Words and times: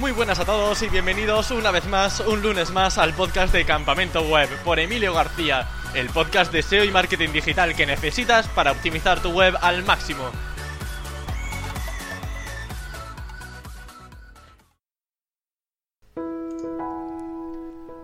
Muy 0.00 0.12
buenas 0.12 0.38
a 0.38 0.46
todos 0.46 0.80
y 0.80 0.88
bienvenidos 0.88 1.50
una 1.50 1.70
vez 1.70 1.86
más, 1.86 2.20
un 2.20 2.40
lunes 2.40 2.70
más, 2.70 2.96
al 2.96 3.12
podcast 3.12 3.52
de 3.52 3.66
Campamento 3.66 4.22
Web 4.22 4.48
por 4.64 4.80
Emilio 4.80 5.12
García, 5.12 5.68
el 5.92 6.08
podcast 6.08 6.50
de 6.50 6.62
SEO 6.62 6.84
y 6.84 6.90
marketing 6.90 7.28
digital 7.32 7.76
que 7.76 7.84
necesitas 7.84 8.48
para 8.48 8.72
optimizar 8.72 9.20
tu 9.20 9.30
web 9.30 9.54
al 9.60 9.84
máximo. 9.84 10.30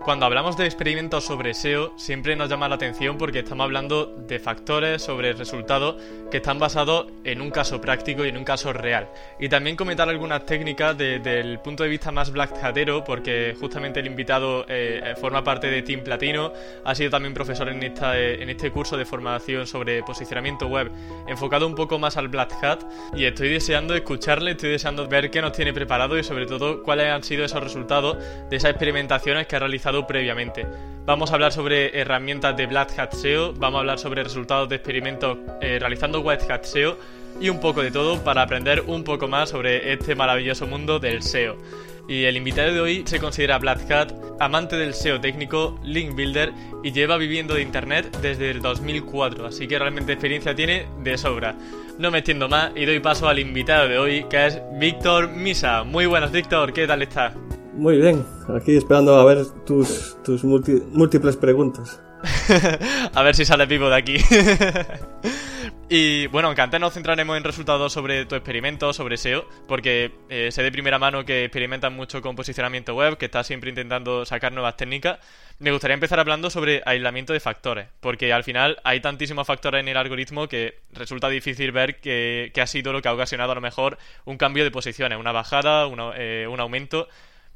Cuando 0.07 0.25
hablamos 0.25 0.55
de 0.55 0.63
experimentos 0.63 1.25
sobre 1.25 1.53
SEO, 1.53 1.91
siempre 1.97 2.37
nos 2.37 2.47
llama 2.47 2.69
la 2.69 2.75
atención 2.75 3.17
porque 3.17 3.39
estamos 3.39 3.65
hablando 3.65 4.05
de 4.05 4.39
factores 4.39 5.01
sobre 5.01 5.31
el 5.31 5.37
resultado 5.37 5.97
que 6.31 6.37
están 6.37 6.59
basados 6.59 7.07
en 7.25 7.41
un 7.41 7.51
caso 7.51 7.81
práctico 7.81 8.23
y 8.23 8.29
en 8.29 8.37
un 8.37 8.45
caso 8.45 8.71
real. 8.71 9.09
Y 9.37 9.49
también 9.49 9.75
comentar 9.75 10.07
algunas 10.07 10.45
técnicas 10.45 10.97
desde 10.97 11.41
el 11.41 11.59
punto 11.59 11.83
de 11.83 11.89
vista 11.89 12.13
más 12.13 12.31
black 12.31 12.53
hatero, 12.63 13.03
porque 13.03 13.53
justamente 13.59 13.99
el 13.99 14.07
invitado 14.07 14.65
eh, 14.69 15.13
forma 15.19 15.43
parte 15.43 15.69
de 15.69 15.81
Team 15.81 16.05
Platino, 16.05 16.53
ha 16.85 16.95
sido 16.95 17.09
también 17.09 17.33
profesor 17.33 17.67
en, 17.67 17.83
esta, 17.83 18.17
eh, 18.17 18.41
en 18.41 18.49
este 18.49 18.71
curso 18.71 18.95
de 18.95 19.03
formación 19.03 19.67
sobre 19.67 20.03
posicionamiento 20.03 20.67
web, 20.67 20.89
enfocado 21.27 21.67
un 21.67 21.75
poco 21.75 21.99
más 21.99 22.15
al 22.15 22.29
black 22.29 22.53
hat. 22.63 22.79
Y 23.13 23.25
estoy 23.25 23.49
deseando 23.49 23.93
escucharle, 23.93 24.51
estoy 24.51 24.69
deseando 24.69 25.05
ver 25.05 25.29
qué 25.29 25.41
nos 25.41 25.51
tiene 25.51 25.73
preparado 25.73 26.17
y 26.17 26.23
sobre 26.23 26.45
todo 26.45 26.81
cuáles 26.81 27.07
han 27.07 27.23
sido 27.23 27.43
esos 27.43 27.61
resultados 27.61 28.15
de 28.49 28.55
esas 28.55 28.71
experimentaciones 28.71 29.47
que 29.47 29.57
ha 29.57 29.59
realizado 29.59 29.96
previamente. 30.05 30.67
Vamos 31.05 31.31
a 31.31 31.35
hablar 31.35 31.53
sobre 31.53 31.97
herramientas 31.97 32.57
de 32.57 32.65
Black 32.67 32.99
Hat 32.99 33.13
SEO, 33.13 33.53
vamos 33.53 33.77
a 33.77 33.79
hablar 33.79 33.97
sobre 33.97 34.23
resultados 34.23 34.67
de 34.67 34.75
experimentos 34.75 35.37
eh, 35.61 35.79
realizando 35.79 36.19
White 36.19 36.51
Hat 36.51 36.65
SEO 36.65 36.97
y 37.39 37.49
un 37.49 37.61
poco 37.61 37.81
de 37.81 37.91
todo 37.91 38.21
para 38.23 38.41
aprender 38.41 38.83
un 38.87 39.05
poco 39.05 39.27
más 39.27 39.49
sobre 39.49 39.93
este 39.93 40.15
maravilloso 40.15 40.67
mundo 40.67 40.99
del 40.99 41.23
SEO. 41.23 41.55
Y 42.09 42.23
el 42.23 42.37
invitado 42.37 42.73
de 42.73 42.79
hoy 42.79 43.03
se 43.05 43.19
considera 43.19 43.57
Black 43.57 43.89
Hat, 43.91 44.13
amante 44.39 44.77
del 44.77 44.93
SEO 44.93 45.19
técnico, 45.19 45.79
link 45.83 46.15
builder 46.15 46.53
y 46.83 46.91
lleva 46.91 47.17
viviendo 47.17 47.53
de 47.53 47.61
internet 47.61 48.17
desde 48.21 48.51
el 48.51 48.61
2004, 48.61 49.45
así 49.45 49.67
que 49.67 49.79
realmente 49.79 50.13
experiencia 50.13 50.55
tiene 50.55 50.87
de 50.99 51.17
sobra. 51.17 51.55
No 51.97 52.11
me 52.11 52.19
extiendo 52.19 52.47
más 52.47 52.71
y 52.75 52.85
doy 52.85 52.99
paso 52.99 53.27
al 53.27 53.39
invitado 53.39 53.87
de 53.87 53.97
hoy, 53.97 54.25
que 54.29 54.45
es 54.45 54.61
Víctor 54.73 55.29
Misa. 55.29 55.83
Muy 55.83 56.05
buenas, 56.05 56.31
Víctor, 56.31 56.71
¿qué 56.71 56.85
tal 56.85 57.01
estás? 57.01 57.46
Muy 57.77 57.97
bien, 57.97 58.25
aquí 58.49 58.75
esperando 58.75 59.15
a 59.15 59.23
ver 59.23 59.45
tus, 59.63 60.17
tus 60.23 60.43
múltiples 60.43 61.37
preguntas. 61.37 62.01
a 63.13 63.21
ver 63.21 63.35
si 63.35 63.45
sale 63.45 63.67
vivo 63.67 63.87
de 63.87 63.95
aquí. 63.95 64.17
y 65.89 66.25
bueno, 66.27 66.47
aunque 66.47 66.63
antes 66.63 66.79
nos 66.79 66.95
centraremos 66.95 67.37
en 67.37 67.43
resultados 67.43 67.93
sobre 67.93 68.25
tu 68.25 68.33
experimento, 68.33 68.93
sobre 68.93 69.17
SEO, 69.17 69.47
porque 69.67 70.11
eh, 70.27 70.51
sé 70.51 70.63
de 70.63 70.71
primera 70.71 70.97
mano 70.97 71.23
que 71.23 71.45
experimentas 71.45 71.91
mucho 71.91 72.19
con 72.19 72.35
posicionamiento 72.35 72.95
web, 72.95 73.15
que 73.15 73.25
estás 73.25 73.45
siempre 73.45 73.69
intentando 73.69 74.25
sacar 74.25 74.53
nuevas 74.53 74.75
técnicas. 74.75 75.19
Me 75.59 75.71
gustaría 75.71 75.93
empezar 75.93 76.19
hablando 76.19 76.49
sobre 76.49 76.81
aislamiento 76.83 77.33
de 77.33 77.39
factores, 77.39 77.89
porque 77.99 78.33
al 78.33 78.43
final 78.43 78.77
hay 78.83 79.01
tantísimos 79.01 79.45
factores 79.45 79.81
en 79.81 79.87
el 79.87 79.97
algoritmo 79.97 80.47
que 80.47 80.79
resulta 80.93 81.29
difícil 81.29 81.71
ver 81.71 81.99
qué 81.99 82.51
ha 82.59 82.67
sido 82.67 82.91
lo 82.91 83.03
que 83.03 83.09
ha 83.09 83.13
ocasionado 83.13 83.51
a 83.51 83.55
lo 83.55 83.61
mejor 83.61 83.99
un 84.25 84.37
cambio 84.37 84.63
de 84.63 84.71
posiciones, 84.71 85.19
una 85.19 85.31
bajada, 85.31 85.87
eh, 86.17 86.47
un 86.49 86.59
aumento. 86.59 87.07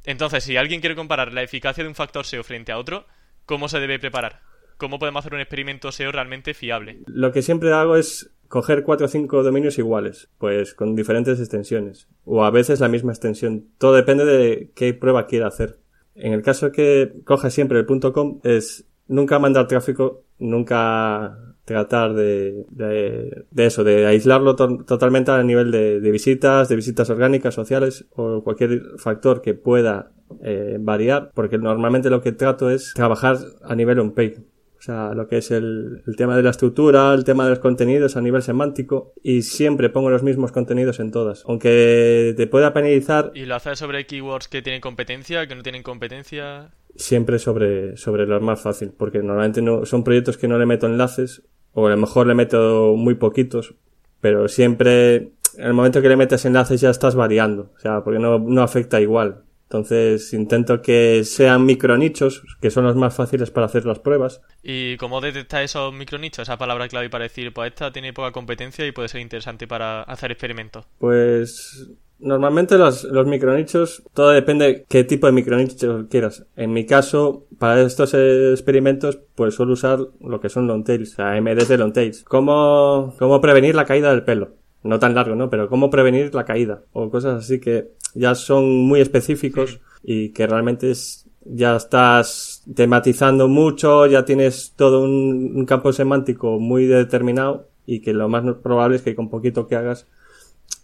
Entonces, 0.03 0.44
si 0.44 0.57
alguien 0.57 0.80
quiere 0.80 0.95
comparar 0.95 1.33
la 1.33 1.44
eficacia 1.44 1.83
de 1.83 1.89
un 1.89 1.95
factor 1.95 2.25
SEO 2.25 2.44
frente 2.44 2.71
a 2.71 2.77
otro, 2.77 3.05
¿cómo 3.45 3.69
se 3.69 3.80
debe 3.80 3.99
preparar? 3.99 4.41
¿Cómo 4.77 4.97
podemos 4.97 5.19
hacer 5.19 5.33
un 5.35 5.41
experimento 5.41 5.91
SEO 5.91 6.11
realmente 6.11 6.53
fiable? 6.53 7.02
Lo 7.07 7.31
que 7.31 7.41
siempre 7.41 7.71
hago 7.71 7.95
es 7.95 8.33
coger 8.47 8.83
cuatro 8.83 9.05
o 9.05 9.09
cinco 9.09 9.44
dominios 9.44 9.77
iguales, 9.77 10.29
pues 10.38 10.73
con 10.73 10.95
diferentes 10.95 11.39
extensiones, 11.39 12.07
o 12.25 12.44
a 12.44 12.52
veces 12.52 12.79
la 12.79 12.89
misma 12.89 13.11
extensión. 13.11 13.69
Todo 13.78 13.94
depende 13.94 14.25
de 14.25 14.72
qué 14.75 14.94
prueba 14.94 15.28
quiera 15.28 15.47
hacer. 15.47 15.79
En 16.16 16.34
el 16.34 16.41
caso 16.41 16.72
que 16.72 17.13
coja 17.23 17.50
siempre 17.50 17.79
el 17.79 17.85
.com 17.85 18.41
es 18.44 18.85
nunca 19.07 19.40
mandar 19.40 19.67
tráfico, 19.67 20.25
nunca 20.40 21.50
tratar 21.66 22.13
de, 22.13 22.66
de, 22.69 23.66
eso, 23.66 23.83
de 23.83 24.05
aislarlo 24.05 24.55
totalmente 24.55 25.31
a 25.31 25.44
nivel 25.44 25.72
de, 25.72 25.99
visitas, 26.11 26.69
de 26.69 26.75
visitas 26.75 27.09
orgánicas, 27.09 27.53
sociales 27.53 28.05
o 28.16 28.44
cualquier 28.44 28.97
factor 28.97 29.41
que 29.41 29.53
pueda 29.53 30.11
eh, 30.44 30.77
variar, 30.79 31.31
porque 31.33 31.57
normalmente 31.57 32.09
lo 32.09 32.22
que 32.22 32.31
trato 32.31 32.69
es 32.69 32.94
trabajar 32.94 33.38
a 33.63 33.75
nivel 33.75 33.99
on-page. 33.99 34.38
O 34.81 34.83
sea, 34.83 35.13
lo 35.13 35.27
que 35.27 35.38
es 35.38 35.51
el, 35.51 36.01
el, 36.07 36.16
tema 36.16 36.35
de 36.35 36.41
la 36.41 36.49
estructura, 36.49 37.13
el 37.13 37.23
tema 37.23 37.44
de 37.44 37.51
los 37.51 37.59
contenidos 37.59 38.17
a 38.17 38.22
nivel 38.22 38.41
semántico, 38.41 39.13
y 39.22 39.43
siempre 39.43 39.89
pongo 39.89 40.09
los 40.09 40.23
mismos 40.23 40.51
contenidos 40.51 40.99
en 40.99 41.11
todas. 41.11 41.43
Aunque 41.47 42.33
te 42.35 42.47
pueda 42.47 42.73
penalizar. 42.73 43.31
¿Y 43.35 43.45
lo 43.45 43.53
haces 43.53 43.78
sobre 43.78 44.07
keywords 44.07 44.47
que 44.47 44.63
tienen 44.63 44.81
competencia, 44.81 45.45
que 45.45 45.53
no 45.53 45.61
tienen 45.61 45.83
competencia? 45.83 46.72
Siempre 46.95 47.38
sobre, 47.38 47.95
sobre 47.95 48.25
lo 48.25 48.41
más 48.41 48.59
fácil, 48.59 48.91
porque 48.97 49.19
normalmente 49.19 49.61
no, 49.61 49.85
son 49.85 50.03
proyectos 50.03 50.39
que 50.39 50.47
no 50.47 50.57
le 50.57 50.66
meto 50.66 50.88
enlaces 50.88 51.43
o 51.74 51.88
a 51.88 51.90
lo 51.90 51.98
mejor 51.98 52.28
le 52.28 52.34
meto 52.34 52.96
muy 52.98 53.16
poquitos, 53.16 53.76
pero 54.20 54.48
siempre 54.48 55.16
en 55.58 55.68
el 55.68 55.74
momento 55.74 56.02
que 56.02 56.09
le 56.09 56.16
metes 56.16 56.46
enlaces 56.46 56.82
ya 56.82 56.90
estás 56.90 57.16
variando, 57.16 57.72
o 57.76 57.80
sea, 57.80 58.04
porque 58.04 58.20
no, 58.20 58.40
no 58.40 58.62
afecta 58.62 59.02
igual. 59.02 59.44
Entonces 59.72 60.34
intento 60.34 60.82
que 60.82 61.24
sean 61.24 61.66
micronichos, 61.66 62.44
que 62.59 62.70
son 62.70 62.84
los 62.84 62.98
más 62.98 63.16
fáciles 63.16 63.52
para 63.52 63.68
hacer 63.68 63.86
las 63.86 64.00
pruebas. 64.00 64.42
¿Y 64.62 64.98
cómo 64.98 65.22
detecta 65.22 65.64
esos 65.64 65.94
micronichos? 65.94 66.44
Esa 66.44 66.58
palabra 66.58 66.90
clave 66.90 67.09
para 67.09 67.24
decir, 67.24 67.54
pues 67.54 67.72
esta 67.72 67.90
tiene 67.90 68.12
poca 68.12 68.34
competencia 68.34 68.86
y 68.86 68.92
puede 68.92 69.08
ser 69.08 69.22
interesante 69.22 69.68
para 69.68 70.02
hacer 70.03 70.30
experimentos. 70.30 70.86
Pues 71.00 71.90
Normalmente 72.22 72.78
los, 72.78 73.04
los 73.04 73.26
micronichos, 73.26 74.04
todo 74.14 74.30
depende 74.30 74.86
qué 74.88 75.04
tipo 75.04 75.26
de 75.26 75.34
micronicho 75.34 76.06
quieras. 76.09 76.46
En 76.56 76.72
mi 76.72 76.86
caso, 76.86 77.46
para 77.58 77.82
estos 77.82 78.14
experimentos, 78.14 79.20
pues 79.36 79.56
suelo 79.56 79.74
usar 79.74 80.00
lo 80.20 80.40
que 80.40 80.50
son 80.50 80.68
long 80.68 80.84
tails, 80.84 81.18
o 81.18 81.24
MDs 81.24 81.68
de 81.68 81.78
long 81.78 81.94
tails. 81.94 82.24
¿Cómo, 82.24 83.16
cómo 83.18 83.42
prevenir 83.42 83.76
la 83.76 83.86
caída 83.86 84.12
del 84.12 84.24
pelo? 84.24 84.50
No 84.84 85.00
tan 85.00 85.16
largo, 85.16 85.36
¿no? 85.36 85.50
Pero 85.50 85.68
cómo 85.68 85.90
prevenir 85.90 86.34
la 86.36 86.46
caída. 86.46 86.84
O 86.94 87.09
cosas 87.09 87.44
así 87.44 87.59
que 87.59 87.90
ya 88.14 88.36
son 88.36 88.70
muy 88.70 89.02
específicos 89.02 89.80
y 90.03 90.30
que 90.30 90.46
realmente 90.46 90.92
es, 90.92 91.28
ya 91.44 91.76
estás 91.76 92.64
tematizando 92.76 93.48
mucho, 93.48 94.06
ya 94.06 94.26
tienes 94.26 94.74
todo 94.76 95.03
un, 95.03 95.53
un 95.56 95.66
campo 95.66 95.92
semántico 95.92 96.59
muy 96.59 96.86
determinado 96.86 97.68
y 97.86 98.02
que 98.02 98.14
lo 98.14 98.30
más 98.30 98.44
probable 98.58 98.98
es 98.98 99.02
que 99.02 99.16
con 99.16 99.30
poquito 99.30 99.68
que 99.68 99.76
hagas 99.76 100.08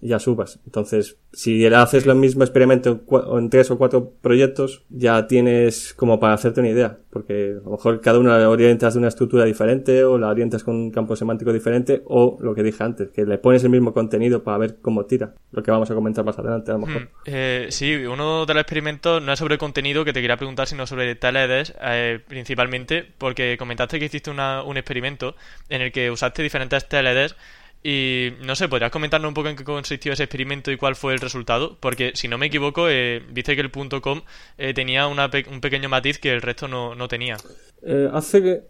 ya 0.02 0.19
subas. 0.19 0.59
Entonces, 0.66 1.18
si 1.34 1.66
haces 1.66 2.06
lo 2.06 2.16
mismo 2.16 2.44
experimento 2.44 3.02
en 3.38 3.50
tres 3.50 3.72
o 3.72 3.78
cuatro 3.78 4.13
proyectos, 4.22 4.84
ya 4.90 5.28
tienes 5.28 5.94
como 5.94 6.19
para 6.19 6.34
hacerte 6.34 6.59
una 6.59 6.69
idea, 6.69 6.97
porque 7.09 7.56
a 7.59 7.63
lo 7.63 7.72
mejor 7.72 8.02
cada 8.02 8.19
uno 8.19 8.38
la 8.38 8.50
orientas 8.50 8.94
de 8.94 9.00
una 9.00 9.07
estructura 9.07 9.46
diferente 9.46 10.03
o 10.03 10.18
la 10.18 10.30
orientas 10.30 10.63
con 10.63 10.75
un 10.75 10.91
campo 10.91 11.16
semántico 11.16 11.52
diferente 11.52 12.02
o 12.06 12.38
lo 12.41 12.53
que 12.53 12.63
dije 12.63 12.84
antes, 12.84 13.09
que 13.09 13.25
le 13.25 13.38
pones 13.38 13.63
el 13.63 13.69
mismo 13.69 13.94
contenido 13.94 14.44
para 14.44 14.57
ver 14.57 14.78
cómo 14.81 15.06
tira, 15.06 15.34
lo 15.52 15.63
que 15.63 15.72
vamos 15.72 15.90
a 15.90 15.96
comentar 15.96 16.24
más 16.24 16.38
adelante 16.38 16.72
a 16.72 16.75
lo 16.75 16.86
mejor. 16.86 17.03
Hmm. 17.03 17.07
Eh, 17.25 17.68
sí, 17.69 17.96
uno 18.06 18.46
de 18.46 18.53
los 18.53 18.62
experimentos 18.62 19.22
no 19.22 19.34
es 19.34 19.40
sobre 19.40 19.57
contenido 19.57 20.06
que 20.06 20.13
te 20.13 20.22
quería 20.22 20.38
preguntar, 20.38 20.68
sino 20.68 20.86
sobre 20.86 21.16
TLEDs 21.16 21.74
eh, 21.81 22.19
principalmente, 22.28 23.06
porque 23.18 23.57
comentaste 23.57 24.00
que 24.00 24.06
hiciste 24.06 24.30
un 24.30 24.78
experimento 24.78 25.36
en 25.69 25.81
el 25.81 25.91
que 25.91 26.12
usaste 26.12 26.44
diferentes 26.44 26.88
TLEDs 26.88 27.36
y 27.83 28.29
no 28.45 28.55
sé, 28.55 28.67
¿podrías 28.67 28.91
comentarnos 28.91 29.29
un 29.29 29.33
poco 29.33 29.49
en 29.49 29.55
qué 29.55 29.63
consistió 29.63 30.13
ese 30.13 30.23
experimento 30.23 30.71
y 30.71 30.77
cuál 30.77 30.95
fue 30.95 31.13
el 31.13 31.19
resultado? 31.19 31.77
Porque 31.79 32.11
si 32.15 32.27
no 32.27 32.38
me 32.38 32.47
equivoco, 32.47 32.89
eh, 32.89 33.21
viste 33.31 33.55
que 33.55 33.61
el 33.61 33.71
punto 33.71 34.01
.com 34.01 34.21
eh, 34.57 34.73
tenía 34.73 35.07
una 35.07 35.29
un 35.49 35.61
pequeño 35.61 35.89
matiz 35.89 36.19
que 36.19 36.33
el 36.33 36.41
resto 36.41 36.67
no, 36.67 36.95
no 36.95 37.07
tenía. 37.07 37.38
Eh, 37.83 38.09
hace 38.11 38.41
que... 38.41 38.61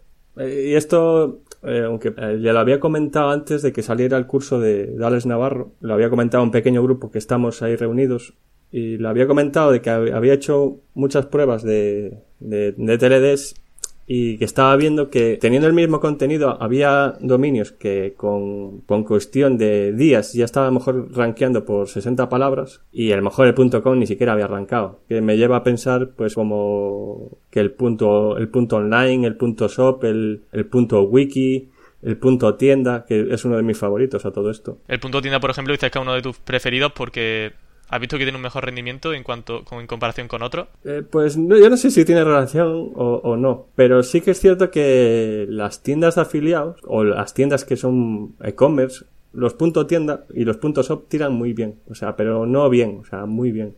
y 0.44 0.74
esto, 0.74 1.40
aunque 1.62 2.12
ya 2.40 2.52
lo 2.52 2.58
había 2.58 2.78
comentado 2.78 3.30
antes 3.30 3.62
de 3.62 3.72
que 3.72 3.82
saliera 3.82 4.18
el 4.18 4.26
curso 4.26 4.60
de, 4.60 4.94
Dales 4.96 5.26
Navarro, 5.26 5.72
lo 5.80 5.94
había 5.94 6.10
comentado 6.10 6.44
un 6.44 6.50
pequeño 6.50 6.82
grupo 6.82 7.10
que 7.10 7.18
estamos 7.18 7.62
ahí 7.62 7.76
reunidos 7.76 8.34
y 8.70 8.98
lo 8.98 9.08
había 9.08 9.26
comentado 9.26 9.72
de 9.72 9.80
que 9.80 9.88
había 9.88 10.34
hecho 10.34 10.80
muchas 10.94 11.26
pruebas 11.26 11.62
de, 11.62 12.18
de, 12.38 12.72
de 12.72 12.98
TLDs 12.98 13.54
y 14.10 14.38
que 14.38 14.46
estaba 14.46 14.74
viendo 14.76 15.10
que 15.10 15.36
teniendo 15.36 15.68
el 15.68 15.74
mismo 15.74 16.00
contenido 16.00 16.56
había 16.62 17.16
dominios 17.20 17.72
que 17.72 18.14
con, 18.16 18.80
con 18.80 19.04
cuestión 19.04 19.58
de 19.58 19.92
días 19.92 20.32
ya 20.32 20.46
estaba 20.46 20.66
a 20.66 20.70
lo 20.70 20.78
mejor 20.78 21.14
rankeando 21.14 21.66
por 21.66 21.88
60 21.88 22.30
palabras 22.30 22.80
y 22.90 23.12
a 23.12 23.16
lo 23.16 23.22
mejor 23.22 23.46
el 23.46 23.54
punto 23.54 23.82
com 23.82 23.98
ni 23.98 24.06
siquiera 24.06 24.32
había 24.32 24.46
arrancado. 24.46 25.00
Que 25.10 25.20
me 25.20 25.36
lleva 25.36 25.58
a 25.58 25.62
pensar 25.62 26.12
pues 26.16 26.34
como 26.34 27.38
que 27.50 27.60
el 27.60 27.72
punto, 27.72 28.38
el 28.38 28.48
punto 28.48 28.76
online, 28.76 29.26
el 29.26 29.36
punto 29.36 29.68
shop, 29.68 30.02
el, 30.04 30.44
el 30.52 30.64
punto 30.64 31.02
wiki, 31.02 31.68
el 32.02 32.16
punto 32.16 32.54
tienda, 32.54 33.04
que 33.06 33.26
es 33.30 33.44
uno 33.44 33.58
de 33.58 33.62
mis 33.62 33.76
favoritos 33.76 34.24
a 34.24 34.30
todo 34.30 34.50
esto. 34.50 34.78
El 34.88 35.00
punto 35.00 35.20
tienda, 35.20 35.38
por 35.38 35.50
ejemplo, 35.50 35.72
dices 35.72 35.90
que 35.90 35.98
es 35.98 36.02
uno 36.02 36.14
de 36.14 36.22
tus 36.22 36.38
preferidos 36.38 36.92
porque 36.92 37.52
¿Has 37.90 38.00
visto 38.00 38.18
que 38.18 38.24
tiene 38.24 38.36
un 38.36 38.42
mejor 38.42 38.64
rendimiento 38.64 39.14
en 39.14 39.22
cuanto 39.22 39.64
en 39.72 39.86
comparación 39.86 40.28
con 40.28 40.42
otro? 40.42 40.68
Eh, 40.84 41.02
pues 41.08 41.36
yo 41.36 41.70
no 41.70 41.76
sé 41.76 41.90
si 41.90 42.04
tiene 42.04 42.22
relación 42.22 42.92
o, 42.94 43.36
no, 43.36 43.66
pero 43.74 44.02
sí 44.02 44.20
que 44.20 44.32
es 44.32 44.40
cierto 44.40 44.70
que 44.70 45.46
las 45.48 45.82
tiendas 45.82 46.16
de 46.16 46.22
afiliados 46.22 46.80
o 46.84 47.04
las 47.04 47.32
tiendas 47.32 47.64
que 47.64 47.76
son 47.76 48.34
e-commerce, 48.42 49.06
los 49.32 49.54
puntos 49.54 49.86
tienda 49.86 50.24
y 50.34 50.44
los 50.44 50.58
puntos 50.58 50.88
shop 50.88 51.08
tiran 51.08 51.32
muy 51.32 51.54
bien, 51.54 51.76
o 51.88 51.94
sea, 51.94 52.14
pero 52.16 52.44
no 52.44 52.68
bien, 52.68 52.98
o 53.00 53.04
sea, 53.04 53.24
muy 53.24 53.52
bien. 53.52 53.74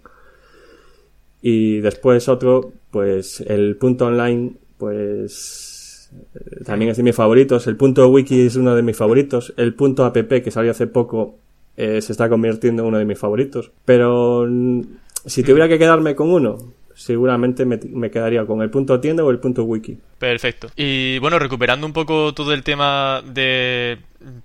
Y 1.43 1.81
después 1.81 2.29
otro, 2.29 2.73
pues 2.91 3.41
el 3.41 3.77
punto 3.77 4.07
online, 4.07 4.55
pues 4.77 6.11
eh, 6.35 6.65
también 6.65 6.91
es 6.91 6.97
de 6.97 7.03
mis 7.03 7.15
favoritos. 7.15 7.67
El 7.67 7.77
punto 7.77 8.09
wiki 8.09 8.43
es 8.43 8.57
uno 8.57 8.75
de 8.75 8.83
mis 8.83 8.97
favoritos. 8.97 9.55
El 9.57 9.75
punto 9.75 10.05
app 10.05 10.17
que 10.17 10.51
salió 10.51 10.71
hace 10.71 10.87
poco 10.87 11.39
eh, 11.81 12.03
se 12.03 12.13
está 12.13 12.29
convirtiendo 12.29 12.83
en 12.83 12.89
uno 12.89 12.99
de 12.99 13.07
mis 13.07 13.19
favoritos. 13.19 13.73
Pero 13.87 14.47
mm, 14.47 14.83
si 15.25 15.43
tuviera 15.43 15.67
que 15.67 15.79
quedarme 15.79 16.15
con 16.15 16.31
uno, 16.31 16.59
seguramente 16.95 17.65
me, 17.65 17.81
me, 17.83 18.11
quedaría 18.11 18.45
con 18.45 18.61
el 18.61 18.69
punto 18.69 19.01
tienda 19.01 19.25
o 19.25 19.31
el 19.31 19.39
punto 19.39 19.65
wiki. 19.65 19.97
Perfecto. 20.19 20.69
Y 20.77 21.19
bueno, 21.21 21.39
recuperando 21.39 21.87
un 21.87 21.95
poco 21.95 22.35
todo 22.35 22.53
el 22.53 22.63
tema 22.63 23.23
de 23.25 23.97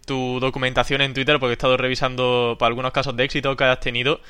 tu 0.05 0.39
documentación 0.39 1.01
en 1.01 1.13
Twitter, 1.13 1.37
porque 1.37 1.51
he 1.51 1.53
estado 1.53 1.75
revisando 1.75 2.55
para 2.57 2.69
algunos 2.69 2.93
casos 2.93 3.17
de 3.17 3.25
éxito 3.25 3.57
que 3.57 3.65
has 3.65 3.81
tenido. 3.81 4.21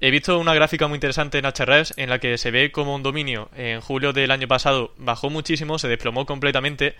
He 0.00 0.10
visto 0.10 0.38
una 0.38 0.54
gráfica 0.54 0.88
muy 0.88 0.96
interesante 0.96 1.38
en 1.38 1.46
Ahrefs 1.46 1.94
en 1.96 2.10
la 2.10 2.18
que 2.18 2.36
se 2.36 2.50
ve 2.50 2.72
como 2.72 2.94
un 2.94 3.02
dominio 3.02 3.48
en 3.56 3.80
julio 3.80 4.12
del 4.12 4.30
año 4.30 4.48
pasado 4.48 4.92
bajó 4.98 5.30
muchísimo, 5.30 5.78
se 5.78 5.88
desplomó 5.88 6.26
completamente 6.26 6.96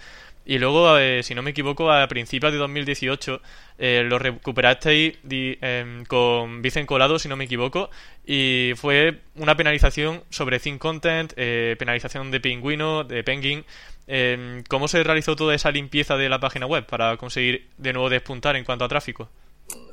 y 0.46 0.58
luego, 0.58 0.98
eh, 0.98 1.22
si 1.22 1.34
no 1.34 1.42
me 1.42 1.50
equivoco, 1.50 1.90
a 1.90 2.06
principios 2.06 2.52
de 2.52 2.58
2018 2.58 3.40
eh, 3.78 4.04
lo 4.06 4.18
recuperasteis 4.18 5.14
em, 5.30 6.04
con 6.04 6.60
Vicen 6.60 6.84
Colado, 6.84 7.18
si 7.18 7.28
no 7.28 7.36
me 7.36 7.44
equivoco, 7.44 7.88
y 8.26 8.72
fue 8.76 9.20
una 9.36 9.56
penalización 9.56 10.20
sobre 10.28 10.60
Think 10.60 10.78
Content, 10.78 11.32
eh, 11.36 11.76
penalización 11.78 12.30
de 12.30 12.40
Pingüino, 12.40 13.04
de 13.04 13.24
Penguin. 13.24 13.64
Em, 14.06 14.62
¿Cómo 14.68 14.86
se 14.86 15.02
realizó 15.02 15.34
toda 15.34 15.54
esa 15.54 15.70
limpieza 15.70 16.18
de 16.18 16.28
la 16.28 16.38
página 16.40 16.66
web 16.66 16.84
para 16.84 17.16
conseguir 17.16 17.68
de 17.78 17.94
nuevo 17.94 18.10
despuntar 18.10 18.54
en 18.56 18.64
cuanto 18.64 18.84
a 18.84 18.88
tráfico? 18.88 19.30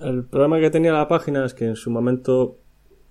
El 0.02 0.26
problema 0.26 0.60
que 0.60 0.70
tenía 0.70 0.92
la 0.92 1.08
página 1.08 1.46
es 1.46 1.54
que 1.54 1.64
en 1.64 1.78
su 1.78 1.90
momento 1.90 2.58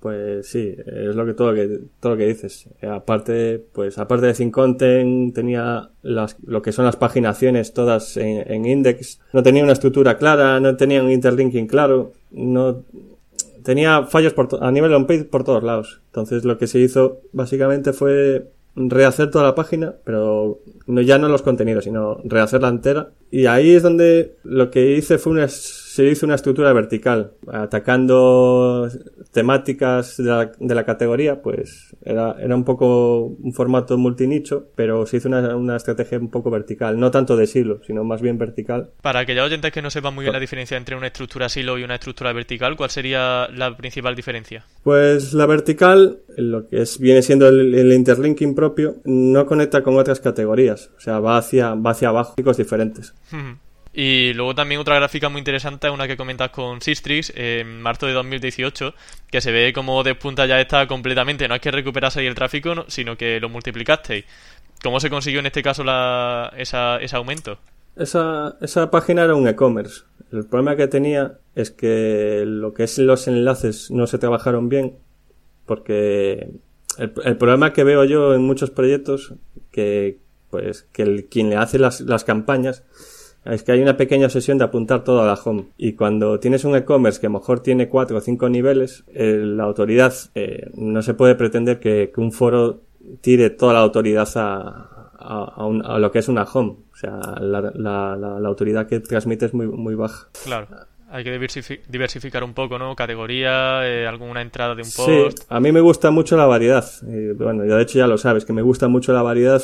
pues 0.00 0.48
sí, 0.48 0.74
es 0.86 1.14
lo 1.14 1.26
que 1.26 1.34
todo 1.34 1.52
lo 1.52 1.54
que 1.54 1.80
todo 2.00 2.12
lo 2.12 2.18
que 2.18 2.26
dices. 2.26 2.68
aparte, 2.82 3.62
pues 3.72 3.98
aparte 3.98 4.26
de 4.26 4.32
Think 4.32 4.52
Content 4.52 5.34
tenía 5.34 5.90
las, 6.02 6.36
lo 6.42 6.62
que 6.62 6.72
son 6.72 6.86
las 6.86 6.96
paginaciones 6.96 7.74
todas 7.74 8.16
en, 8.16 8.50
en, 8.50 8.64
index. 8.64 9.20
No 9.32 9.42
tenía 9.42 9.62
una 9.62 9.74
estructura 9.74 10.16
clara, 10.16 10.58
no 10.58 10.76
tenía 10.76 11.02
un 11.02 11.10
interlinking 11.10 11.66
claro, 11.66 12.12
no 12.30 12.82
tenía 13.62 14.04
fallos 14.04 14.32
por 14.32 14.48
a 14.60 14.70
nivel 14.70 14.94
on-page 14.94 15.24
por 15.24 15.44
todos 15.44 15.62
lados. 15.62 16.00
Entonces 16.06 16.44
lo 16.44 16.58
que 16.58 16.66
se 16.66 16.78
hizo 16.78 17.20
básicamente 17.32 17.92
fue 17.92 18.48
rehacer 18.74 19.30
toda 19.30 19.44
la 19.44 19.54
página, 19.54 19.94
pero 20.04 20.60
no 20.86 21.00
ya 21.00 21.18
no 21.18 21.28
los 21.28 21.42
contenidos, 21.42 21.84
sino 21.84 22.20
rehacerla 22.24 22.68
entera. 22.68 23.10
Y 23.30 23.46
ahí 23.46 23.72
es 23.72 23.82
donde 23.82 24.36
lo 24.44 24.70
que 24.70 24.92
hice 24.96 25.18
fue 25.18 25.32
una 25.32 25.48
se 25.90 26.06
hizo 26.06 26.24
una 26.24 26.36
estructura 26.36 26.72
vertical, 26.72 27.32
atacando 27.52 28.88
temáticas 29.32 30.18
de 30.18 30.24
la, 30.24 30.52
de 30.56 30.74
la 30.76 30.84
categoría, 30.84 31.42
pues 31.42 31.96
era, 32.04 32.36
era 32.40 32.54
un 32.54 32.62
poco 32.62 33.24
un 33.24 33.52
formato 33.52 33.98
multinicho, 33.98 34.68
pero 34.76 35.04
se 35.04 35.16
hizo 35.16 35.26
una, 35.26 35.56
una, 35.56 35.76
estrategia 35.76 36.18
un 36.20 36.30
poco 36.30 36.48
vertical, 36.48 36.96
no 36.96 37.10
tanto 37.10 37.36
de 37.36 37.48
silo, 37.48 37.80
sino 37.84 38.04
más 38.04 38.22
bien 38.22 38.38
vertical. 38.38 38.90
Para 39.02 39.18
aquellos 39.20 39.46
oyentes 39.46 39.72
que 39.72 39.82
no 39.82 39.90
sepan 39.90 40.14
muy 40.14 40.22
bien 40.22 40.32
la 40.32 40.38
diferencia 40.38 40.76
entre 40.76 40.94
una 40.94 41.08
estructura 41.08 41.48
silo 41.48 41.76
y 41.76 41.82
una 41.82 41.96
estructura 41.96 42.32
vertical, 42.32 42.76
¿cuál 42.76 42.90
sería 42.90 43.48
la 43.48 43.76
principal 43.76 44.14
diferencia? 44.14 44.64
Pues 44.84 45.32
la 45.32 45.46
vertical, 45.46 46.20
lo 46.36 46.68
que 46.68 46.82
es, 46.82 47.00
viene 47.00 47.22
siendo 47.22 47.48
el, 47.48 47.74
el 47.74 47.92
interlinking 47.92 48.54
propio, 48.54 48.98
no 49.04 49.44
conecta 49.44 49.82
con 49.82 49.98
otras 49.98 50.20
categorías, 50.20 50.92
o 50.96 51.00
sea, 51.00 51.18
va 51.18 51.36
hacia, 51.36 51.74
va 51.74 51.90
hacia 51.90 52.10
abajo, 52.10 52.36
diferentes. 52.56 53.12
Y 53.92 54.32
luego 54.34 54.54
también 54.54 54.80
otra 54.80 54.94
gráfica 54.94 55.28
muy 55.28 55.40
interesante 55.40 55.88
es 55.88 55.92
una 55.92 56.06
que 56.06 56.16
comentas 56.16 56.50
con 56.50 56.80
Sistrix 56.80 57.32
en 57.34 57.82
marzo 57.82 58.06
de 58.06 58.12
2018, 58.12 58.94
que 59.30 59.40
se 59.40 59.50
ve 59.50 59.72
como 59.72 60.02
despunta 60.04 60.46
ya 60.46 60.60
está 60.60 60.86
completamente. 60.86 61.48
No 61.48 61.56
es 61.56 61.60
que 61.60 61.72
recuperase 61.72 62.20
ahí 62.20 62.26
el 62.26 62.36
tráfico, 62.36 62.84
sino 62.86 63.16
que 63.16 63.40
lo 63.40 63.48
multiplicasteis. 63.48 64.24
¿Cómo 64.82 65.00
se 65.00 65.10
consiguió 65.10 65.40
en 65.40 65.46
este 65.46 65.62
caso 65.62 65.82
la, 65.82 66.52
esa, 66.56 66.98
ese 66.98 67.16
aumento? 67.16 67.58
Esa, 67.96 68.56
esa 68.60 68.90
página 68.90 69.24
era 69.24 69.34
un 69.34 69.48
e-commerce. 69.48 70.02
El 70.32 70.46
problema 70.46 70.76
que 70.76 70.86
tenía 70.86 71.38
es 71.56 71.72
que 71.72 72.44
lo 72.46 72.72
que 72.72 72.84
es 72.84 72.96
los 72.98 73.26
enlaces 73.26 73.90
no 73.90 74.06
se 74.06 74.18
trabajaron 74.18 74.68
bien, 74.68 74.96
porque 75.66 76.48
el, 76.96 77.12
el 77.24 77.36
problema 77.36 77.72
que 77.72 77.82
veo 77.82 78.04
yo 78.04 78.34
en 78.34 78.42
muchos 78.42 78.70
proyectos, 78.70 79.34
que 79.72 80.18
pues 80.50 80.82
que 80.92 81.02
el, 81.02 81.26
quien 81.26 81.50
le 81.50 81.56
hace 81.56 81.78
las, 81.78 82.00
las 82.00 82.24
campañas 82.24 82.84
es 83.44 83.62
que 83.62 83.72
hay 83.72 83.80
una 83.80 83.96
pequeña 83.96 84.28
sesión 84.28 84.58
de 84.58 84.64
apuntar 84.64 85.04
todo 85.04 85.22
a 85.22 85.26
la 85.26 85.34
home. 85.34 85.68
Y 85.76 85.94
cuando 85.94 86.38
tienes 86.40 86.64
un 86.64 86.76
e-commerce 86.76 87.20
que 87.20 87.26
a 87.26 87.30
lo 87.30 87.38
mejor 87.38 87.60
tiene 87.60 87.88
cuatro 87.88 88.18
o 88.18 88.20
cinco 88.20 88.48
niveles, 88.48 89.04
eh, 89.14 89.40
la 89.42 89.64
autoridad 89.64 90.12
eh, 90.34 90.70
no 90.74 91.02
se 91.02 91.14
puede 91.14 91.34
pretender 91.34 91.80
que, 91.80 92.10
que, 92.14 92.20
un 92.20 92.32
foro 92.32 92.82
tire 93.20 93.50
toda 93.50 93.72
la 93.72 93.80
autoridad 93.80 94.28
a, 94.36 95.08
a, 95.18 95.54
a, 95.56 95.66
un, 95.66 95.84
a, 95.84 95.98
lo 95.98 96.10
que 96.12 96.18
es 96.18 96.28
una 96.28 96.44
home. 96.44 96.76
O 96.92 96.96
sea, 96.96 97.18
la, 97.40 97.60
la, 97.74 98.16
la, 98.16 98.38
la 98.40 98.48
autoridad 98.48 98.86
que 98.86 99.00
transmite 99.00 99.46
es 99.46 99.54
muy, 99.54 99.66
muy 99.66 99.94
baja. 99.94 100.28
Claro. 100.44 100.68
Hay 101.12 101.24
que 101.24 101.32
diversificar 101.88 102.44
un 102.44 102.54
poco, 102.54 102.78
¿no? 102.78 102.94
Categoría, 102.94 103.84
eh, 103.84 104.06
alguna 104.06 104.42
entrada 104.42 104.76
de 104.76 104.82
un 104.82 104.90
post. 104.96 105.38
Sí, 105.40 105.46
a 105.48 105.58
mí 105.58 105.72
me 105.72 105.80
gusta 105.80 106.12
mucho 106.12 106.36
la 106.36 106.46
variedad. 106.46 106.84
Eh, 107.08 107.34
bueno, 107.36 107.64
ya 107.64 107.74
de 107.74 107.82
hecho 107.82 107.98
ya 107.98 108.06
lo 108.06 108.16
sabes, 108.16 108.44
que 108.44 108.52
me 108.52 108.62
gusta 108.62 108.86
mucho 108.86 109.12
la 109.12 109.22
variedad 109.22 109.60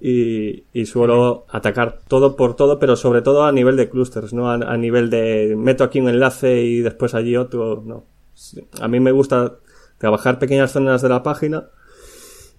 y, 0.00 0.64
y 0.72 0.86
suelo 0.86 1.46
atacar 1.48 2.00
todo 2.06 2.36
por 2.36 2.54
todo, 2.56 2.78
pero 2.78 2.96
sobre 2.96 3.22
todo 3.22 3.44
a 3.44 3.52
nivel 3.52 3.76
de 3.76 3.88
clusters, 3.88 4.32
no 4.32 4.50
a, 4.50 4.76
nivel 4.76 5.10
de 5.10 5.54
meto 5.56 5.84
aquí 5.84 6.00
un 6.00 6.08
enlace 6.08 6.62
y 6.62 6.80
después 6.80 7.14
allí 7.14 7.36
otro, 7.36 7.82
no. 7.84 8.04
A 8.80 8.88
mí 8.88 9.00
me 9.00 9.12
gusta 9.12 9.56
trabajar 9.98 10.38
pequeñas 10.38 10.72
zonas 10.72 11.00
de 11.00 11.08
la 11.08 11.22
página 11.22 11.70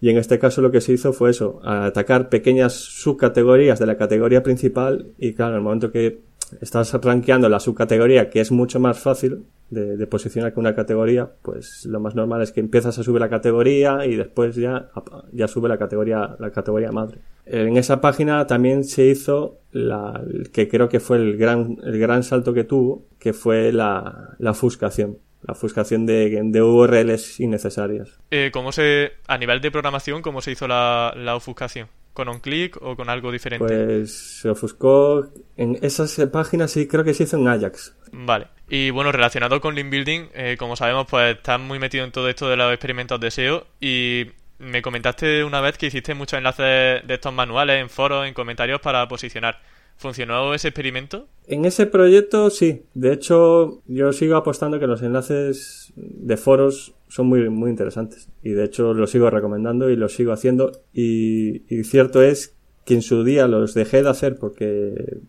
y 0.02 0.10
en 0.10 0.18
este 0.18 0.40
caso 0.40 0.62
lo 0.62 0.72
que 0.72 0.82
se 0.82 0.94
hizo 0.94 1.14
fue 1.14 1.30
eso, 1.30 1.60
atacar 1.64 2.30
pequeñas 2.30 2.74
subcategorías 2.74 3.80
de 3.80 3.86
la 3.86 3.98
categoría 3.98 4.44
principal 4.44 5.12
y 5.18 5.34
claro, 5.34 5.52
en 5.52 5.58
el 5.58 5.64
momento 5.64 5.92
que 5.92 6.27
estás 6.62 6.94
rankeando 6.94 7.50
la 7.50 7.60
subcategoría, 7.60 8.30
que 8.30 8.40
es 8.40 8.52
mucho 8.52 8.80
más 8.80 9.00
fácil 9.00 9.46
de, 9.70 10.08
posicionar 10.08 10.54
que 10.54 10.60
una 10.60 10.76
categoría, 10.76 11.30
pues 11.42 11.86
lo 11.86 12.00
más 12.00 12.16
normal 12.16 12.42
es 12.42 12.52
que 12.52 12.60
empiezas 12.60 12.98
a 12.98 13.04
subir 13.04 13.20
la 13.20 13.30
categoría 13.30 14.06
y 14.06 14.16
después 14.16 14.56
ya, 14.56 14.90
ya 15.34 15.48
sube 15.48 15.68
la 15.68 15.78
categoría, 15.78 16.36
la 16.40 16.52
categoría 16.52 16.92
madre. 16.92 17.20
En 17.46 17.78
esa 17.78 18.02
página 18.02 18.48
también 18.48 18.84
se 18.84 19.06
hizo 19.06 19.60
la, 19.72 20.22
que 20.54 20.68
creo 20.68 20.90
que 20.90 21.00
fue 21.00 21.18
el 21.18 21.38
gran, 21.38 21.78
el 21.84 22.00
gran 22.00 22.24
salto 22.24 22.54
que 22.54 22.64
tuvo, 22.64 23.06
que 23.20 23.34
fue 23.34 23.72
la, 23.72 24.36
la 24.40 24.54
fuscación 24.54 25.18
la 25.44 25.54
ofuscación 25.54 26.06
de, 26.06 26.42
de, 26.44 26.62
URLs 26.62 27.40
innecesarias. 27.40 28.20
Eh, 28.32 28.50
¿Cómo 28.52 28.72
se, 28.72 29.14
a 29.28 29.38
nivel 29.38 29.62
de 29.62 29.72
programación, 29.72 30.22
cómo 30.22 30.42
se 30.42 30.52
hizo 30.52 30.68
la, 30.68 31.14
la 31.16 31.36
ofuscación? 31.36 31.88
¿Con 32.18 32.30
un 32.30 32.40
clic 32.40 32.80
o 32.82 32.96
con 32.96 33.10
algo 33.10 33.32
diferente? 33.32 33.68
Pues 33.68 34.40
se 34.42 34.50
ofuscó 34.50 35.28
en 35.56 35.78
esas 35.84 36.20
páginas 36.32 36.72
sí 36.72 36.88
creo 36.88 37.04
que 37.04 37.14
se 37.14 37.26
hizo 37.26 37.38
en 37.38 37.48
Ajax. 37.48 37.96
Vale. 38.12 38.48
Y 38.68 38.90
bueno, 38.90 39.12
relacionado 39.12 39.62
con 39.62 39.76
Link 39.76 39.92
Building, 39.92 40.30
eh, 40.34 40.56
como 40.58 40.76
sabemos, 40.76 41.06
pues 41.08 41.38
estás 41.38 41.60
muy 41.60 41.78
metido 41.78 42.04
en 42.04 42.12
todo 42.12 42.28
esto 42.28 42.50
de 42.50 42.58
los 42.58 42.74
experimentos 42.74 43.20
de 43.20 43.30
SEO 43.30 43.68
y 43.80 44.32
me 44.58 44.82
comentaste 44.82 45.44
una 45.44 45.62
vez 45.62 45.78
que 45.78 45.86
hiciste 45.86 46.16
muchos 46.16 46.40
enlaces 46.40 47.06
de 47.06 47.14
estos 47.14 47.32
manuales 47.32 47.80
en 47.80 47.88
foros, 47.88 48.26
en 48.26 48.34
comentarios 48.34 48.82
para 48.82 49.08
posicionar. 49.08 49.62
¿Funcionó 49.98 50.56
ese 50.56 50.70
experimento? 50.70 51.28
En 51.46 51.66
ese 51.66 51.86
proyecto 51.86 52.50
sí. 52.50 52.82
De 52.96 53.14
hecho, 53.14 53.84
yo 53.86 54.12
sigo 54.12 54.38
apostando 54.38 54.80
que 54.80 54.88
los 54.88 55.04
enlaces 55.04 55.94
de 55.96 56.36
foros 56.36 56.96
son 57.08 57.28
muy, 57.28 57.50
muy 57.50 57.70
interesantes. 57.70 58.30
Y 58.44 58.52
de 58.52 58.66
hecho 58.66 58.94
los 58.94 59.12
sigo 59.12 59.30
recomendando 59.30 59.90
y 59.90 59.96
los 59.96 60.14
sigo 60.14 60.32
haciendo. 60.32 60.72
Y, 60.94 61.64
y 61.74 61.84
cierto 61.84 62.22
es 62.22 62.56
que 62.86 62.94
en 62.94 63.02
su 63.02 63.24
día 63.24 63.48
los 63.48 63.74
dejé 63.74 64.04
de 64.04 64.10
hacer 64.10 64.38
porque, 64.38 65.20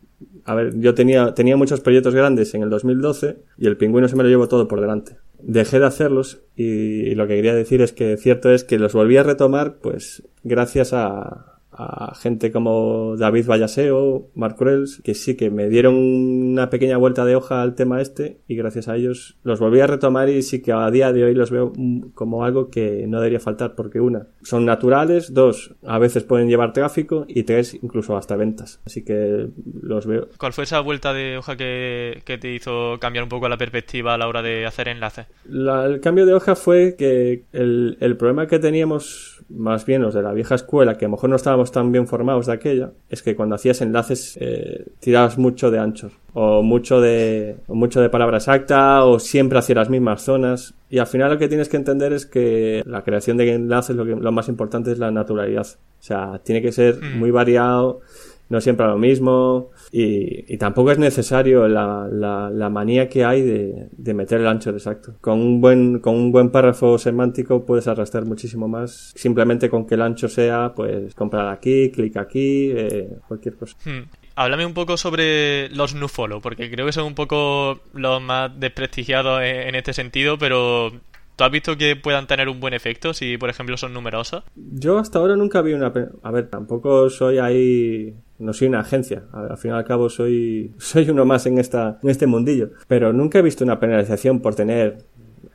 a 0.45 0.55
ver, 0.55 0.79
yo 0.79 0.95
tenía, 0.95 1.35
tenía 1.35 1.57
muchos 1.57 1.81
proyectos 1.81 2.15
grandes 2.15 2.55
en 2.55 2.63
el 2.63 2.71
2012 2.71 3.39
y 3.59 3.67
el 3.67 3.77
pingüino 3.77 4.09
se 4.09 4.17
me 4.17 4.23
lo 4.23 4.29
llevó 4.29 4.49
todo 4.49 4.69
por 4.69 4.81
delante. 4.81 5.17
Dejé 5.41 5.81
de 5.81 5.87
hacerlos 5.87 6.43
y, 6.55 6.65
y 6.65 7.15
lo 7.15 7.27
que 7.27 7.35
quería 7.37 7.55
decir 7.55 7.83
es 7.83 7.93
que 7.93 8.17
cierto 8.17 8.51
es 8.51 8.65
que 8.65 8.79
los 8.79 8.93
volví 8.93 9.17
a 9.17 9.23
retomar 9.23 9.79
pues 9.81 10.23
gracias 10.45 10.93
a, 10.93 11.58
a 11.79 12.15
gente 12.17 12.51
como 12.51 13.17
David 13.17 13.47
Vallaseo, 13.47 14.29
Mark 14.35 14.57
Krells, 14.57 15.01
que 15.05 15.15
sí 15.15 15.37
que 15.37 15.51
me 15.51 15.69
dieron 15.69 15.95
una 15.95 16.71
pequeña 16.71 16.97
vuelta 16.97 17.25
de 17.25 17.37
hoja 17.37 17.63
al 17.63 17.75
tema 17.75 18.01
este 18.01 18.41
y 18.49 18.57
gracias 18.57 18.89
a 18.89 18.97
ellos 18.97 19.39
los 19.45 19.61
volví 19.61 19.81
a 19.81 19.87
retomar 19.87 20.29
y 20.29 20.43
sí 20.43 20.61
que 20.61 20.73
a 20.73 20.91
día 20.91 21.13
de 21.13 21.25
hoy 21.25 21.35
los 21.35 21.51
veo 21.51 21.73
como 22.15 22.45
algo 22.45 22.69
que 22.69 23.07
no 23.07 23.19
debería 23.21 23.41
faltar 23.41 23.75
porque 23.75 24.01
una, 24.01 24.27
son 24.43 24.65
naturales, 24.65 25.33
dos, 25.33 25.75
a 25.87 25.99
veces 25.99 26.25
pueden 26.25 26.49
llevar 26.49 26.73
tráfico 26.73 27.25
y 27.29 27.45
tres, 27.45 27.79
incluso 27.81 28.17
hasta 28.17 28.37
ventas. 28.37 28.81
Así 28.85 29.05
que 29.05 29.49
los 29.81 30.07
veo. 30.07 30.29
¿Cuál 30.37 30.53
fue 30.53 30.65
esa 30.65 30.81
vuelta 30.81 31.13
de 31.13 31.39
hoja 31.39 31.57
que, 31.57 32.23
que 32.25 32.39
te 32.39 32.53
hizo 32.53 32.99
cambiar 33.01 33.23
un 33.23 33.29
poco 33.29 33.49
la 33.49 33.57
perspectiva 33.57 34.15
a 34.15 34.19
la 34.19 34.27
hora 34.27 34.43
de 34.43 34.67
hacer 34.67 34.89
enlaces? 34.89 35.27
La, 35.45 35.85
el 35.87 36.01
cambio 36.01 36.27
de 36.27 36.35
hoja 36.35 36.57
fue 36.57 36.97
que 36.97 37.45
el, 37.53 37.97
el 38.01 38.17
problema 38.17 38.47
que 38.47 38.59
teníamos 38.59 39.38
más 39.49 39.87
bien 39.87 40.03
los 40.03 40.15
de 40.15 40.23
la 40.23 40.33
vieja 40.33 40.55
escuela, 40.55 40.99
que 40.99 41.07
a 41.07 41.09
lo 41.09 41.13
mejor 41.13 41.31
no 41.31 41.37
estábamos 41.37 41.73
tan 41.73 41.91
bien 41.91 42.07
formados 42.07 42.47
de 42.47 42.53
aquella, 42.53 42.93
es 43.09 43.23
que 43.23 43.35
cuando 43.35 43.55
hacías 43.55 43.81
enlaces 43.81 44.37
eh, 44.41 44.85
tirabas 45.01 45.39
mucho 45.39 45.71
de 45.71 45.79
anchos 45.79 46.13
o 46.35 46.63
mucho 46.63 47.01
de 47.01 47.57
o 47.67 47.75
mucho 47.75 48.01
de 48.01 48.11
palabra 48.11 48.37
exacta 48.37 49.05
o 49.05 49.19
siempre 49.19 49.59
hacia 49.59 49.75
las 49.75 49.89
mismas 49.89 50.23
zonas 50.23 50.75
y 50.91 50.99
al 50.99 51.07
final 51.07 51.33
lo 51.33 51.39
que 51.39 51.49
tienes 51.49 51.69
que 51.69 51.79
entender 51.79 52.13
es 52.13 52.27
que 52.27 52.83
la 52.87 53.03
creación 53.03 53.39
de 53.39 53.53
enlaces 53.53 53.97
lo, 53.97 54.05
que, 54.05 54.15
lo 54.15 54.33
más 54.33 54.49
importante 54.49 54.93
es 54.93 54.99
la 54.99 55.11
naturalidad 55.11 55.67
o 55.67 56.03
sea 56.03 56.41
tiene 56.45 56.63
que 56.63 56.71
ser 56.71 56.99
Mm. 57.01 57.19
muy 57.19 57.31
variado 57.31 58.01
no 58.49 58.61
siempre 58.61 58.87
lo 58.87 58.99
mismo 58.99 59.71
y, 59.91 60.53
y 60.53 60.59
tampoco 60.59 60.91
es 60.91 60.99
necesario 60.99 61.67
la, 61.69 62.09
la, 62.11 62.51
la 62.51 62.69
manía 62.69 63.09
que 63.09 63.25
hay 63.25 63.43
de, 63.43 63.89
de 63.93 64.15
meter 64.15 64.41
el 64.41 64.47
ancho 64.47 64.71
exacto. 64.71 65.15
Con 65.21 65.41
un 65.41 65.61
buen 65.61 66.01
con 66.01 66.15
un 66.15 66.33
buen 66.33 66.51
párrafo 66.51 66.99
semántico 66.99 67.65
puedes 67.65 67.89
arrastrar 67.89 68.25
muchísimo 68.25 68.69
más 68.69 69.13
simplemente 69.17 69.71
con 69.71 69.87
que 69.87 69.95
el 69.95 70.03
ancho 70.03 70.29
sea 70.29 70.73
pues 70.75 71.15
comprar 71.15 71.49
aquí, 71.49 71.91
clic 71.91 72.17
aquí, 72.17 72.71
eh, 72.71 73.09
cualquier 73.27 73.57
cosa. 73.57 73.77
Hmm. 73.85 74.09
Háblame 74.39 74.65
un 74.67 74.73
poco 74.73 74.97
sobre 74.97 75.69
los 75.71 75.97
nofollow, 75.97 76.41
porque 76.41 76.71
creo 76.71 76.87
que 76.87 76.93
son 76.93 77.07
un 77.07 77.17
poco 77.17 77.81
los 77.93 78.23
más 78.23 78.53
desprestigiados 78.61 79.43
en, 79.43 79.75
este 79.75 79.93
sentido, 79.93 80.39
pero 80.39 80.93
¿tú 81.35 81.43
has 81.43 81.51
visto 81.51 81.77
que 81.77 81.97
puedan 81.97 82.29
tener 82.29 82.49
un 82.49 82.61
buen 82.61 82.73
efecto 82.73 83.13
si, 83.13 83.37
por 83.37 83.51
ejemplo, 83.51 83.77
son 83.77 83.93
numerosos? 83.93 84.45
Yo 84.55 84.99
hasta 84.99 85.19
ahora 85.19 85.35
nunca 85.35 85.61
vi 85.61 85.73
una... 85.73 85.93
A 86.23 86.31
ver, 86.31 86.49
tampoco 86.49 87.11
soy 87.11 87.39
ahí... 87.39 88.15
No 88.39 88.53
soy 88.53 88.69
una 88.69 88.81
agencia. 88.81 89.25
Al 89.33 89.57
fin 89.59 89.73
y 89.73 89.75
al 89.75 89.85
cabo 89.85 90.09
soy, 90.09 90.75
soy 90.79 91.11
uno 91.11 91.25
más 91.25 91.47
en, 91.47 91.59
esta, 91.59 91.99
en 92.03 92.11
este 92.11 92.27
mundillo. 92.27 92.71
Pero 92.87 93.13
nunca 93.13 93.39
he 93.39 93.43
visto 93.43 93.65
una 93.65 93.81
penalización 93.81 94.41
por 94.41 94.55
tener 94.55 95.05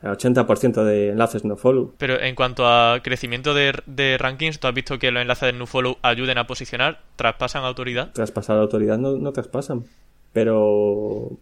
el 0.02 0.10
80% 0.10 0.84
de 0.84 1.10
enlaces 1.10 1.44
no 1.44 1.56
follow. 1.56 1.94
Pero 1.98 2.20
en 2.20 2.34
cuanto 2.34 2.66
a 2.66 3.00
crecimiento 3.02 3.54
de, 3.54 3.72
de 3.86 4.18
rankings, 4.18 4.60
¿tú 4.60 4.66
has 4.66 4.74
visto 4.74 4.98
que 4.98 5.10
los 5.10 5.22
enlaces 5.22 5.52
de 5.52 5.58
nofollow 5.58 5.96
ayuden 6.02 6.38
a 6.38 6.46
posicionar, 6.46 7.00
traspasan 7.16 7.64
autoridad? 7.64 8.12
Traspasar 8.12 8.58
autoridad 8.58 8.98
no, 8.98 9.16
no 9.16 9.32
traspasan. 9.32 9.84
Pero... 10.32 11.38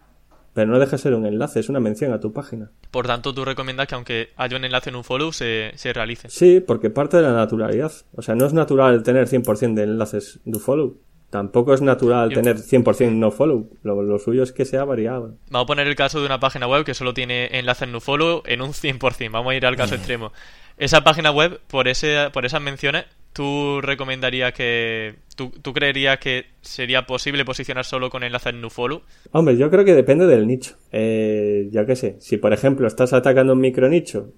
Pero 0.54 0.70
no 0.70 0.78
deja 0.78 0.92
de 0.92 0.98
ser 0.98 1.14
un 1.14 1.24
enlace, 1.24 1.60
es 1.60 1.70
una 1.70 1.80
mención 1.80 2.12
a 2.12 2.20
tu 2.20 2.34
página. 2.34 2.70
Por 2.90 3.06
tanto, 3.06 3.32
tú 3.32 3.42
recomiendas 3.42 3.86
que 3.86 3.94
aunque 3.94 4.28
haya 4.36 4.58
un 4.58 4.66
enlace 4.66 4.90
en 4.90 4.96
un 4.96 5.04
follow, 5.04 5.32
se, 5.32 5.72
se 5.76 5.94
realice. 5.94 6.28
Sí, 6.28 6.60
porque 6.60 6.90
parte 6.90 7.16
de 7.16 7.22
la 7.22 7.32
naturalidad. 7.32 7.90
O 8.14 8.20
sea, 8.20 8.34
no 8.34 8.44
es 8.44 8.52
natural 8.52 9.02
tener 9.02 9.26
100% 9.28 9.72
de 9.72 9.84
enlaces 9.84 10.40
do 10.44 10.58
follow. 10.58 10.98
Tampoco 11.32 11.72
es 11.72 11.80
natural 11.80 12.28
Yo- 12.28 12.34
tener 12.42 12.58
100% 12.58 13.10
no 13.12 13.30
follow. 13.30 13.70
Lo, 13.82 14.02
lo 14.02 14.18
suyo 14.18 14.42
es 14.42 14.52
que 14.52 14.66
sea 14.66 14.84
variado. 14.84 15.38
Vamos 15.48 15.64
a 15.64 15.66
poner 15.66 15.86
el 15.88 15.94
caso 15.96 16.20
de 16.20 16.26
una 16.26 16.38
página 16.38 16.66
web 16.68 16.84
que 16.84 16.92
solo 16.92 17.14
tiene 17.14 17.48
enlaces 17.58 17.88
nofollow 17.88 18.42
en 18.44 18.60
un 18.60 18.74
100%. 18.74 19.30
Vamos 19.30 19.52
a 19.52 19.54
ir 19.56 19.64
al 19.64 19.74
caso 19.74 19.94
extremo. 19.94 20.30
Esa 20.76 21.02
página 21.04 21.30
web, 21.30 21.58
por, 21.68 21.88
ese, 21.88 22.28
por 22.34 22.44
esas 22.44 22.60
menciones, 22.60 23.06
¿tú 23.32 23.80
recomendarías 23.80 24.52
que... 24.52 25.14
Tú, 25.34 25.50
tú 25.62 25.72
creerías 25.72 26.18
que 26.18 26.48
sería 26.60 27.06
posible 27.06 27.46
posicionar 27.46 27.86
solo 27.86 28.10
con 28.10 28.24
enlaces 28.24 28.52
nofollow? 28.52 29.00
Hombre, 29.30 29.56
yo 29.56 29.70
creo 29.70 29.86
que 29.86 29.94
depende 29.94 30.26
del 30.26 30.46
nicho. 30.46 30.76
Eh, 30.92 31.70
yo 31.72 31.86
qué 31.86 31.96
sé, 31.96 32.16
si 32.20 32.36
por 32.36 32.52
ejemplo 32.52 32.86
estás 32.86 33.14
atacando 33.14 33.54
un 33.54 33.60
micronicho, 33.60 34.34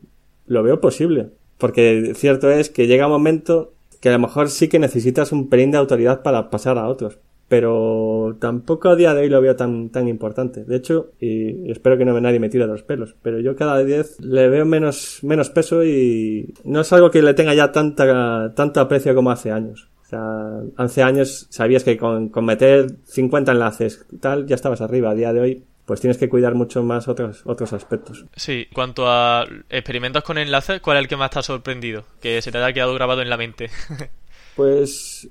lo 0.46 0.62
veo 0.62 0.80
posible. 0.80 1.30
Porque 1.58 2.12
cierto 2.14 2.50
es 2.52 2.70
que 2.70 2.86
llega 2.86 3.06
un 3.06 3.12
momento 3.12 3.74
que 4.04 4.10
a 4.10 4.12
lo 4.12 4.18
mejor 4.18 4.50
sí 4.50 4.68
que 4.68 4.78
necesitas 4.78 5.32
un 5.32 5.48
pelín 5.48 5.70
de 5.70 5.78
autoridad 5.78 6.22
para 6.22 6.50
pasar 6.50 6.76
a 6.76 6.88
otros. 6.88 7.20
Pero 7.48 8.36
tampoco 8.38 8.90
a 8.90 8.96
día 8.96 9.14
de 9.14 9.22
hoy 9.22 9.28
lo 9.30 9.40
veo 9.40 9.56
tan, 9.56 9.88
tan 9.88 10.08
importante. 10.08 10.62
De 10.62 10.76
hecho, 10.76 11.12
y 11.18 11.70
espero 11.72 11.96
que 11.96 12.04
no 12.04 12.12
me 12.12 12.20
nadie 12.20 12.38
me 12.38 12.50
tire 12.50 12.66
los 12.66 12.82
pelos, 12.82 13.16
pero 13.22 13.40
yo 13.40 13.56
cada 13.56 13.82
10 13.82 14.20
le 14.20 14.50
veo 14.50 14.66
menos, 14.66 15.20
menos 15.22 15.48
peso 15.48 15.82
y 15.84 16.52
no 16.64 16.82
es 16.82 16.92
algo 16.92 17.10
que 17.10 17.22
le 17.22 17.32
tenga 17.32 17.54
ya 17.54 17.72
tanta, 17.72 18.52
tanto 18.54 18.80
aprecio 18.80 19.14
como 19.14 19.30
hace 19.30 19.50
años. 19.50 19.88
O 20.02 20.06
sea, 20.06 20.60
hace 20.76 21.02
años 21.02 21.46
sabías 21.48 21.82
que 21.82 21.96
con, 21.96 22.28
con 22.28 22.44
meter 22.44 22.96
50 23.04 23.52
enlaces 23.52 24.04
tal 24.20 24.44
ya 24.44 24.56
estabas 24.56 24.82
arriba. 24.82 25.12
A 25.12 25.14
día 25.14 25.32
de 25.32 25.40
hoy, 25.40 25.64
pues 25.86 26.00
tienes 26.00 26.16
que 26.18 26.28
cuidar 26.28 26.54
mucho 26.54 26.82
más 26.82 27.08
otros, 27.08 27.42
otros 27.44 27.72
aspectos. 27.72 28.24
Sí, 28.36 28.66
cuanto 28.72 29.06
a 29.08 29.44
experimentos 29.68 30.22
con 30.24 30.38
enlaces, 30.38 30.80
¿cuál 30.80 30.96
es 30.96 31.02
el 31.02 31.08
que 31.08 31.16
más 31.16 31.30
te 31.30 31.38
ha 31.40 31.42
sorprendido? 31.42 32.04
Que 32.20 32.40
se 32.42 32.50
te 32.52 32.58
haya 32.58 32.72
quedado 32.72 32.94
grabado 32.94 33.20
en 33.22 33.28
la 33.30 33.36
mente. 33.36 33.70
Pues 34.56 35.28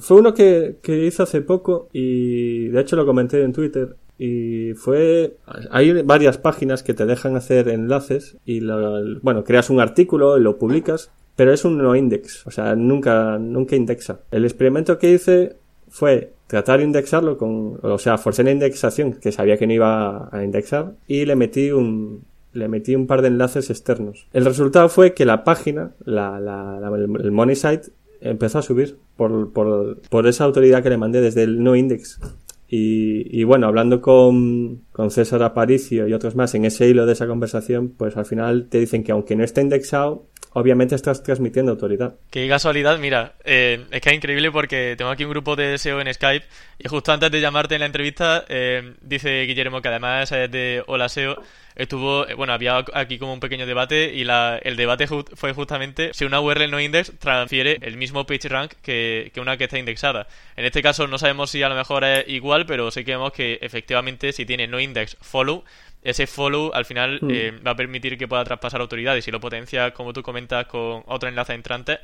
fue 0.00 0.18
uno 0.20 0.32
que, 0.32 0.76
que 0.82 1.04
hice 1.06 1.22
hace 1.22 1.40
poco 1.42 1.88
y 1.92 2.68
de 2.68 2.80
hecho 2.80 2.96
lo 2.96 3.04
comenté 3.04 3.42
en 3.42 3.52
Twitter 3.52 3.96
y 4.18 4.72
fue 4.74 5.36
hay 5.70 6.02
varias 6.02 6.38
páginas 6.38 6.82
que 6.82 6.94
te 6.94 7.04
dejan 7.04 7.36
hacer 7.36 7.68
enlaces 7.68 8.36
y 8.46 8.60
lo- 8.60 9.20
bueno 9.20 9.42
creas 9.44 9.68
un 9.70 9.80
artículo 9.80 10.38
y 10.38 10.40
lo 10.42 10.56
publicas 10.58 11.10
pero 11.36 11.52
es 11.52 11.64
un 11.64 11.78
no 11.78 11.96
index 11.96 12.46
o 12.46 12.50
sea 12.50 12.76
nunca 12.76 13.38
nunca 13.38 13.74
indexa 13.74 14.20
el 14.30 14.44
experimento 14.44 14.98
que 14.98 15.12
hice 15.12 15.56
fue 15.92 16.32
tratar 16.48 16.78
de 16.80 16.84
indexarlo 16.86 17.38
con 17.38 17.78
o 17.82 17.98
sea 17.98 18.18
forcé 18.18 18.42
la 18.42 18.50
indexación 18.50 19.12
que 19.12 19.30
sabía 19.30 19.56
que 19.58 19.66
no 19.66 19.74
iba 19.74 20.28
a 20.36 20.42
indexar 20.42 20.92
y 21.06 21.24
le 21.26 21.36
metí 21.36 21.70
un 21.70 22.24
le 22.54 22.66
metí 22.68 22.94
un 22.96 23.06
par 23.06 23.22
de 23.22 23.28
enlaces 23.28 23.70
externos. 23.70 24.26
El 24.34 24.44
resultado 24.44 24.88
fue 24.90 25.14
que 25.14 25.24
la 25.24 25.42
página, 25.42 25.92
la, 26.04 26.38
la- 26.40 26.78
la- 26.80 26.96
el 26.96 27.30
money 27.32 27.56
site, 27.56 27.88
empezó 28.20 28.58
a 28.58 28.62
subir 28.62 28.98
por, 29.16 29.52
por, 29.54 30.00
por 30.10 30.26
esa 30.26 30.44
autoridad 30.44 30.82
que 30.82 30.90
le 30.90 30.98
mandé 30.98 31.22
desde 31.22 31.44
el 31.44 31.62
no 31.64 31.74
index. 31.76 32.20
Y, 32.68 33.26
y 33.38 33.44
bueno, 33.44 33.66
hablando 33.68 34.00
con, 34.02 34.82
con 34.92 35.10
César 35.10 35.42
Aparicio 35.42 36.06
y 36.08 36.12
otros 36.12 36.36
más 36.36 36.54
en 36.54 36.64
ese 36.66 36.88
hilo 36.88 37.06
de 37.06 37.12
esa 37.14 37.26
conversación, 37.26 37.88
pues 37.96 38.16
al 38.18 38.26
final 38.26 38.66
te 38.68 38.78
dicen 38.80 39.02
que 39.02 39.12
aunque 39.12 39.34
no 39.36 39.44
esté 39.44 39.60
indexado, 39.62 40.24
obviamente 40.54 40.94
estás 40.94 41.22
transmitiendo 41.22 41.72
autoridad. 41.72 42.14
Qué 42.30 42.48
casualidad, 42.48 42.98
mira, 42.98 43.34
eh, 43.44 43.84
es 43.90 44.00
que 44.00 44.10
es 44.10 44.16
increíble 44.16 44.50
porque 44.50 44.94
tengo 44.96 45.10
aquí 45.10 45.24
un 45.24 45.30
grupo 45.30 45.56
de 45.56 45.78
SEO 45.78 46.00
en 46.00 46.12
Skype 46.12 46.46
y 46.78 46.88
justo 46.88 47.12
antes 47.12 47.30
de 47.30 47.40
llamarte 47.40 47.74
en 47.74 47.80
la 47.80 47.86
entrevista 47.86 48.44
eh, 48.48 48.94
dice 49.00 49.42
Guillermo 49.42 49.80
que 49.80 49.88
además 49.88 50.30
es 50.32 50.50
de 50.50 50.82
Hola 50.86 51.08
SEO, 51.08 51.36
estuvo, 51.74 52.26
eh, 52.28 52.34
bueno, 52.34 52.52
había 52.52 52.84
aquí 52.94 53.18
como 53.18 53.32
un 53.32 53.40
pequeño 53.40 53.66
debate 53.66 54.12
y 54.14 54.24
la, 54.24 54.58
el 54.62 54.76
debate 54.76 55.06
fue 55.06 55.52
justamente 55.52 56.10
si 56.12 56.24
una 56.24 56.40
URL 56.40 56.70
no 56.70 56.80
index 56.80 57.12
transfiere 57.18 57.78
el 57.82 57.96
mismo 57.96 58.26
PageRank 58.26 58.72
que, 58.82 59.30
que 59.32 59.40
una 59.40 59.56
que 59.56 59.64
está 59.64 59.78
indexada. 59.78 60.26
En 60.56 60.64
este 60.64 60.82
caso 60.82 61.06
no 61.06 61.18
sabemos 61.18 61.50
si 61.50 61.62
a 61.62 61.68
lo 61.68 61.74
mejor 61.74 62.04
es 62.04 62.28
igual, 62.28 62.66
pero 62.66 62.90
sí 62.90 63.04
que 63.04 63.12
vemos 63.12 63.32
que 63.32 63.58
efectivamente 63.62 64.32
si 64.32 64.44
tiene 64.44 64.66
no 64.66 64.80
index 64.80 65.16
follow, 65.20 65.64
ese 66.02 66.26
follow 66.26 66.70
al 66.74 66.84
final 66.84 67.18
Mm. 67.22 67.30
eh, 67.30 67.52
va 67.66 67.72
a 67.72 67.76
permitir 67.76 68.18
que 68.18 68.26
pueda 68.28 68.44
traspasar 68.44 68.80
autoridad 68.80 69.14
y 69.16 69.22
si 69.22 69.30
lo 69.30 69.40
potencia, 69.40 69.92
como 69.92 70.12
tú 70.12 70.22
comentas, 70.22 70.66
con 70.66 71.02
otro 71.06 71.28
enlace 71.28 71.54
entrante, 71.54 71.98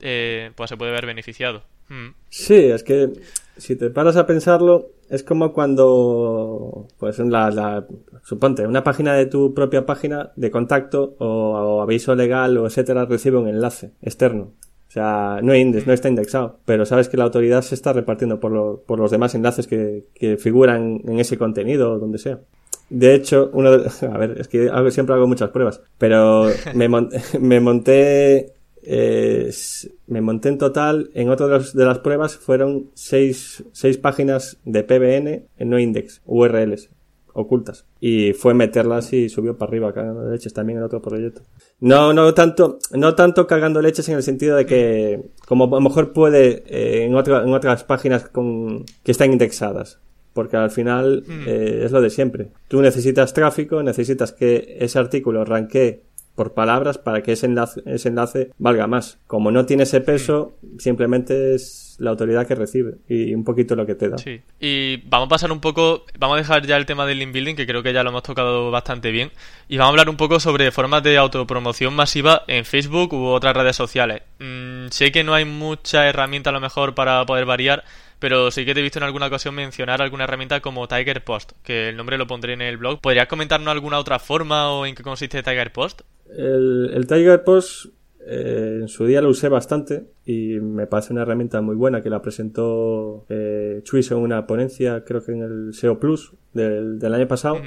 eh, 0.00 0.50
pues 0.56 0.70
se 0.70 0.76
puede 0.76 0.90
ver 0.92 1.06
beneficiado. 1.06 1.62
Mm. 1.88 2.08
Sí, 2.30 2.54
es 2.56 2.82
que 2.82 3.10
si 3.56 3.76
te 3.76 3.90
paras 3.90 4.16
a 4.16 4.26
pensarlo, 4.26 4.86
es 5.10 5.22
como 5.22 5.52
cuando, 5.52 6.88
pues 6.98 7.18
en 7.18 7.30
la, 7.30 7.50
la- 7.50 7.86
suponte, 8.24 8.66
una 8.66 8.82
página 8.82 9.14
de 9.14 9.26
tu 9.26 9.54
propia 9.54 9.84
página 9.86 10.30
de 10.36 10.50
contacto 10.50 11.14
o, 11.18 11.26
o 11.26 11.82
aviso 11.82 12.14
legal 12.14 12.56
o 12.58 12.66
etcétera 12.66 13.04
recibe 13.04 13.38
un 13.38 13.48
enlace 13.48 13.90
externo. 14.02 14.52
O 14.88 14.90
sea, 14.94 15.40
no, 15.42 15.54
index, 15.54 15.86
no 15.86 15.92
está 15.92 16.08
indexado, 16.08 16.58
pero 16.64 16.86
sabes 16.86 17.08
que 17.08 17.16
la 17.16 17.24
autoridad 17.24 17.62
se 17.62 17.74
está 17.74 17.92
repartiendo 17.92 18.38
por, 18.40 18.52
lo- 18.52 18.82
por 18.86 18.98
los 18.98 19.10
demás 19.10 19.34
enlaces 19.34 19.66
que, 19.66 20.04
que 20.14 20.36
figuran 20.36 21.00
en 21.06 21.18
ese 21.20 21.36
contenido 21.36 21.92
o 21.92 21.98
donde 21.98 22.18
sea. 22.18 22.38
De 22.90 23.14
hecho, 23.14 23.50
uno 23.52 23.76
de- 23.76 23.90
a 24.12 24.18
ver, 24.18 24.36
es 24.40 24.48
que 24.48 24.68
hago- 24.70 24.90
siempre 24.90 25.14
hago 25.14 25.26
muchas 25.26 25.50
pruebas, 25.50 25.80
pero 25.98 26.46
me, 26.74 26.88
mon- 26.88 27.10
me 27.40 27.60
monté, 27.60 28.52
eh, 28.82 29.50
me 30.06 30.20
monté 30.20 30.48
en 30.50 30.58
total, 30.58 31.10
en 31.14 31.30
otra 31.30 31.46
de, 31.46 31.52
las- 31.54 31.74
de 31.74 31.84
las 31.84 31.98
pruebas 32.00 32.36
fueron 32.36 32.90
seis, 32.94 33.64
seis 33.72 33.96
páginas 33.98 34.58
de 34.64 34.84
PBN 34.84 35.46
en 35.58 35.70
no 35.70 35.78
index, 35.78 36.20
URLs 36.26 36.90
ocultas. 37.36 37.84
Y 37.98 38.32
fue 38.32 38.54
meterlas 38.54 39.12
y 39.12 39.28
subió 39.28 39.58
para 39.58 39.68
arriba 39.70 39.92
cagando 39.92 40.30
leches 40.30 40.52
también 40.54 40.78
en 40.78 40.84
otro 40.84 41.02
proyecto. 41.02 41.42
No, 41.80 42.12
no 42.12 42.32
tanto, 42.32 42.78
no 42.92 43.16
tanto 43.16 43.48
cagando 43.48 43.82
leches 43.82 44.08
en 44.08 44.14
el 44.14 44.22
sentido 44.22 44.56
de 44.56 44.66
que, 44.66 45.20
como 45.48 45.64
a 45.64 45.68
lo 45.68 45.80
mejor 45.80 46.12
puede 46.12 46.62
eh, 46.68 47.04
en, 47.06 47.14
otra- 47.16 47.42
en 47.42 47.52
otras 47.52 47.82
páginas 47.82 48.28
con, 48.28 48.84
que 49.02 49.10
están 49.10 49.32
indexadas. 49.32 49.98
Porque 50.34 50.56
al 50.58 50.70
final 50.70 51.22
Mm. 51.26 51.44
eh, 51.46 51.82
es 51.84 51.92
lo 51.92 52.00
de 52.02 52.10
siempre. 52.10 52.48
Tú 52.68 52.82
necesitas 52.82 53.32
tráfico, 53.32 53.82
necesitas 53.82 54.32
que 54.32 54.76
ese 54.80 54.98
artículo 54.98 55.44
ranquee 55.46 56.02
por 56.34 56.52
palabras 56.52 56.98
para 56.98 57.22
que 57.22 57.30
ese 57.32 57.46
enlace, 57.46 57.80
ese 57.86 58.08
enlace 58.08 58.50
valga 58.58 58.88
más. 58.88 59.18
Como 59.28 59.52
no 59.52 59.64
tiene 59.66 59.84
ese 59.84 60.00
peso, 60.00 60.56
simplemente 60.78 61.54
es 61.54 61.96
la 62.00 62.10
autoridad 62.10 62.44
que 62.44 62.56
recibe 62.56 62.94
y 63.08 63.32
un 63.34 63.44
poquito 63.44 63.76
lo 63.76 63.86
que 63.86 63.94
te 63.94 64.08
da. 64.08 64.18
Sí. 64.18 64.40
Y 64.58 64.96
vamos 65.08 65.26
a 65.26 65.28
pasar 65.28 65.52
un 65.52 65.60
poco, 65.60 66.04
vamos 66.18 66.34
a 66.34 66.38
dejar 66.38 66.66
ya 66.66 66.76
el 66.76 66.86
tema 66.86 67.06
del 67.06 67.20
link 67.20 67.32
building, 67.32 67.54
que 67.54 67.68
creo 67.68 67.84
que 67.84 67.92
ya 67.92 68.02
lo 68.02 68.10
hemos 68.10 68.24
tocado 68.24 68.72
bastante 68.72 69.12
bien, 69.12 69.30
y 69.68 69.76
vamos 69.76 69.90
a 69.90 69.92
hablar 69.92 70.08
un 70.08 70.16
poco 70.16 70.40
sobre 70.40 70.72
formas 70.72 71.04
de 71.04 71.16
autopromoción 71.16 71.94
masiva 71.94 72.42
en 72.48 72.64
Facebook 72.64 73.12
u 73.14 73.26
otras 73.26 73.54
redes 73.56 73.76
sociales. 73.76 74.22
Mm, 74.40 74.88
sé 74.90 75.12
que 75.12 75.22
no 75.22 75.34
hay 75.34 75.44
mucha 75.44 76.08
herramienta 76.08 76.50
a 76.50 76.52
lo 76.52 76.60
mejor 76.60 76.96
para 76.96 77.24
poder 77.26 77.44
variar, 77.44 77.84
pero 78.24 78.50
sí 78.50 78.64
que 78.64 78.72
te 78.72 78.80
he 78.80 78.82
visto 78.82 78.98
en 78.98 79.02
alguna 79.02 79.26
ocasión 79.26 79.54
mencionar 79.54 80.00
alguna 80.00 80.24
herramienta 80.24 80.60
como 80.60 80.88
Tiger 80.88 81.22
Post, 81.22 81.52
que 81.62 81.90
el 81.90 81.96
nombre 81.98 82.16
lo 82.16 82.26
pondré 82.26 82.54
en 82.54 82.62
el 82.62 82.78
blog. 82.78 83.02
¿Podrías 83.02 83.28
comentarnos 83.28 83.70
alguna 83.70 83.98
otra 83.98 84.18
forma 84.18 84.72
o 84.72 84.86
en 84.86 84.94
qué 84.94 85.02
consiste 85.02 85.42
Tiger 85.42 85.70
Post? 85.72 86.00
El, 86.34 86.90
el 86.94 87.06
Tiger 87.06 87.44
Post 87.44 87.88
eh, 88.26 88.78
en 88.80 88.88
su 88.88 89.04
día 89.04 89.20
lo 89.20 89.28
usé 89.28 89.50
bastante 89.50 90.06
y 90.24 90.58
me 90.58 90.86
parece 90.86 91.12
una 91.12 91.20
herramienta 91.20 91.60
muy 91.60 91.76
buena 91.76 92.00
que 92.00 92.08
la 92.08 92.22
presentó 92.22 93.26
eh, 93.28 93.82
Chuis 93.82 94.10
en 94.10 94.16
una 94.16 94.46
ponencia, 94.46 95.04
creo 95.04 95.22
que 95.22 95.32
en 95.32 95.42
el 95.42 95.74
SEO 95.74 96.00
Plus 96.00 96.32
del, 96.54 96.98
del 96.98 97.12
año 97.12 97.28
pasado. 97.28 97.60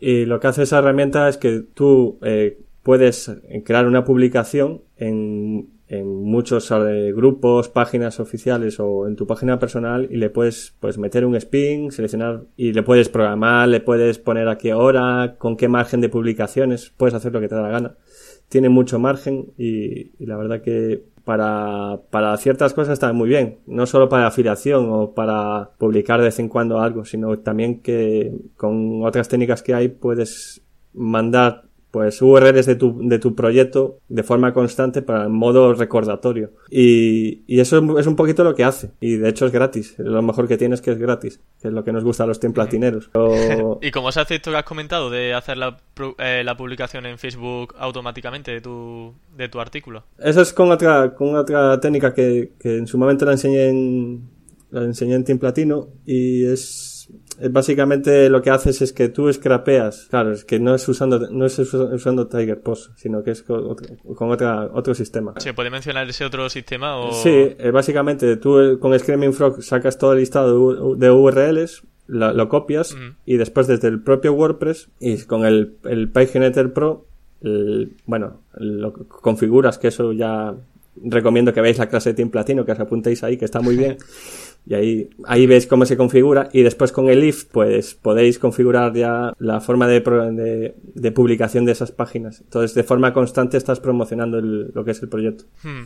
Y 0.00 0.24
lo 0.24 0.40
que 0.40 0.48
hace 0.48 0.64
esa 0.64 0.78
herramienta 0.78 1.28
es 1.28 1.36
que 1.36 1.60
tú 1.60 2.18
eh, 2.22 2.58
puedes 2.82 3.30
crear 3.64 3.86
una 3.86 4.04
publicación 4.04 4.82
en, 4.96 5.68
en 5.88 6.06
muchos 6.24 6.70
eh, 6.70 7.12
grupos, 7.14 7.68
páginas 7.68 8.18
oficiales 8.18 8.80
o 8.80 9.06
en 9.06 9.16
tu 9.16 9.26
página 9.26 9.58
personal 9.58 10.08
y 10.10 10.16
le 10.16 10.30
puedes 10.30 10.74
pues 10.80 10.98
meter 10.98 11.24
un 11.24 11.36
spin, 11.36 11.92
seleccionar 11.92 12.42
y 12.56 12.72
le 12.72 12.82
puedes 12.82 13.08
programar, 13.08 13.68
le 13.68 13.80
puedes 13.80 14.18
poner 14.18 14.48
a 14.48 14.58
qué 14.58 14.74
hora, 14.74 15.36
con 15.38 15.56
qué 15.56 15.68
margen 15.68 16.00
de 16.00 16.08
publicaciones, 16.08 16.92
puedes 16.96 17.14
hacer 17.14 17.32
lo 17.32 17.40
que 17.40 17.48
te 17.48 17.54
da 17.54 17.62
la 17.62 17.70
gana. 17.70 17.94
Tiene 18.48 18.68
mucho 18.68 18.98
margen 18.98 19.52
y, 19.56 20.12
y 20.22 20.26
la 20.26 20.36
verdad 20.36 20.60
que 20.60 21.02
para, 21.26 22.02
para 22.10 22.36
ciertas 22.36 22.72
cosas 22.72 22.92
está 22.94 23.12
muy 23.12 23.28
bien. 23.28 23.58
No 23.66 23.86
solo 23.86 24.08
para 24.08 24.28
afiliación 24.28 24.88
o 24.90 25.12
para 25.12 25.70
publicar 25.76 26.20
de 26.20 26.26
vez 26.26 26.38
en 26.38 26.48
cuando 26.48 26.80
algo, 26.80 27.04
sino 27.04 27.36
también 27.40 27.80
que 27.80 28.32
con 28.56 29.04
otras 29.04 29.28
técnicas 29.28 29.62
que 29.62 29.74
hay 29.74 29.88
puedes 29.88 30.62
mandar 30.94 31.65
pues 31.96 32.20
URLs 32.20 32.66
de 32.66 32.74
tu, 32.74 33.08
de 33.08 33.18
tu 33.18 33.34
proyecto 33.34 34.00
de 34.10 34.22
forma 34.22 34.52
constante 34.52 35.00
para 35.00 35.22
el 35.22 35.30
modo 35.30 35.72
recordatorio. 35.72 36.50
Y, 36.68 37.40
y 37.46 37.60
eso 37.60 37.98
es 37.98 38.06
un 38.06 38.16
poquito 38.16 38.44
lo 38.44 38.54
que 38.54 38.64
hace. 38.64 38.90
Y 39.00 39.16
de 39.16 39.30
hecho 39.30 39.46
es 39.46 39.52
gratis. 39.52 39.94
Lo 39.96 40.20
mejor 40.20 40.46
que 40.46 40.58
tiene 40.58 40.74
es 40.74 40.82
que 40.82 40.90
es 40.90 40.98
gratis, 40.98 41.40
que 41.58 41.68
es 41.68 41.72
lo 41.72 41.84
que 41.84 41.92
nos 41.92 42.04
gusta 42.04 42.24
a 42.24 42.26
los 42.26 42.38
templatineros. 42.38 43.08
Pero... 43.10 43.78
¿Y 43.82 43.90
cómo 43.92 44.12
se 44.12 44.20
hace 44.20 44.34
esto 44.34 44.50
que 44.50 44.58
has 44.58 44.64
comentado 44.64 45.08
de 45.08 45.32
hacer 45.32 45.56
la, 45.56 45.78
eh, 46.18 46.42
la 46.44 46.54
publicación 46.54 47.06
en 47.06 47.16
Facebook 47.16 47.74
automáticamente 47.78 48.50
de 48.50 48.60
tu, 48.60 49.14
de 49.34 49.48
tu 49.48 49.58
artículo? 49.58 50.04
Eso 50.18 50.42
es 50.42 50.52
con 50.52 50.70
otra, 50.70 51.14
con 51.14 51.34
otra 51.34 51.80
técnica 51.80 52.12
que, 52.12 52.52
que 52.60 52.76
en 52.76 52.86
su 52.86 52.98
momento 52.98 53.24
la 53.24 53.32
enseñé 53.32 53.70
en, 53.70 54.28
la 54.70 54.82
enseñé 54.82 55.14
en 55.14 55.24
Team 55.24 55.38
Platino 55.38 55.88
y 56.04 56.44
es 56.44 56.85
básicamente 57.50 58.28
lo 58.30 58.42
que 58.42 58.50
haces 58.50 58.82
es 58.82 58.92
que 58.92 59.08
tú 59.08 59.32
scrapeas, 59.32 60.06
claro, 60.10 60.32
es 60.32 60.44
que 60.44 60.58
no 60.58 60.74
es 60.74 60.88
usando, 60.88 61.18
no 61.30 61.46
es 61.46 61.58
usando 61.58 62.26
Tiger 62.26 62.60
Post, 62.60 62.92
sino 62.96 63.22
que 63.22 63.32
es 63.32 63.42
con, 63.42 63.64
otro, 63.66 63.86
con 64.14 64.30
otra, 64.30 64.70
otro 64.72 64.94
sistema. 64.94 65.34
¿Se 65.38 65.54
puede 65.54 65.70
mencionar 65.70 66.08
ese 66.08 66.24
otro 66.24 66.48
sistema? 66.48 66.96
O... 66.96 67.12
Sí, 67.12 67.30
eh, 67.30 67.70
básicamente 67.72 68.36
tú 68.36 68.78
con 68.80 68.98
Screaming 68.98 69.32
Frog 69.32 69.62
sacas 69.62 69.98
todo 69.98 70.12
el 70.12 70.20
listado 70.20 70.94
de 70.94 71.10
URLs, 71.10 71.82
lo, 72.08 72.32
lo 72.32 72.48
copias 72.48 72.92
uh 72.92 72.96
-huh. 72.96 73.14
y 73.24 73.36
después 73.36 73.66
desde 73.66 73.88
el 73.88 74.00
propio 74.00 74.32
WordPress 74.32 74.88
y 75.00 75.22
con 75.22 75.44
el, 75.44 75.76
el 75.84 76.08
PageNetter 76.08 76.72
Pro, 76.72 77.06
el, 77.40 77.96
bueno, 78.06 78.40
lo 78.54 78.92
configuras 78.92 79.78
que 79.78 79.88
eso 79.88 80.12
ya 80.12 80.54
recomiendo 81.04 81.52
que 81.52 81.60
veáis 81.60 81.78
la 81.78 81.88
clase 81.88 82.10
de 82.10 82.14
Team 82.14 82.30
Platino, 82.30 82.64
que 82.64 82.72
os 82.72 82.80
apuntéis 82.80 83.22
ahí, 83.22 83.36
que 83.36 83.44
está 83.44 83.60
muy 83.60 83.76
bien. 83.76 83.98
Y 84.66 84.74
ahí, 84.74 85.10
ahí 85.26 85.46
veis 85.46 85.66
cómo 85.66 85.86
se 85.86 85.96
configura. 85.96 86.48
Y 86.52 86.62
después 86.62 86.92
con 86.92 87.08
el 87.08 87.22
if, 87.22 87.44
pues 87.44 87.94
podéis 87.94 88.38
configurar 88.38 88.92
ya 88.94 89.32
la 89.38 89.60
forma 89.60 89.86
de, 89.86 90.00
de, 90.00 90.74
de 90.82 91.12
publicación 91.12 91.64
de 91.64 91.72
esas 91.72 91.92
páginas. 91.92 92.40
Entonces, 92.40 92.74
de 92.74 92.82
forma 92.82 93.12
constante 93.12 93.56
estás 93.56 93.78
promocionando 93.80 94.38
el, 94.38 94.72
lo 94.72 94.84
que 94.84 94.90
es 94.90 95.02
el 95.02 95.08
proyecto. 95.08 95.44
Hmm. 95.62 95.84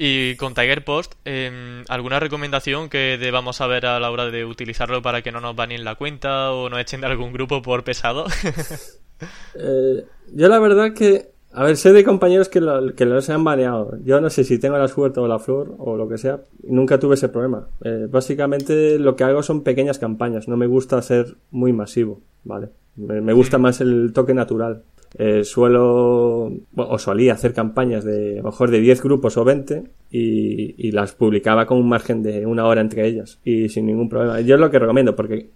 Y 0.00 0.36
con 0.36 0.54
Tiger 0.54 0.84
Post, 0.84 1.14
eh, 1.24 1.82
¿alguna 1.88 2.20
recomendación 2.20 2.88
que 2.88 3.18
debamos 3.18 3.56
saber 3.56 3.84
a 3.84 3.98
la 3.98 4.12
hora 4.12 4.30
de 4.30 4.44
utilizarlo 4.44 5.02
para 5.02 5.22
que 5.22 5.32
no 5.32 5.40
nos 5.40 5.56
baneen 5.56 5.84
la 5.84 5.96
cuenta 5.96 6.52
o 6.52 6.70
nos 6.70 6.78
echen 6.80 7.00
de 7.00 7.08
algún 7.08 7.32
grupo 7.32 7.62
por 7.62 7.82
pesado? 7.82 8.26
eh, 9.56 10.04
yo 10.32 10.48
la 10.48 10.60
verdad 10.60 10.94
que 10.94 11.30
a 11.52 11.64
ver, 11.64 11.76
sé 11.76 11.92
de 11.92 12.04
compañeros 12.04 12.48
que, 12.48 12.60
lo, 12.60 12.94
que 12.94 13.06
los 13.06 13.28
han 13.30 13.42
baneado. 13.42 13.98
Yo 14.04 14.20
no 14.20 14.30
sé 14.30 14.44
si 14.44 14.58
tengo 14.58 14.76
la 14.76 14.88
suerte 14.88 15.20
o 15.20 15.26
la 15.26 15.38
flor 15.38 15.74
o 15.78 15.96
lo 15.96 16.08
que 16.08 16.18
sea. 16.18 16.40
Nunca 16.62 16.98
tuve 16.98 17.14
ese 17.14 17.28
problema. 17.28 17.68
Eh, 17.82 18.06
básicamente 18.10 18.98
lo 18.98 19.16
que 19.16 19.24
hago 19.24 19.42
son 19.42 19.62
pequeñas 19.62 19.98
campañas. 19.98 20.46
No 20.46 20.56
me 20.56 20.66
gusta 20.66 21.00
ser 21.00 21.36
muy 21.50 21.72
masivo, 21.72 22.20
¿vale? 22.44 22.68
Me, 22.96 23.20
me 23.20 23.32
gusta 23.32 23.58
más 23.58 23.80
el 23.80 24.12
toque 24.12 24.34
natural. 24.34 24.82
Eh, 25.16 25.42
suelo 25.42 26.52
o 26.76 26.98
solía 26.98 27.32
hacer 27.32 27.54
campañas 27.54 28.04
de 28.04 28.34
a 28.34 28.42
lo 28.42 28.50
mejor 28.50 28.70
de 28.70 28.80
10 28.80 29.02
grupos 29.02 29.38
o 29.38 29.44
20 29.44 29.84
y, 30.10 30.86
y 30.86 30.92
las 30.92 31.12
publicaba 31.12 31.64
con 31.64 31.78
un 31.78 31.88
margen 31.88 32.22
de 32.22 32.44
una 32.44 32.66
hora 32.66 32.82
entre 32.82 33.06
ellas 33.06 33.38
y 33.42 33.70
sin 33.70 33.86
ningún 33.86 34.10
problema. 34.10 34.42
Yo 34.42 34.56
es 34.56 34.60
lo 34.60 34.70
que 34.70 34.78
recomiendo 34.78 35.16
porque 35.16 35.48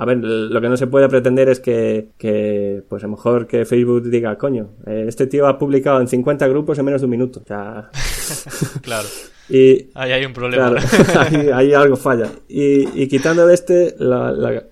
a 0.00 0.06
ver, 0.06 0.16
lo 0.16 0.60
que 0.62 0.68
no 0.70 0.78
se 0.78 0.86
puede 0.86 1.10
pretender 1.10 1.50
es 1.50 1.60
que, 1.60 2.08
que, 2.16 2.82
pues 2.88 3.04
a 3.04 3.06
lo 3.06 3.10
mejor 3.10 3.46
que 3.46 3.66
Facebook 3.66 4.08
diga, 4.08 4.38
coño, 4.38 4.70
eh, 4.86 5.04
este 5.06 5.26
tío 5.26 5.46
ha 5.46 5.58
publicado 5.58 6.00
en 6.00 6.08
50 6.08 6.48
grupos 6.48 6.78
en 6.78 6.86
menos 6.86 7.02
de 7.02 7.04
un 7.04 7.10
minuto. 7.10 7.40
O 7.40 7.46
sea... 7.46 7.90
claro. 8.82 9.06
Y, 9.52 9.90
ahí 9.94 10.12
hay 10.12 10.24
un 10.24 10.32
problema. 10.32 10.70
Claro, 10.70 10.86
ahí, 11.20 11.48
ahí, 11.52 11.74
algo 11.74 11.96
falla. 11.96 12.30
Y, 12.48 13.02
y 13.02 13.08
quitando 13.08 13.48
de 13.48 13.54
este, 13.54 13.96
la, 13.98 14.30
la, 14.30 14.62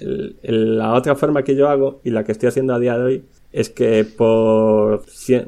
el, 0.00 0.78
la 0.78 0.94
otra 0.94 1.14
forma 1.16 1.44
que 1.44 1.54
yo 1.54 1.68
hago 1.68 2.00
y 2.02 2.10
la 2.10 2.24
que 2.24 2.32
estoy 2.32 2.48
haciendo 2.48 2.74
a 2.74 2.78
día 2.78 2.96
de 2.96 3.04
hoy 3.04 3.24
es 3.52 3.68
que 3.70 4.04
por... 4.04 5.02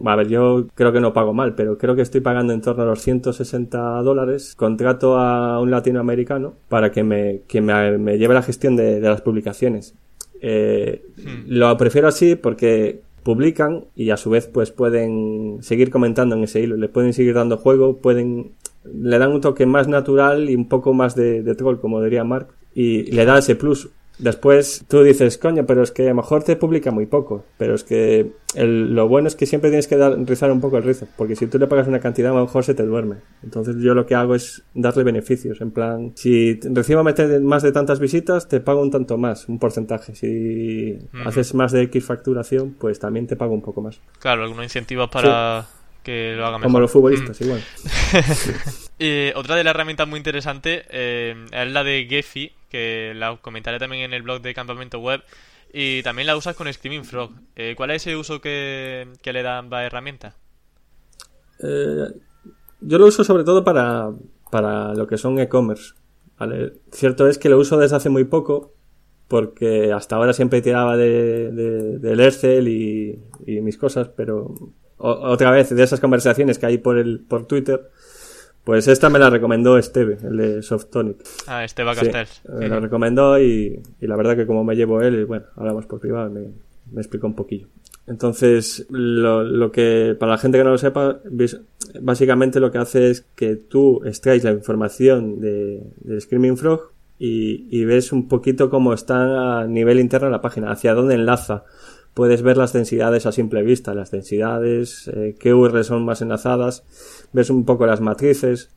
A 0.04 0.16
ver, 0.16 0.28
yo 0.28 0.66
creo 0.74 0.92
que 0.92 1.00
no 1.00 1.12
pago 1.12 1.32
mal, 1.32 1.54
pero 1.54 1.78
creo 1.78 1.96
que 1.96 2.02
estoy 2.02 2.20
pagando 2.20 2.52
en 2.52 2.60
torno 2.60 2.82
a 2.82 2.86
los 2.86 3.00
160 3.00 4.02
dólares. 4.02 4.54
Contrato 4.56 5.16
a 5.18 5.60
un 5.60 5.70
latinoamericano 5.70 6.54
para 6.68 6.92
que 6.92 7.02
me, 7.02 7.42
que 7.48 7.60
me, 7.60 7.98
me 7.98 8.18
lleve 8.18 8.34
la 8.34 8.42
gestión 8.42 8.76
de, 8.76 9.00
de 9.00 9.08
las 9.08 9.22
publicaciones. 9.22 9.94
Eh, 10.40 11.02
hmm. 11.16 11.44
Lo 11.46 11.76
prefiero 11.76 12.08
así 12.08 12.36
porque 12.36 13.00
publican 13.22 13.86
y 13.96 14.10
a 14.10 14.18
su 14.18 14.28
vez 14.28 14.46
pues 14.46 14.70
pueden 14.70 15.58
seguir 15.62 15.90
comentando 15.90 16.36
en 16.36 16.44
ese 16.44 16.60
hilo, 16.60 16.76
le 16.76 16.90
pueden 16.90 17.14
seguir 17.14 17.32
dando 17.32 17.56
juego, 17.56 17.96
pueden 17.96 18.52
le 18.84 19.18
dan 19.18 19.32
un 19.32 19.40
toque 19.40 19.64
más 19.64 19.88
natural 19.88 20.50
y 20.50 20.54
un 20.54 20.68
poco 20.68 20.92
más 20.92 21.14
de, 21.14 21.42
de 21.42 21.54
troll, 21.54 21.78
como 21.78 22.02
diría 22.02 22.22
Mark, 22.24 22.48
y 22.74 23.10
le 23.10 23.24
da 23.24 23.38
ese 23.38 23.56
plus. 23.56 23.88
Después 24.18 24.84
tú 24.88 25.02
dices, 25.02 25.38
coño, 25.38 25.66
pero 25.66 25.82
es 25.82 25.90
que 25.90 26.04
a 26.04 26.10
lo 26.10 26.14
mejor 26.14 26.44
te 26.44 26.56
publica 26.56 26.90
muy 26.90 27.06
poco. 27.06 27.44
Pero 27.58 27.74
es 27.74 27.84
que 27.84 28.32
el, 28.54 28.94
lo 28.94 29.08
bueno 29.08 29.28
es 29.28 29.34
que 29.34 29.46
siempre 29.46 29.70
tienes 29.70 29.88
que 29.88 29.96
dar, 29.96 30.16
rizar 30.24 30.52
un 30.52 30.60
poco 30.60 30.76
el 30.76 30.84
rizo. 30.84 31.08
Porque 31.16 31.34
si 31.34 31.46
tú 31.46 31.58
le 31.58 31.66
pagas 31.66 31.88
una 31.88 32.00
cantidad, 32.00 32.30
a 32.30 32.34
lo 32.34 32.42
mejor 32.42 32.64
se 32.64 32.74
te 32.74 32.84
duerme. 32.84 33.16
Entonces 33.42 33.76
yo 33.80 33.94
lo 33.94 34.06
que 34.06 34.14
hago 34.14 34.34
es 34.34 34.62
darle 34.74 35.02
beneficios. 35.02 35.60
En 35.60 35.72
plan, 35.72 36.12
si 36.14 36.60
recibo 36.62 37.02
más 37.02 37.62
de 37.62 37.72
tantas 37.72 37.98
visitas, 37.98 38.48
te 38.48 38.60
pago 38.60 38.82
un 38.82 38.90
tanto 38.90 39.18
más, 39.18 39.48
un 39.48 39.58
porcentaje. 39.58 40.14
Si 40.14 40.98
haces 41.24 41.54
más 41.54 41.72
de 41.72 41.82
X 41.82 42.04
facturación, 42.04 42.76
pues 42.78 42.98
también 43.00 43.26
te 43.26 43.36
pago 43.36 43.54
un 43.54 43.62
poco 43.62 43.82
más. 43.82 44.00
Claro, 44.20 44.44
algunos 44.44 44.64
incentivos 44.64 45.10
para... 45.10 45.62
Sí 45.62 45.84
que 46.04 46.34
lo 46.36 46.46
haga 46.46 46.58
mejor. 46.58 46.68
Como 46.68 46.80
los 46.80 46.92
futbolistas, 46.92 47.40
mm. 47.40 47.44
igual. 47.44 47.64
y 48.98 49.32
otra 49.34 49.56
de 49.56 49.64
las 49.64 49.74
herramientas 49.74 50.06
muy 50.06 50.18
interesantes 50.18 50.84
eh, 50.90 51.34
es 51.50 51.72
la 51.72 51.82
de 51.82 52.06
Gephi, 52.08 52.52
que 52.74 53.12
la 53.14 53.36
comentaré 53.36 53.78
también 53.78 54.02
en 54.02 54.14
el 54.14 54.22
blog 54.22 54.42
de 54.42 54.52
Campamento 54.52 54.98
Web. 54.98 55.22
Y 55.72 56.02
también 56.02 56.26
la 56.26 56.36
usas 56.36 56.56
con 56.56 56.72
Screaming 56.72 57.04
Frog. 57.04 57.30
Eh, 57.54 57.74
¿Cuál 57.76 57.92
es 57.92 58.02
ese 58.02 58.16
uso 58.16 58.40
que, 58.40 59.06
que 59.22 59.32
le 59.32 59.44
da 59.44 59.58
ambas 59.58 59.86
herramientas? 59.86 60.34
Eh, 61.62 62.06
yo 62.80 62.98
lo 62.98 63.06
uso 63.06 63.22
sobre 63.22 63.44
todo 63.44 63.62
para, 63.62 64.10
para 64.50 64.92
lo 64.92 65.06
que 65.06 65.18
son 65.18 65.38
e-commerce. 65.38 65.94
¿vale? 66.36 66.72
Cierto 66.90 67.28
es 67.28 67.38
que 67.38 67.48
lo 67.48 67.58
uso 67.58 67.78
desde 67.78 67.94
hace 67.94 68.08
muy 68.08 68.24
poco, 68.24 68.74
porque 69.28 69.92
hasta 69.92 70.16
ahora 70.16 70.32
siempre 70.32 70.60
tiraba 70.60 70.96
de, 70.96 71.52
de, 71.52 71.98
del 72.00 72.18
Excel 72.18 72.66
y, 72.66 73.22
y 73.46 73.60
mis 73.60 73.78
cosas, 73.78 74.08
pero 74.16 74.52
otra 74.96 75.52
vez 75.52 75.70
de 75.70 75.82
esas 75.82 76.00
conversaciones 76.00 76.58
que 76.58 76.66
hay 76.66 76.78
por 76.78 76.98
el 76.98 77.20
por 77.20 77.46
Twitter 77.46 77.90
pues 78.64 78.88
esta 78.88 79.10
me 79.10 79.18
la 79.18 79.30
recomendó 79.30 79.78
Esteve 79.78 80.18
el 80.22 80.36
de 80.36 80.62
Softonic 80.62 81.18
ah 81.46 81.64
Esteve 81.64 81.94
Castells 81.94 82.42
sí, 82.42 82.52
me 82.52 82.68
la 82.68 82.80
recomendó 82.80 83.38
y, 83.38 83.80
y, 84.00 84.06
la 84.06 84.16
verdad 84.16 84.36
que 84.36 84.46
como 84.46 84.64
me 84.64 84.74
llevo 84.74 85.00
él 85.02 85.26
bueno 85.26 85.46
hablamos 85.56 85.86
por 85.86 86.00
privado 86.00 86.30
me, 86.30 86.48
me 86.92 87.00
explicó 87.00 87.26
un 87.26 87.34
poquillo. 87.34 87.68
Entonces 88.06 88.86
lo, 88.90 89.42
lo 89.42 89.72
que 89.72 90.16
para 90.18 90.32
la 90.32 90.38
gente 90.38 90.58
que 90.58 90.64
no 90.64 90.70
lo 90.70 90.78
sepa 90.78 91.20
básicamente 92.00 92.60
lo 92.60 92.70
que 92.70 92.78
hace 92.78 93.10
es 93.10 93.22
que 93.34 93.56
tú 93.56 94.02
extraes 94.04 94.44
la 94.44 94.52
información 94.52 95.40
de, 95.40 95.82
de 96.00 96.20
Screaming 96.20 96.56
Frog 96.56 96.92
y, 97.18 97.66
y 97.70 97.84
ves 97.84 98.12
un 98.12 98.28
poquito 98.28 98.68
cómo 98.68 98.92
está 98.92 99.60
a 99.60 99.66
nivel 99.66 100.00
interno 100.00 100.28
la 100.28 100.42
página 100.42 100.70
hacia 100.70 100.94
dónde 100.94 101.14
enlaza 101.14 101.64
puedes 102.14 102.42
ver 102.42 102.56
las 102.56 102.72
densidades 102.72 103.26
a 103.26 103.32
simple 103.32 103.62
vista, 103.62 103.92
las 103.92 104.10
densidades, 104.10 105.08
eh, 105.08 105.34
qué 105.38 105.52
URLs 105.52 105.88
son 105.88 106.04
más 106.04 106.22
enlazadas, 106.22 106.84
ves 107.32 107.50
un 107.50 107.64
poco 107.64 107.86
las 107.86 108.00
matrices 108.00 108.70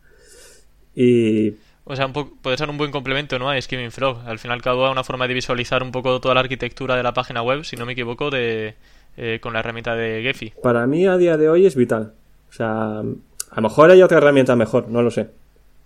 y... 0.96 1.54
O 1.90 1.96
sea, 1.96 2.08
un 2.08 2.14
puede 2.14 2.58
ser 2.58 2.70
un 2.70 2.78
buen 2.78 2.92
complemento, 2.92 3.40
¿no? 3.40 3.50
A 3.50 3.62
Skimming 3.62 3.92
Frog. 3.92 4.20
Al 4.26 4.40
final, 4.40 4.62
cada 4.62 4.92
una 4.92 5.06
forma 5.06 5.26
de 5.26 5.34
visualizar 5.34 5.82
un 5.84 5.92
poco 5.92 6.20
toda 6.20 6.34
la 6.34 6.42
arquitectura 6.42 6.98
de 6.98 7.04
la 7.04 7.14
página 7.14 7.42
web, 7.42 7.64
si 7.64 7.78
no 7.78 7.86
me 7.86 7.94
equivoco, 7.94 8.30
de, 8.30 8.76
eh, 9.16 9.40
con 9.42 9.54
la 9.54 9.60
herramienta 9.60 9.96
de 9.96 10.22
Gephi. 10.22 10.52
Para 10.62 10.86
mí, 10.86 11.08
a 11.08 11.16
día 11.16 11.38
de 11.38 11.48
hoy, 11.48 11.66
es 11.66 11.78
vital. 11.78 12.14
O 12.50 12.52
sea, 12.52 13.00
a 13.00 13.56
lo 13.56 13.62
mejor 13.62 13.90
hay 13.90 14.02
otra 14.02 14.18
herramienta 14.18 14.58
mejor, 14.58 14.90
no 14.90 15.02
lo 15.02 15.10
sé. 15.10 15.30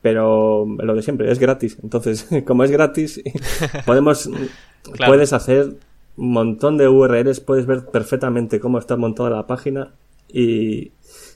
Pero 0.02 0.66
lo 0.66 0.96
de 0.96 1.04
siempre, 1.04 1.32
es 1.32 1.38
gratis. 1.38 1.78
Entonces, 1.84 2.28
como 2.48 2.64
es 2.64 2.72
gratis, 2.72 3.22
podemos... 3.86 4.28
claro. 4.94 5.12
Puedes 5.12 5.34
hacer 5.34 5.76
montón 6.18 6.78
de 6.78 6.88
URLs, 6.88 7.40
puedes 7.40 7.66
ver 7.66 7.86
perfectamente 7.86 8.60
cómo 8.60 8.80
está 8.80 8.98
montada 8.98 9.30
la 9.30 9.48
página 9.48 9.90
y, 10.28 10.92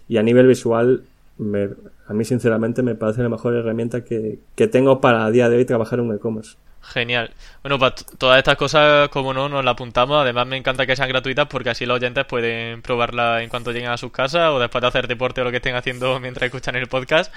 y 0.07 0.17
a 0.17 0.23
nivel 0.23 0.47
visual 0.47 1.03
me, 1.37 1.69
a 2.07 2.13
mí 2.13 2.23
sinceramente 2.23 2.81
me 2.83 2.95
parece 2.95 3.23
la 3.23 3.29
mejor 3.29 3.55
herramienta 3.55 4.03
que, 4.03 4.39
que 4.55 4.67
tengo 4.67 5.01
para 5.01 5.25
a 5.25 5.31
día 5.31 5.49
de 5.49 5.57
hoy 5.57 5.65
trabajar 5.65 5.99
en 5.99 6.05
un 6.05 6.15
e-commerce. 6.15 6.57
Genial. 6.81 7.33
Bueno, 7.63 7.79
pues 7.79 7.93
todas 8.19 8.37
estas 8.37 8.57
cosas, 8.57 9.09
como 9.09 9.33
no, 9.33 9.49
nos 9.49 9.65
las 9.65 9.71
apuntamos. 9.71 10.21
Además, 10.21 10.45
me 10.45 10.55
encanta 10.55 10.85
que 10.85 10.95
sean 10.95 11.09
gratuitas 11.09 11.47
porque 11.47 11.71
así 11.71 11.85
los 11.85 11.95
oyentes 11.95 12.25
pueden 12.25 12.83
probarla 12.83 13.41
en 13.41 13.49
cuanto 13.49 13.71
lleguen 13.71 13.89
a 13.89 13.97
sus 13.97 14.11
casas 14.11 14.51
o 14.51 14.59
después 14.59 14.81
de 14.83 14.87
hacer 14.87 15.07
deporte 15.07 15.41
o 15.41 15.45
lo 15.45 15.49
que 15.49 15.57
estén 15.57 15.75
haciendo 15.75 16.19
mientras 16.21 16.45
escuchan 16.45 16.75
el 16.75 16.87
podcast. 16.87 17.33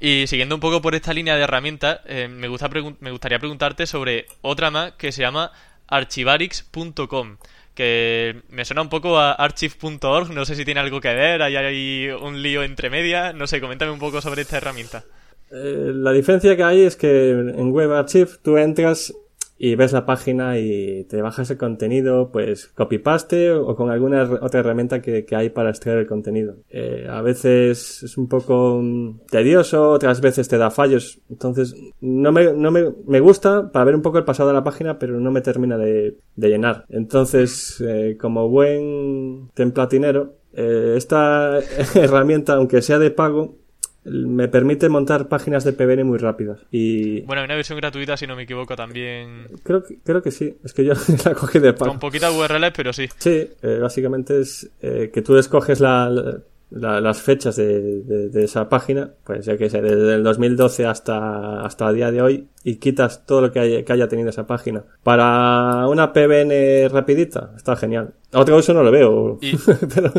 Y 0.00 0.26
siguiendo 0.26 0.56
un 0.56 0.60
poco 0.60 0.82
por 0.82 0.96
esta 0.96 1.12
línea 1.12 1.36
de 1.36 1.42
herramientas, 1.42 2.00
eh, 2.06 2.26
me, 2.28 2.48
gusta 2.48 2.68
me 3.00 3.10
gustaría 3.12 3.38
preguntarte 3.38 3.86
sobre 3.86 4.26
otra 4.42 4.70
más 4.70 4.92
que 4.92 5.12
se 5.12 5.22
llama 5.22 5.52
archivarix.com 5.88 7.36
que 7.74 8.42
me 8.48 8.64
suena 8.64 8.82
un 8.82 8.88
poco 8.88 9.18
a 9.18 9.32
archive.org, 9.32 10.30
no 10.32 10.44
sé 10.44 10.56
si 10.56 10.64
tiene 10.64 10.80
algo 10.80 11.00
que 11.00 11.14
ver, 11.14 11.42
hay, 11.42 11.54
hay 11.54 12.08
un 12.10 12.42
lío 12.42 12.64
entre 12.64 12.90
medias, 12.90 13.32
no 13.36 13.46
sé, 13.46 13.60
coméntame 13.60 13.92
un 13.92 14.00
poco 14.00 14.20
sobre 14.20 14.42
esta 14.42 14.56
herramienta. 14.56 15.04
Eh, 15.52 15.92
la 15.94 16.10
diferencia 16.12 16.56
que 16.56 16.64
hay 16.64 16.82
es 16.82 16.96
que 16.96 17.30
en 17.30 17.70
Web 17.70 17.92
Archive 17.92 18.30
tú 18.42 18.58
entras 18.58 19.14
y 19.58 19.74
ves 19.74 19.92
la 19.92 20.06
página 20.06 20.58
y 20.58 21.04
te 21.04 21.20
bajas 21.20 21.50
el 21.50 21.58
contenido, 21.58 22.30
pues 22.30 22.68
copy-paste 22.68 23.50
o 23.52 23.74
con 23.74 23.90
alguna 23.90 24.22
otra 24.40 24.60
herramienta 24.60 25.02
que, 25.02 25.26
hay 25.32 25.50
para 25.50 25.70
extraer 25.70 25.98
el 25.98 26.06
contenido. 26.06 26.56
Eh, 26.70 27.06
a 27.10 27.20
veces 27.22 28.02
es 28.02 28.16
un 28.16 28.28
poco 28.28 28.80
mm, 28.82 29.26
tedioso, 29.30 29.90
otras 29.90 30.20
veces 30.20 30.48
te 30.48 30.58
da 30.58 30.70
fallos. 30.70 31.20
Entonces, 31.28 31.74
no 32.00 32.30
me, 32.32 32.52
no 32.52 32.70
me, 32.70 32.92
me 33.06 33.20
gusta 33.20 33.70
para 33.72 33.84
ver 33.84 33.96
un 33.96 34.02
poco 34.02 34.18
el 34.18 34.24
pasado 34.24 34.48
de 34.48 34.54
la 34.54 34.64
página, 34.64 34.98
pero 34.98 35.18
no 35.18 35.30
me 35.32 35.40
termina 35.40 35.76
de, 35.76 36.16
de 36.36 36.48
llenar. 36.48 36.84
Entonces, 36.88 37.82
eh, 37.86 38.16
como 38.18 38.48
buen 38.48 39.50
templatinero, 39.54 40.34
esta 40.52 41.58
herramienta, 41.94 42.54
aunque 42.54 42.82
sea 42.82 42.98
de 42.98 43.10
pago, 43.10 43.56
me 44.04 44.48
permite 44.48 44.88
montar 44.88 45.28
páginas 45.28 45.64
de 45.64 45.72
PBN 45.72 46.04
muy 46.04 46.18
rápidas. 46.18 46.60
Y... 46.70 47.20
Bueno, 47.22 47.42
hay 47.42 47.46
una 47.46 47.56
versión 47.56 47.78
gratuita, 47.78 48.16
si 48.16 48.26
no 48.26 48.36
me 48.36 48.44
equivoco, 48.44 48.76
también. 48.76 49.48
Creo 49.62 49.82
que, 49.82 49.98
creo 50.02 50.22
que 50.22 50.30
sí. 50.30 50.56
Es 50.64 50.72
que 50.72 50.84
yo 50.84 50.94
la 51.24 51.34
cogí 51.34 51.58
de 51.58 51.72
pago. 51.72 51.92
Con 51.92 52.00
poquitas 52.00 52.34
URLs, 52.34 52.72
pero 52.74 52.92
sí. 52.92 53.08
Sí, 53.18 53.48
eh, 53.62 53.78
básicamente 53.80 54.40
es 54.40 54.70
eh, 54.80 55.10
que 55.12 55.22
tú 55.22 55.36
escoges 55.36 55.80
la, 55.80 56.10
las 56.70 57.22
fechas 57.22 57.56
de, 57.56 58.02
de, 58.02 58.44
esa 58.44 58.68
página, 58.68 59.10
pues 59.24 59.46
ya 59.46 59.56
que 59.56 59.70
sé, 59.70 59.80
desde 59.80 60.14
el 60.14 60.22
2012 60.22 60.86
hasta, 60.86 61.62
hasta 61.62 61.88
el 61.88 61.96
día 61.96 62.10
de 62.10 62.20
hoy, 62.20 62.48
y 62.62 62.76
quitas 62.76 63.24
todo 63.24 63.40
lo 63.40 63.52
que, 63.52 63.60
haya, 63.60 63.84
que 63.84 63.92
haya 63.92 64.08
tenido 64.08 64.28
esa 64.28 64.46
página. 64.46 64.84
Para 65.02 65.86
una 65.88 66.12
PBN 66.12 66.88
rapidita, 66.90 67.52
está 67.56 67.74
genial. 67.76 68.12
Otro 68.34 68.56
uso 68.56 68.74
no 68.74 68.82
lo 68.82 68.90
veo. 68.90 69.38
pero... 69.94 70.12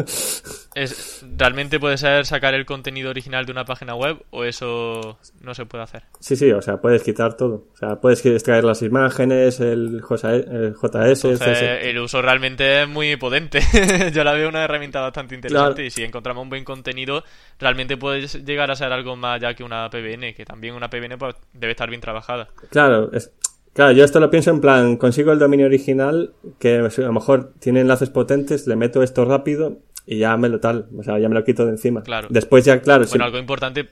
es, 0.84 1.26
¿Realmente 1.38 1.80
puede 1.80 1.98
ser 1.98 2.26
sacar 2.26 2.54
el 2.54 2.66
contenido 2.66 3.10
original 3.10 3.46
de 3.46 3.52
una 3.52 3.66
página 3.66 3.96
web 3.96 4.24
o 4.30 4.44
eso 4.44 5.18
no 5.42 5.54
se 5.54 5.66
puede 5.66 5.84
hacer? 5.84 6.04
Sí, 6.20 6.36
sí, 6.36 6.52
o 6.52 6.62
sea, 6.62 6.78
puedes 6.78 7.04
quitar 7.04 7.36
todo. 7.36 7.66
O 7.74 7.78
sea, 7.78 7.98
puedes 7.98 8.26
extraer 8.26 8.64
las 8.64 8.82
imágenes, 8.82 9.60
el, 9.60 10.02
JS. 10.02 11.26
el 11.26 12.00
uso 12.00 12.22
realmente 12.22 12.84
es 12.84 12.88
muy 12.88 13.16
potente. 13.18 13.60
Yo 14.14 14.24
la 14.24 14.34
veo 14.34 14.48
una 14.48 14.64
herramienta 14.64 15.02
bastante 15.02 15.36
interesante 15.36 15.86
y 15.86 15.90
si 15.90 16.04
encontramos 16.04 16.44
un 16.44 16.50
buen 16.50 16.64
contenido, 16.64 17.24
realmente 17.60 17.98
puede 17.98 18.28
llegar 18.28 18.72
a 18.72 18.76
ser 18.76 18.92
algo 18.92 19.16
más 19.16 19.42
ya 19.42 19.54
que 19.54 19.64
una 19.64 19.90
PBN, 19.90 20.34
que 20.34 20.46
también 20.46 20.76
una 20.76 20.90
PBN 20.90 21.18
pues, 21.18 21.36
debe 21.54 21.72
estar 21.72 21.90
bien 21.90 22.02
trabajada. 22.02 22.48
Claro, 22.70 23.12
es, 23.12 23.32
Claro, 23.74 23.94
yo 23.94 24.04
esto 24.04 24.20
lo 24.20 24.30
pienso 24.30 24.50
en 24.50 24.62
plan, 24.62 24.98
consigo 24.98 25.32
el 25.32 25.40
dominio 25.40 25.68
original, 25.68 26.34
que 26.60 26.80
a 26.80 27.02
lo 27.02 27.14
mejor 27.14 27.54
tiene 27.60 27.82
enlaces 27.82 28.10
potentes, 28.10 28.68
le 28.68 28.76
meto 28.76 29.04
esto 29.04 29.26
rápido 29.26 29.78
y 30.12 30.18
ya 30.18 30.36
me 30.38 30.50
lo 30.50 30.60
tal, 30.60 30.88
o 30.98 31.04
sea, 31.04 31.20
ya 31.20 31.30
me 31.30 31.36
lo 31.36 31.44
quito 31.44 31.66
de 31.66 31.72
encima. 31.72 32.02
Claro. 32.02 32.30
Después 32.32 32.66
ya, 32.66 32.82
claro. 32.82 33.06
Bueno, 33.08 33.26
algo 33.26 33.38
importante 33.38 33.88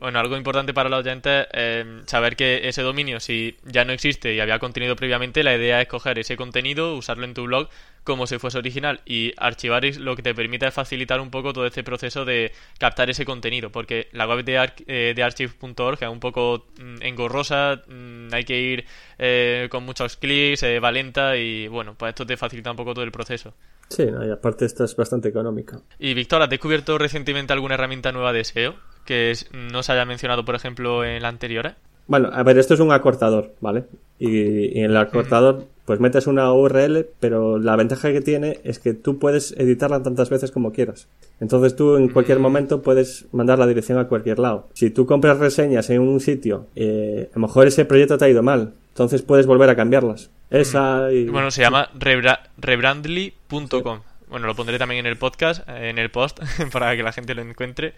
bueno, 0.00 0.18
algo 0.18 0.36
importante 0.36 0.74
para 0.74 0.88
los 0.88 1.00
oyentes 1.00 1.46
es 1.52 1.86
saber 2.06 2.36
que 2.36 2.68
ese 2.68 2.82
dominio, 2.82 3.20
si 3.20 3.56
ya 3.64 3.84
no 3.84 3.92
existe 3.92 4.34
y 4.34 4.40
había 4.40 4.58
contenido 4.58 4.96
previamente, 4.96 5.42
la 5.42 5.56
idea 5.56 5.80
es 5.80 5.88
coger 5.88 6.18
ese 6.18 6.36
contenido, 6.36 6.94
usarlo 6.94 7.24
en 7.24 7.34
tu 7.34 7.44
blog 7.44 7.68
como 8.04 8.26
si 8.26 8.38
fuese 8.38 8.58
original 8.58 9.00
y 9.04 9.32
archivar 9.36 9.84
lo 9.98 10.16
que 10.16 10.22
te 10.22 10.34
permite 10.34 10.66
es 10.66 10.74
facilitar 10.74 11.20
un 11.20 11.30
poco 11.30 11.52
todo 11.52 11.66
este 11.66 11.84
proceso 11.84 12.24
de 12.24 12.52
captar 12.78 13.10
ese 13.10 13.24
contenido, 13.24 13.70
porque 13.70 14.08
la 14.12 14.26
web 14.26 14.44
de, 14.44 14.70
eh, 14.86 15.12
de 15.14 15.22
archive.org 15.22 15.98
es 16.02 16.08
un 16.08 16.20
poco 16.20 16.66
mm, 16.80 17.02
engorrosa, 17.02 17.82
mm, 17.86 18.32
hay 18.32 18.44
que 18.44 18.60
ir 18.60 18.84
eh, 19.18 19.68
con 19.70 19.84
muchos 19.84 20.16
clics, 20.16 20.62
eh, 20.62 20.80
va 20.80 20.92
lenta 20.92 21.36
y 21.36 21.68
bueno, 21.68 21.94
pues 21.96 22.10
esto 22.10 22.26
te 22.26 22.36
facilita 22.36 22.70
un 22.70 22.76
poco 22.76 22.94
todo 22.94 23.04
el 23.04 23.12
proceso. 23.12 23.54
Sí, 23.88 24.04
y 24.04 24.30
aparte 24.30 24.66
esta 24.66 24.84
es 24.84 24.94
bastante 24.94 25.28
económica. 25.28 25.80
Y 25.98 26.14
Víctor, 26.14 26.42
¿has 26.42 26.50
descubierto 26.50 26.98
recientemente 26.98 27.52
alguna 27.52 27.74
herramienta 27.74 28.12
nueva 28.12 28.32
de 28.32 28.44
SEO? 28.44 28.74
que 29.08 29.32
no 29.72 29.82
se 29.82 29.92
haya 29.92 30.04
mencionado, 30.04 30.44
por 30.44 30.54
ejemplo, 30.54 31.02
en 31.02 31.22
la 31.22 31.28
anterior? 31.28 31.72
Bueno, 32.08 32.28
a 32.30 32.42
ver, 32.42 32.58
esto 32.58 32.74
es 32.74 32.80
un 32.80 32.92
acortador, 32.92 33.54
¿vale? 33.58 33.84
Y, 34.18 34.78
en 34.78 34.90
el 34.90 34.96
acortador, 34.98 35.64
pues 35.86 35.98
metes 35.98 36.26
una 36.26 36.52
URL, 36.52 37.06
pero 37.18 37.58
la 37.58 37.74
ventaja 37.76 38.12
que 38.12 38.20
tiene 38.20 38.60
es 38.64 38.78
que 38.78 38.92
tú 38.92 39.18
puedes 39.18 39.52
editarla 39.52 40.02
tantas 40.02 40.28
veces 40.28 40.50
como 40.50 40.72
quieras. 40.72 41.08
Entonces 41.40 41.74
tú 41.74 41.96
en 41.96 42.08
cualquier 42.08 42.38
momento 42.38 42.82
puedes 42.82 43.24
mandar 43.32 43.58
la 43.58 43.66
dirección 43.66 43.96
a 43.96 44.08
cualquier 44.08 44.38
lado. 44.40 44.68
Si 44.74 44.90
tú 44.90 45.06
compras 45.06 45.38
reseñas 45.38 45.88
en 45.88 46.02
un 46.02 46.20
sitio, 46.20 46.66
eh, 46.76 47.30
a 47.32 47.38
lo 47.38 47.46
mejor 47.46 47.66
ese 47.66 47.86
proyecto 47.86 48.18
te 48.18 48.26
ha 48.26 48.28
ido 48.28 48.42
mal, 48.42 48.74
entonces 48.98 49.22
puedes 49.22 49.46
volver 49.46 49.70
a 49.70 49.76
cambiarlas. 49.76 50.28
Esa 50.50 51.12
y... 51.12 51.28
Bueno, 51.28 51.52
se 51.52 51.62
llama 51.62 51.88
rebrandly.com. 51.94 54.00
Bueno, 54.28 54.48
lo 54.48 54.56
pondré 54.56 54.76
también 54.76 55.06
en 55.06 55.06
el 55.06 55.16
podcast, 55.16 55.66
en 55.68 55.98
el 55.98 56.10
post, 56.10 56.40
para 56.72 56.96
que 56.96 57.04
la 57.04 57.12
gente 57.12 57.32
lo 57.32 57.42
encuentre. 57.42 57.94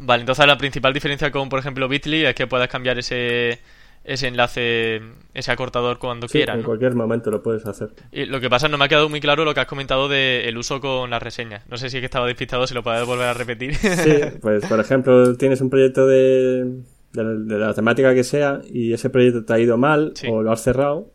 Vale, 0.00 0.22
entonces 0.22 0.44
la 0.48 0.58
principal 0.58 0.92
diferencia 0.92 1.30
con, 1.30 1.48
por 1.48 1.60
ejemplo, 1.60 1.86
Bitly 1.86 2.24
es 2.24 2.34
que 2.34 2.48
puedes 2.48 2.66
cambiar 2.66 2.98
ese, 2.98 3.60
ese 4.02 4.26
enlace, 4.26 5.00
ese 5.32 5.52
acortador 5.52 6.00
cuando 6.00 6.26
sí, 6.26 6.38
quieras. 6.38 6.56
En 6.56 6.64
cualquier 6.64 6.96
momento 6.96 7.30
lo 7.30 7.40
puedes 7.40 7.64
hacer. 7.64 7.90
Y 8.10 8.24
lo 8.24 8.40
que 8.40 8.50
pasa 8.50 8.66
no 8.66 8.78
me 8.78 8.86
ha 8.86 8.88
quedado 8.88 9.08
muy 9.08 9.20
claro 9.20 9.44
lo 9.44 9.54
que 9.54 9.60
has 9.60 9.66
comentado 9.66 10.08
del 10.08 10.58
uso 10.58 10.80
con 10.80 11.08
las 11.08 11.22
reseñas. 11.22 11.64
No 11.68 11.76
sé 11.76 11.88
si 11.88 11.98
es 11.98 12.00
que 12.00 12.06
estaba 12.06 12.26
despistado, 12.26 12.66
si 12.66 12.74
lo 12.74 12.82
puedes 12.82 13.06
volver 13.06 13.28
a 13.28 13.34
repetir. 13.34 13.76
Sí, 13.76 14.16
pues 14.40 14.66
por 14.66 14.80
ejemplo, 14.80 15.36
tienes 15.36 15.60
un 15.60 15.70
proyecto 15.70 16.08
de, 16.08 16.82
de, 17.12 17.58
la 17.58 17.74
temática 17.74 18.14
que 18.14 18.24
sea 18.24 18.60
y 18.70 18.92
ese 18.92 19.10
proyecto 19.10 19.44
te 19.44 19.52
ha 19.52 19.58
ido 19.58 19.76
mal 19.76 20.14
o 20.28 20.42
lo 20.42 20.52
has 20.52 20.62
cerrado, 20.62 21.12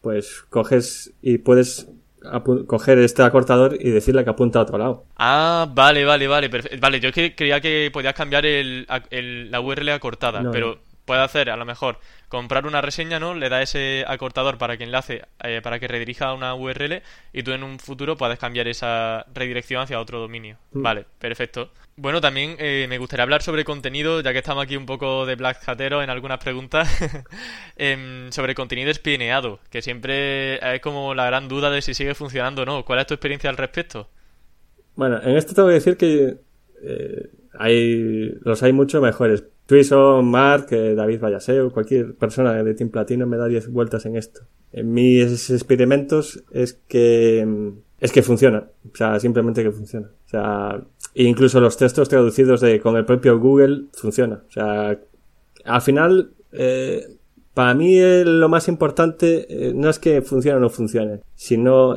pues 0.00 0.44
coges 0.48 1.12
y 1.22 1.38
puedes 1.38 1.88
coger 2.66 2.98
este 2.98 3.22
acortador 3.22 3.76
y 3.80 3.90
decirle 3.90 4.24
que 4.24 4.30
apunta 4.30 4.58
a 4.58 4.62
otro 4.62 4.78
lado. 4.78 5.06
Ah, 5.16 5.66
vale, 5.72 6.04
vale, 6.04 6.28
vale. 6.28 6.50
Vale, 6.78 7.00
yo 7.00 7.10
creía 7.12 7.60
que 7.60 7.90
podías 7.92 8.14
cambiar 8.14 8.44
el, 8.44 8.86
la 9.50 9.60
URL 9.60 9.88
acortada, 9.90 10.50
pero 10.50 10.78
puede 11.10 11.22
hacer 11.22 11.50
a 11.50 11.56
lo 11.56 11.64
mejor 11.64 11.98
comprar 12.28 12.68
una 12.68 12.80
reseña, 12.80 13.18
¿no? 13.18 13.34
Le 13.34 13.48
da 13.48 13.62
ese 13.62 14.04
acortador 14.06 14.58
para 14.58 14.76
que 14.76 14.84
enlace, 14.84 15.22
eh, 15.42 15.60
para 15.60 15.80
que 15.80 15.88
redirija 15.88 16.26
a 16.26 16.34
una 16.34 16.54
URL 16.54 17.02
y 17.32 17.42
tú 17.42 17.50
en 17.50 17.64
un 17.64 17.80
futuro 17.80 18.16
puedes 18.16 18.38
cambiar 18.38 18.68
esa 18.68 19.26
redirección 19.34 19.82
hacia 19.82 19.98
otro 19.98 20.20
dominio. 20.20 20.58
Mm. 20.70 20.82
Vale, 20.82 21.06
perfecto. 21.18 21.72
Bueno, 21.96 22.20
también 22.20 22.54
eh, 22.60 22.86
me 22.88 22.98
gustaría 22.98 23.24
hablar 23.24 23.42
sobre 23.42 23.64
contenido, 23.64 24.20
ya 24.20 24.30
que 24.32 24.38
estamos 24.38 24.62
aquí 24.62 24.76
un 24.76 24.86
poco 24.86 25.26
de 25.26 25.34
Black 25.34 25.68
Hatero 25.68 26.00
en 26.00 26.10
algunas 26.10 26.38
preguntas, 26.38 26.88
em, 27.76 28.30
sobre 28.30 28.54
contenido 28.54 28.92
espineado, 28.92 29.58
que 29.68 29.82
siempre 29.82 30.76
es 30.76 30.80
como 30.80 31.12
la 31.12 31.26
gran 31.26 31.48
duda 31.48 31.70
de 31.70 31.82
si 31.82 31.92
sigue 31.92 32.14
funcionando 32.14 32.62
o 32.62 32.66
no. 32.66 32.84
¿Cuál 32.84 33.00
es 33.00 33.06
tu 33.08 33.14
experiencia 33.14 33.50
al 33.50 33.56
respecto? 33.56 34.08
Bueno, 34.94 35.20
en 35.24 35.36
esto 35.36 35.54
tengo 35.54 35.66
que 35.66 35.74
decir 35.74 35.96
que 35.96 36.36
eh, 36.84 37.30
hay, 37.58 38.30
los 38.42 38.62
hay 38.62 38.72
mucho 38.72 39.00
mejores. 39.00 39.42
Twison, 39.70 40.28
Mark, 40.28 40.66
eh, 40.72 40.96
David 40.96 41.20
Vallaseo, 41.20 41.70
cualquier 41.70 42.16
persona 42.16 42.60
de 42.60 42.74
Team 42.74 42.90
Platino 42.90 43.24
me 43.24 43.36
da 43.36 43.46
10 43.46 43.68
vueltas 43.68 44.04
en 44.04 44.16
esto. 44.16 44.40
En 44.72 44.92
mis 44.92 45.48
experimentos 45.48 46.42
es 46.50 46.72
que 46.88 47.46
es 48.00 48.10
que 48.10 48.22
funciona, 48.24 48.68
o 48.92 48.96
sea, 48.96 49.20
simplemente 49.20 49.62
que 49.62 49.70
funciona. 49.70 50.08
O 50.26 50.28
sea, 50.28 50.82
incluso 51.14 51.60
los 51.60 51.76
textos 51.76 52.08
traducidos 52.08 52.60
de 52.60 52.80
con 52.80 52.96
el 52.96 53.04
propio 53.04 53.38
Google 53.38 53.84
funciona. 53.92 54.42
O 54.48 54.50
sea, 54.50 54.98
al 55.64 55.82
final 55.82 56.32
eh, 56.50 57.06
para 57.54 57.72
mí 57.72 57.96
lo 58.24 58.48
más 58.48 58.66
importante 58.66 59.68
eh, 59.68 59.72
no 59.72 59.88
es 59.88 60.00
que 60.00 60.20
funcione 60.20 60.56
o 60.56 60.60
no 60.60 60.70
funcione, 60.70 61.20
sino 61.36 61.94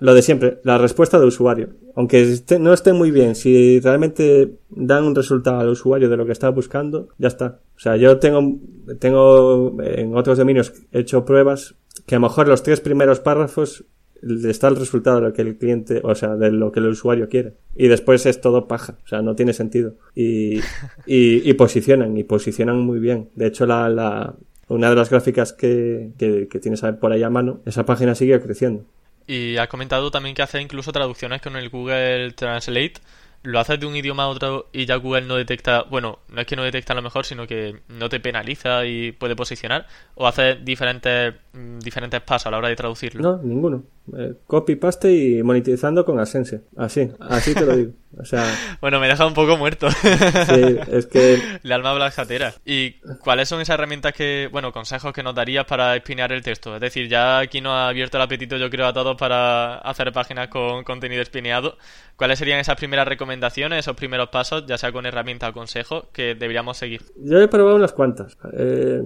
lo 0.00 0.14
de 0.14 0.22
siempre, 0.22 0.58
la 0.64 0.78
respuesta 0.78 1.18
del 1.18 1.28
usuario. 1.28 1.70
Aunque 1.94 2.38
no 2.60 2.72
esté 2.72 2.92
muy 2.92 3.10
bien, 3.10 3.34
si 3.34 3.80
realmente 3.80 4.58
dan 4.68 5.04
un 5.04 5.14
resultado 5.14 5.60
al 5.60 5.68
usuario 5.68 6.08
de 6.08 6.16
lo 6.16 6.26
que 6.26 6.32
está 6.32 6.48
buscando, 6.50 7.08
ya 7.18 7.28
está. 7.28 7.60
O 7.76 7.80
sea, 7.80 7.96
yo 7.96 8.18
tengo, 8.18 8.58
tengo 8.98 9.76
en 9.82 10.16
otros 10.16 10.38
dominios 10.38 10.72
hecho 10.92 11.24
pruebas 11.24 11.74
que 12.06 12.14
a 12.14 12.18
lo 12.18 12.28
mejor 12.28 12.48
los 12.48 12.62
tres 12.62 12.80
primeros 12.80 13.20
párrafos 13.20 13.84
está 14.22 14.68
el 14.68 14.76
resultado 14.76 15.20
de 15.20 15.28
lo 15.28 15.32
que 15.32 15.42
el 15.42 15.56
cliente, 15.56 16.00
o 16.02 16.14
sea, 16.14 16.36
de 16.36 16.50
lo 16.50 16.72
que 16.72 16.80
el 16.80 16.86
usuario 16.86 17.28
quiere. 17.28 17.54
Y 17.76 17.88
después 17.88 18.26
es 18.26 18.40
todo 18.40 18.66
paja, 18.66 18.98
o 19.04 19.08
sea, 19.08 19.22
no 19.22 19.34
tiene 19.36 19.52
sentido. 19.52 19.94
Y, 20.14 20.58
y, 21.06 21.48
y 21.48 21.52
posicionan, 21.54 22.16
y 22.16 22.24
posicionan 22.24 22.78
muy 22.80 22.98
bien. 22.98 23.28
De 23.34 23.46
hecho, 23.46 23.66
la, 23.66 23.88
la, 23.88 24.34
una 24.68 24.90
de 24.90 24.96
las 24.96 25.10
gráficas 25.10 25.52
que, 25.52 26.12
que, 26.18 26.48
que 26.48 26.58
tienes 26.58 26.82
por 27.00 27.12
ahí 27.12 27.22
a 27.22 27.30
mano, 27.30 27.60
esa 27.64 27.84
página 27.84 28.14
sigue 28.14 28.40
creciendo. 28.40 28.84
Y 29.28 29.58
has 29.58 29.68
comentado 29.68 30.10
también 30.10 30.34
que 30.34 30.42
haces 30.42 30.62
incluso 30.62 30.90
traducciones 30.90 31.42
con 31.42 31.54
el 31.54 31.68
Google 31.68 32.32
Translate 32.32 32.94
lo 33.42 33.60
haces 33.60 33.78
de 33.78 33.86
un 33.86 33.96
idioma 33.96 34.24
a 34.24 34.28
otro 34.28 34.68
y 34.72 34.86
ya 34.86 34.96
Google 34.96 35.22
no 35.22 35.36
detecta, 35.36 35.84
bueno, 35.84 36.18
no 36.28 36.40
es 36.40 36.46
que 36.46 36.56
no 36.56 36.64
detecta 36.64 36.94
lo 36.94 37.02
mejor, 37.02 37.24
sino 37.24 37.46
que 37.46 37.80
no 37.88 38.08
te 38.08 38.20
penaliza 38.20 38.84
y 38.84 39.12
puede 39.12 39.36
posicionar, 39.36 39.86
o 40.14 40.26
haces 40.26 40.64
diferentes, 40.64 41.34
mm, 41.52 41.78
diferentes 41.78 42.20
pasos 42.20 42.46
a 42.46 42.50
la 42.50 42.58
hora 42.58 42.68
de 42.68 42.76
traducirlo. 42.76 43.22
No, 43.22 43.42
ninguno. 43.42 43.84
Eh, 44.16 44.34
copy, 44.46 44.76
paste 44.76 45.12
y 45.12 45.42
monetizando 45.42 46.04
con 46.04 46.18
Ascense. 46.18 46.62
Así, 46.76 47.10
así 47.20 47.54
te 47.54 47.66
lo 47.66 47.76
digo. 47.76 47.92
O 48.18 48.24
sea... 48.24 48.44
bueno, 48.80 49.00
me 49.00 49.08
deja 49.08 49.26
un 49.26 49.34
poco 49.34 49.56
muerto. 49.56 49.90
sí, 49.90 50.78
es 50.90 51.06
que... 51.06 51.38
Le 51.62 51.74
alma 51.74 52.10
jatera. 52.10 52.54
¿Y 52.64 52.92
cuáles 53.20 53.48
son 53.48 53.60
esas 53.60 53.74
herramientas 53.74 54.12
que, 54.14 54.48
bueno, 54.50 54.72
consejos 54.72 55.12
que 55.12 55.22
nos 55.22 55.34
darías 55.34 55.66
para 55.66 55.94
espinear 55.94 56.32
el 56.32 56.42
texto? 56.42 56.74
Es 56.74 56.80
decir, 56.80 57.08
ya 57.08 57.38
aquí 57.38 57.60
nos 57.60 57.72
ha 57.72 57.88
abierto 57.88 58.16
el 58.16 58.22
apetito, 58.22 58.56
yo 58.56 58.70
creo, 58.70 58.86
a 58.86 58.92
todos 58.92 59.16
para 59.16 59.76
hacer 59.78 60.12
páginas 60.12 60.48
con 60.48 60.84
contenido 60.84 61.20
espineado. 61.20 61.76
¿Cuáles 62.16 62.38
serían 62.38 62.58
esas 62.58 62.76
primeras 62.76 63.06
recomendaciones, 63.06 63.27
esos 63.32 63.96
primeros 63.96 64.28
pasos, 64.28 64.64
ya 64.66 64.78
sea 64.78 64.92
con 64.92 65.06
herramienta 65.06 65.48
o 65.48 65.52
consejo, 65.52 66.08
que 66.12 66.34
deberíamos 66.34 66.76
seguir? 66.76 67.02
Yo 67.16 67.40
he 67.40 67.48
probado 67.48 67.76
unas 67.76 67.92
cuantas. 67.92 68.36
Eh, 68.52 69.02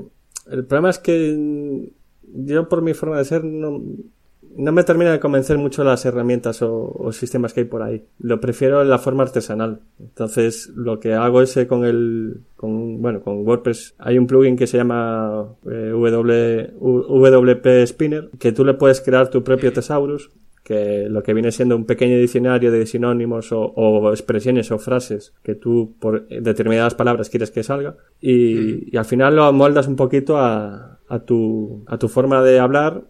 el 0.50 0.64
problema 0.64 0.90
es 0.90 0.98
que 0.98 1.90
yo, 2.22 2.68
por 2.68 2.82
mi 2.82 2.94
forma 2.94 3.18
de 3.18 3.24
ser, 3.24 3.44
no 3.44 3.80
no 4.56 4.72
me 4.72 4.85
termina 4.85 5.12
de 5.12 5.20
convencer 5.20 5.58
mucho 5.58 5.85
las 5.85 6.04
herramientas 6.04 6.61
o, 6.62 7.11
sistemas 7.12 7.52
que 7.52 7.61
hay 7.61 7.66
por 7.66 7.82
ahí. 7.82 8.04
Lo 8.18 8.40
prefiero 8.40 8.82
en 8.82 8.88
la 8.88 8.98
forma 8.98 9.22
artesanal. 9.22 9.80
Entonces, 9.98 10.70
lo 10.74 11.00
que 11.00 11.14
hago 11.14 11.42
es 11.42 11.56
eh, 11.56 11.66
con 11.66 11.85
el, 11.85 12.42
con, 12.56 13.00
bueno, 13.00 13.22
con 13.22 13.46
WordPress 13.46 13.94
hay 13.98 14.18
un 14.18 14.26
plugin 14.26 14.56
que 14.56 14.66
se 14.66 14.78
llama 14.78 15.46
eh, 15.70 15.92
WP 15.92 17.87
Spinner, 17.87 18.30
que 18.38 18.52
tú 18.52 18.64
le 18.64 18.74
puedes 18.74 19.00
crear 19.00 19.28
tu 19.30 19.42
propio 19.42 19.72
thesaurus, 19.74 20.30
que 20.72 21.06
lo 21.08 21.22
que 21.22 21.35
viene 21.35 21.52
siendo 21.52 21.76
un 21.76 21.85
pequeño 21.85 22.16
diccionario 22.16 22.72
de 22.72 22.87
sinónimos 22.87 23.48
o, 23.52 24.11
expresiones 24.11 24.70
o 24.70 24.78
frases 24.78 25.35
que 25.42 25.54
tú 25.54 25.94
por 25.98 26.26
determinadas 26.28 26.94
palabras 26.94 27.28
quieres 27.28 27.50
que 27.50 27.62
salga 27.62 27.96
y, 28.20 28.94
y 28.94 28.96
al 28.96 29.04
final 29.04 29.37
lo 29.37 29.44
amoldas 29.44 29.87
un 29.87 29.96
poquito 29.96 30.38
a, 30.38 31.00
a 31.08 31.18
tu, 31.20 31.85
a 31.87 31.98
tu 31.98 32.08
forma 32.08 32.42
de 32.42 32.58
hablar 32.58 33.04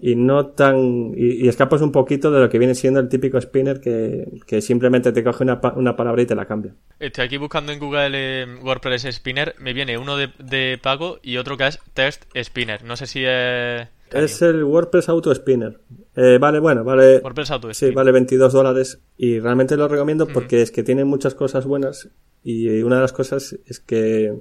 y 0.00 0.14
no 0.16 0.46
tan 0.46 1.12
y, 1.16 1.48
escapas 1.48 1.80
un 1.80 1.92
poquito 1.92 2.30
de 2.30 2.40
lo 2.40 2.48
que 2.48 2.58
viene 2.58 2.74
siendo 2.74 3.00
el 3.00 3.08
típico 3.08 3.40
spinner 3.40 3.80
que, 3.80 4.40
que 4.46 4.60
simplemente 4.60 5.12
te 5.12 5.24
coge 5.24 5.44
una, 5.44 5.60
una, 5.76 5.96
palabra 5.96 6.22
y 6.22 6.26
te 6.26 6.34
la 6.34 6.46
cambia. 6.46 6.74
Estoy 6.98 7.24
aquí 7.24 7.36
buscando 7.36 7.72
en 7.72 7.78
Google 7.78 8.10
eh, 8.14 8.46
WordPress 8.62 9.06
Spinner, 9.12 9.54
me 9.58 9.72
viene 9.72 9.98
uno 9.98 10.16
de, 10.16 10.30
de, 10.38 10.78
pago 10.82 11.18
y 11.22 11.36
otro 11.36 11.56
que 11.56 11.66
es 11.66 11.80
Test 11.94 12.24
Spinner. 12.42 12.84
No 12.84 12.96
sé 12.96 13.06
si 13.06 13.24
es... 13.24 13.88
Es 14.10 14.40
el 14.40 14.64
WordPress 14.64 15.08
Auto 15.10 15.34
Spinner. 15.34 15.80
Eh, 16.16 16.38
vale, 16.40 16.58
bueno, 16.58 16.82
vale. 16.82 17.18
WordPress 17.18 17.50
Auto 17.50 17.74
Sí, 17.74 17.90
vale 17.90 18.12
22 18.12 18.52
dólares 18.52 19.00
y 19.16 19.38
realmente 19.38 19.76
lo 19.76 19.86
recomiendo 19.88 20.26
porque 20.26 20.62
es 20.62 20.70
que 20.70 20.82
tiene 20.82 21.04
muchas 21.04 21.34
cosas 21.34 21.66
buenas 21.66 22.08
y 22.42 22.82
una 22.82 22.96
de 22.96 23.02
las 23.02 23.12
cosas 23.12 23.58
es 23.66 23.80
que 23.80 24.32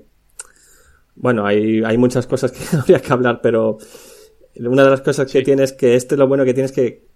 bueno, 1.19 1.45
hay, 1.45 1.83
hay 1.83 1.97
muchas 1.97 2.27
cosas 2.27 2.51
que 2.51 2.59
habría 2.77 3.01
que 3.01 3.11
hablar, 3.13 3.39
pero 3.41 3.77
una 4.59 4.83
de 4.83 4.89
las 4.89 5.01
cosas 5.01 5.31
que 5.31 5.41
tienes 5.41 5.73
que 5.73 5.95
este 5.95 6.17
lo 6.17 6.27
bueno 6.27 6.45
que 6.45 6.53
tienes 6.53 6.71
que 6.71 7.07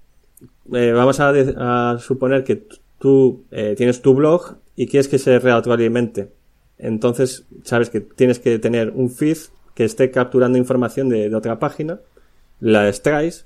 eh, 0.73 0.91
vamos 0.91 1.19
a, 1.19 1.97
suponer 1.99 2.43
que 2.43 2.67
tú 2.99 3.45
eh, 3.51 3.75
tienes 3.77 4.01
tu 4.01 4.13
blog 4.13 4.57
y 4.75 4.87
quieres 4.87 5.07
que 5.07 5.19
se 5.19 5.39
retroalimente. 5.39 6.31
Entonces, 6.77 7.45
sabes 7.63 7.89
que 7.89 8.01
tienes 8.01 8.39
que 8.39 8.57
tener 8.57 8.91
un 8.91 9.11
feed 9.11 9.37
que 9.75 9.85
esté 9.85 10.11
capturando 10.11 10.57
información 10.57 11.09
de, 11.09 11.33
otra 11.35 11.59
página, 11.59 11.99
la 12.59 12.87
extraes 12.87 13.45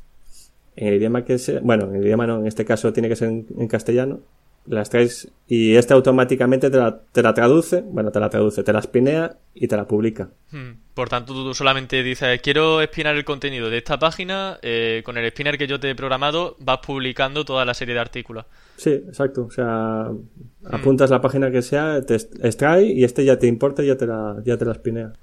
en 0.75 0.87
el 0.87 0.95
idioma 0.95 1.25
que 1.25 1.37
sea, 1.37 1.59
bueno, 1.61 1.85
en 1.85 1.95
el 1.95 2.05
idioma 2.05 2.27
no, 2.27 2.39
en 2.39 2.47
este 2.47 2.65
caso 2.65 2.91
tiene 2.93 3.09
que 3.09 3.15
ser 3.15 3.29
en 3.29 3.67
castellano, 3.67 4.21
las 4.67 4.89
traes 4.89 5.31
y 5.47 5.75
este 5.75 5.93
automáticamente 5.93 6.69
te 6.69 6.77
la, 6.77 6.99
te 7.11 7.21
la, 7.21 7.33
traduce, 7.33 7.81
bueno, 7.81 8.11
te 8.11 8.19
la 8.19 8.29
traduce, 8.29 8.63
te 8.63 8.73
la 8.73 8.79
espinea 8.79 9.37
y 9.53 9.67
te 9.67 9.77
la 9.77 9.87
publica. 9.87 10.29
Hmm. 10.51 10.71
Por 10.93 11.09
tanto, 11.09 11.33
tú 11.33 11.53
solamente 11.53 12.01
dices, 12.01 12.41
quiero 12.41 12.81
espinar 12.81 13.15
el 13.15 13.25
contenido 13.25 13.69
de 13.69 13.77
esta 13.77 13.99
página, 13.99 14.57
eh, 14.61 15.01
con 15.05 15.17
el 15.17 15.29
spinner 15.29 15.57
que 15.57 15.67
yo 15.67 15.79
te 15.79 15.89
he 15.89 15.95
programado 15.95 16.55
vas 16.59 16.79
publicando 16.79 17.45
toda 17.45 17.63
la 17.65 17.73
serie 17.73 17.93
de 17.93 17.99
artículos. 17.99 18.45
Sí, 18.77 18.91
exacto. 18.91 19.45
O 19.45 19.51
sea, 19.51 20.09
hmm. 20.09 20.73
apuntas 20.73 21.09
la 21.09 21.21
página 21.21 21.51
que 21.51 21.61
sea, 21.61 22.01
te 22.01 22.15
extrae 22.15 22.85
y 22.85 23.03
este 23.03 23.23
ya 23.23 23.37
te 23.37 23.47
importa 23.47 23.83
y 23.83 23.87
ya 23.87 23.97
te 23.97 24.07
la, 24.07 24.37
ya 24.43 24.57
te 24.57 24.65
la 24.65 24.71
espinea. 24.71 25.13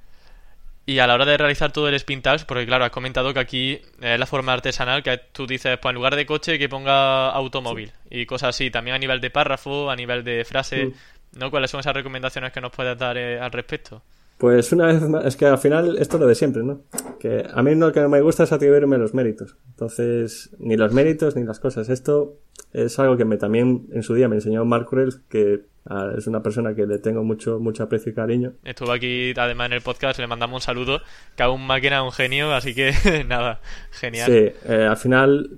Y 0.85 0.99
a 0.99 1.07
la 1.07 1.15
hora 1.15 1.25
de 1.25 1.37
realizar 1.37 1.71
todo 1.71 1.89
el 1.89 1.95
spin 1.95 2.23
porque 2.47 2.67
claro, 2.67 2.85
has 2.85 2.91
comentado 2.91 3.33
que 3.33 3.39
aquí 3.39 3.81
es 4.01 4.19
la 4.19 4.27
forma 4.27 4.53
artesanal 4.53 5.03
que 5.03 5.17
tú 5.17 5.47
dices, 5.47 5.79
pues 5.81 5.91
en 5.91 5.95
lugar 5.95 6.17
de 6.17 6.27
coche 6.27 6.59
que 6.59 6.69
ponga 6.69 7.31
automóvil 7.31 7.93
y 8.11 8.27
cosas 8.27 8.51
así, 8.51 8.71
también 8.71 8.97
a 8.97 8.99
nivel 8.99 9.21
de 9.21 9.31
párrafo, 9.31 9.91
a 9.91 9.97
nivel 9.97 10.25
de 10.25 10.45
frase, 10.45 10.87
mm. 10.87 10.93
¿no? 11.39 11.51
¿Cuáles 11.51 11.71
son 11.71 11.81
esas 11.81 11.95
recomendaciones 11.95 12.53
que 12.53 12.61
nos 12.61 12.73
puedes 12.73 12.99
dar 12.99 13.17
eh, 13.17 13.39
al 13.39 13.53
respecto? 13.53 14.03
Pues 14.43 14.73
una 14.73 14.87
vez 14.87 15.01
más, 15.03 15.25
es 15.25 15.37
que 15.37 15.47
al 15.47 15.59
final 15.59 15.99
esto 15.99 16.17
es 16.17 16.21
lo 16.21 16.27
de 16.27 16.35
siempre, 16.35 16.65
¿no? 16.65 16.83
Que 17.21 17.47
a 17.49 17.63
mí 17.63 17.77
lo 17.77 17.93
que 17.93 18.01
me 18.09 18.21
gusta 18.21 18.43
es 18.43 18.51
atribuirme 18.51 18.99
los 18.99 19.15
méritos. 19.15 19.55
Entonces, 19.69 20.51
ni 20.59 20.77
los 20.77 20.93
méritos 20.93 21.37
ni 21.37 21.45
las 21.45 21.61
cosas. 21.61 21.89
Esto 21.89 22.41
es 22.73 22.99
algo 22.99 23.17
que 23.17 23.25
me 23.25 23.37
también 23.37 23.87
en 23.93 24.03
su 24.03 24.15
día 24.15 24.27
me 24.27 24.35
enseñó 24.35 24.65
Mark 24.65 24.89
Rell, 24.91 25.15
que 25.29 25.61
ah, 25.87 26.11
es 26.19 26.27
una 26.27 26.43
persona 26.43 26.75
que 26.75 26.89
le 26.89 26.99
tengo 26.99 27.23
mucho, 27.23 27.61
mucho 27.61 27.85
aprecio 27.85 28.11
y 28.11 28.17
cariño. 28.17 28.55
Estuvo 28.65 28.91
aquí 28.91 29.33
además 29.37 29.67
en 29.67 29.75
el 29.75 29.81
podcast, 29.81 30.19
le 30.19 30.27
mandamos 30.27 30.57
un 30.57 30.67
saludo, 30.67 31.03
que 31.37 31.45
aún 31.45 31.65
máquina 31.65 31.99
es 31.99 32.03
un 32.03 32.11
genio, 32.11 32.53
así 32.53 32.75
que 32.75 32.93
nada, 33.29 33.61
genial. 33.93 34.27
Sí, 34.27 34.53
eh, 34.69 34.87
al 34.91 34.97
final 34.97 35.51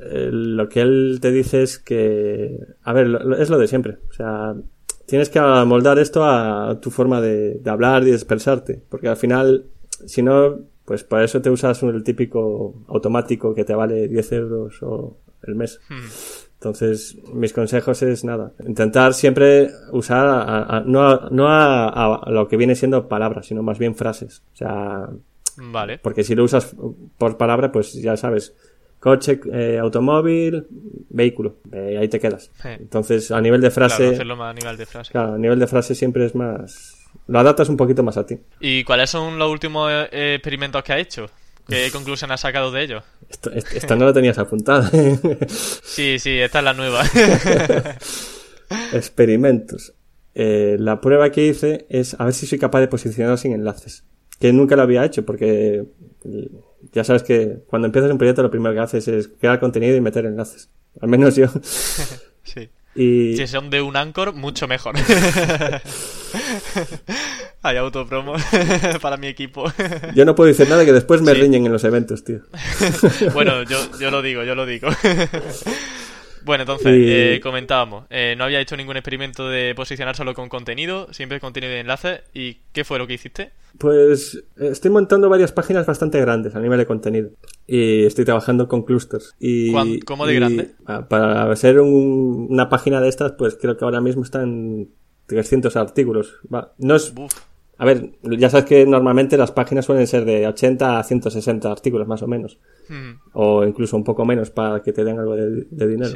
eh, 0.00 0.28
lo 0.32 0.68
que 0.68 0.80
él 0.80 1.20
te 1.22 1.30
dice 1.30 1.62
es 1.62 1.78
que, 1.78 2.58
a 2.82 2.92
ver, 2.92 3.16
es 3.38 3.48
lo 3.48 3.58
de 3.58 3.68
siempre. 3.68 3.98
O 4.10 4.12
sea, 4.12 4.54
tienes 5.06 5.28
que 5.28 5.38
amoldar 5.38 5.98
esto 5.98 6.24
a 6.24 6.78
tu 6.80 6.90
forma 6.90 7.20
de, 7.20 7.60
hablar 7.66 8.02
y 8.02 8.10
de 8.10 8.16
expresarte. 8.16 8.82
Porque 8.88 9.08
al 9.08 9.16
final, 9.16 9.66
si 10.06 10.22
no, 10.22 10.58
pues 10.84 11.04
para 11.04 11.24
eso 11.24 11.40
te 11.40 11.50
usas 11.50 11.82
el 11.82 12.02
típico 12.04 12.74
automático 12.88 13.54
que 13.54 13.64
te 13.64 13.74
vale 13.74 14.08
10 14.08 14.32
euros 14.32 14.82
o 14.82 15.16
el 15.42 15.54
mes. 15.54 15.80
Hmm. 15.88 16.06
Entonces, 16.54 17.18
mis 17.34 17.52
consejos 17.52 18.02
es 18.02 18.24
nada, 18.24 18.54
intentar 18.66 19.12
siempre 19.12 19.68
usar 19.92 20.84
no, 20.86 21.06
a, 21.06 21.28
no 21.30 21.46
a, 21.46 22.24
lo 22.30 22.48
que 22.48 22.56
viene 22.56 22.74
siendo 22.74 23.06
palabras, 23.06 23.46
sino 23.46 23.62
más 23.62 23.78
bien 23.78 23.94
frases. 23.94 24.42
O 24.54 24.56
sea, 24.56 25.10
vale. 25.58 25.98
porque 25.98 26.24
si 26.24 26.34
lo 26.34 26.44
usas 26.44 26.74
por 27.18 27.36
palabra, 27.36 27.70
pues 27.70 27.92
ya 27.92 28.16
sabes, 28.16 28.54
coche, 29.04 29.38
eh, 29.52 29.78
automóvil, 29.78 30.66
vehículo. 31.10 31.58
Eh, 31.70 31.98
ahí 32.00 32.08
te 32.08 32.18
quedas. 32.18 32.50
Entonces, 32.64 33.30
a 33.30 33.38
nivel 33.38 33.60
de 33.60 33.70
frase. 33.70 34.14
Claro, 34.16 34.42
a 34.42 34.54
nivel 34.54 34.78
de 34.78 34.86
frase. 34.86 35.12
Claro, 35.12 35.34
a 35.34 35.38
nivel 35.38 35.58
de 35.58 35.66
frase 35.66 35.94
siempre 35.94 36.24
es 36.24 36.34
más. 36.34 36.96
Lo 37.26 37.38
adaptas 37.38 37.68
un 37.68 37.76
poquito 37.76 38.02
más 38.02 38.16
a 38.16 38.24
ti. 38.24 38.38
¿Y 38.60 38.82
cuáles 38.82 39.10
son 39.10 39.38
los 39.38 39.50
últimos 39.50 39.92
eh, 39.92 40.36
experimentos 40.36 40.82
que 40.82 40.94
has 40.94 41.00
hecho? 41.00 41.26
¿Qué 41.68 41.90
conclusión 41.92 42.32
has 42.32 42.40
sacado 42.40 42.72
de 42.72 42.82
ello? 42.82 43.02
Esto, 43.28 43.50
esta 43.52 43.94
no 43.94 44.06
lo 44.06 44.14
tenías 44.14 44.38
apuntada. 44.38 44.90
sí, 45.48 46.18
sí, 46.18 46.38
esta 46.38 46.60
es 46.60 46.64
la 46.64 46.72
nueva. 46.72 47.02
Experimentos. 48.94 49.92
la 50.34 51.02
prueba 51.02 51.30
que 51.30 51.46
hice 51.46 51.84
es 51.90 52.18
a 52.18 52.24
ver 52.24 52.32
si 52.32 52.46
soy 52.46 52.58
capaz 52.58 52.80
de 52.80 52.88
posicionar 52.88 53.36
sin 53.36 53.52
enlaces. 53.52 54.04
Que 54.40 54.50
nunca 54.54 54.76
lo 54.76 54.82
había 54.82 55.04
hecho 55.04 55.26
porque 55.26 55.84
ya 56.92 57.04
sabes 57.04 57.22
que 57.22 57.58
cuando 57.66 57.86
empiezas 57.86 58.10
un 58.10 58.18
proyecto 58.18 58.42
lo 58.42 58.50
primero 58.50 58.74
que 58.74 58.80
haces 58.80 59.08
es 59.08 59.28
crear 59.28 59.60
contenido 59.60 59.96
y 59.96 60.00
meter 60.00 60.26
enlaces. 60.26 60.70
Al 61.00 61.08
menos 61.08 61.36
yo. 61.36 61.46
sí. 62.42 62.70
Y... 62.94 63.36
Si 63.36 63.46
son 63.48 63.70
de 63.70 63.82
un 63.82 63.96
Anchor, 63.96 64.34
mucho 64.34 64.68
mejor. 64.68 64.94
Hay 67.62 67.76
autopromo 67.76 68.34
para 69.00 69.16
mi 69.16 69.26
equipo. 69.26 69.64
Yo 70.14 70.24
no 70.24 70.34
puedo 70.34 70.48
decir 70.48 70.68
nada 70.68 70.84
que 70.84 70.92
después 70.92 71.22
me 71.22 71.34
riñen 71.34 71.66
en 71.66 71.72
los 71.72 71.82
eventos, 71.82 72.22
tío. 72.22 72.40
bueno, 73.32 73.62
yo, 73.64 73.78
yo 73.98 74.10
lo 74.10 74.22
digo, 74.22 74.44
yo 74.44 74.54
lo 74.54 74.66
digo. 74.66 74.88
Bueno, 76.44 76.62
entonces, 76.62 76.92
eh, 76.92 77.40
comentábamos, 77.42 78.04
eh, 78.10 78.34
no 78.36 78.44
había 78.44 78.60
hecho 78.60 78.76
ningún 78.76 78.96
experimento 78.96 79.48
de 79.48 79.74
posicionar 79.74 80.14
solo 80.14 80.34
con 80.34 80.48
contenido, 80.48 81.12
siempre 81.12 81.40
contenido 81.40 81.72
de 81.72 81.80
enlace. 81.80 82.22
¿Y 82.34 82.58
qué 82.72 82.84
fue 82.84 82.98
lo 82.98 83.06
que 83.06 83.14
hiciste? 83.14 83.52
Pues 83.78 84.44
estoy 84.56 84.90
montando 84.90 85.28
varias 85.28 85.52
páginas 85.52 85.86
bastante 85.86 86.20
grandes 86.20 86.54
a 86.54 86.60
nivel 86.60 86.78
de 86.78 86.86
contenido. 86.86 87.30
Y 87.66 88.04
estoy 88.04 88.24
trabajando 88.24 88.68
con 88.68 88.82
clusters. 88.82 89.34
Y, 89.40 90.00
¿Cómo 90.00 90.26
de 90.26 90.34
grande? 90.34 90.70
Para 91.08 91.54
ser 91.56 91.80
una 91.80 92.68
página 92.68 93.00
de 93.00 93.08
estas, 93.08 93.32
pues 93.32 93.56
creo 93.60 93.76
que 93.76 93.84
ahora 93.84 94.00
mismo 94.00 94.22
están 94.22 94.88
300 95.26 95.76
artículos. 95.76 96.38
no 96.78 96.96
es... 96.96 97.12
A 97.76 97.84
ver, 97.84 98.12
ya 98.22 98.50
sabes 98.50 98.66
que 98.66 98.86
normalmente 98.86 99.36
las 99.36 99.50
páginas 99.50 99.84
suelen 99.84 100.06
ser 100.06 100.24
de 100.24 100.46
80 100.46 100.98
a 100.98 101.02
160 101.02 101.70
artículos 101.70 102.06
más 102.06 102.22
o 102.22 102.28
menos. 102.28 102.58
Hmm. 102.88 103.12
O 103.32 103.64
incluso 103.64 103.96
un 103.96 104.04
poco 104.04 104.24
menos 104.24 104.50
para 104.50 104.82
que 104.82 104.92
te 104.92 105.04
den 105.04 105.18
algo 105.18 105.34
de, 105.34 105.86
dinero. 105.86 106.14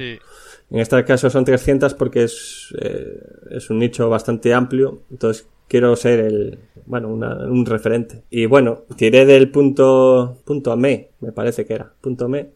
En 0.70 0.78
este 0.78 1.04
caso 1.04 1.30
son 1.30 1.44
300 1.44 1.94
porque 1.94 2.24
es, 2.24 2.74
eh, 2.80 3.20
es 3.50 3.70
un 3.70 3.78
nicho 3.78 4.08
bastante 4.08 4.54
amplio. 4.54 5.02
Entonces 5.10 5.48
quiero 5.66 5.96
ser 5.96 6.20
el, 6.20 6.58
bueno, 6.86 7.08
un 7.08 7.66
referente. 7.66 8.22
Y 8.30 8.46
bueno, 8.46 8.84
tiré 8.96 9.26
del 9.26 9.50
punto, 9.50 10.38
punto 10.44 10.76
me, 10.76 11.10
me 11.20 11.32
parece 11.32 11.66
que 11.66 11.74
era, 11.74 11.92
punto 12.00 12.28
me, 12.28 12.50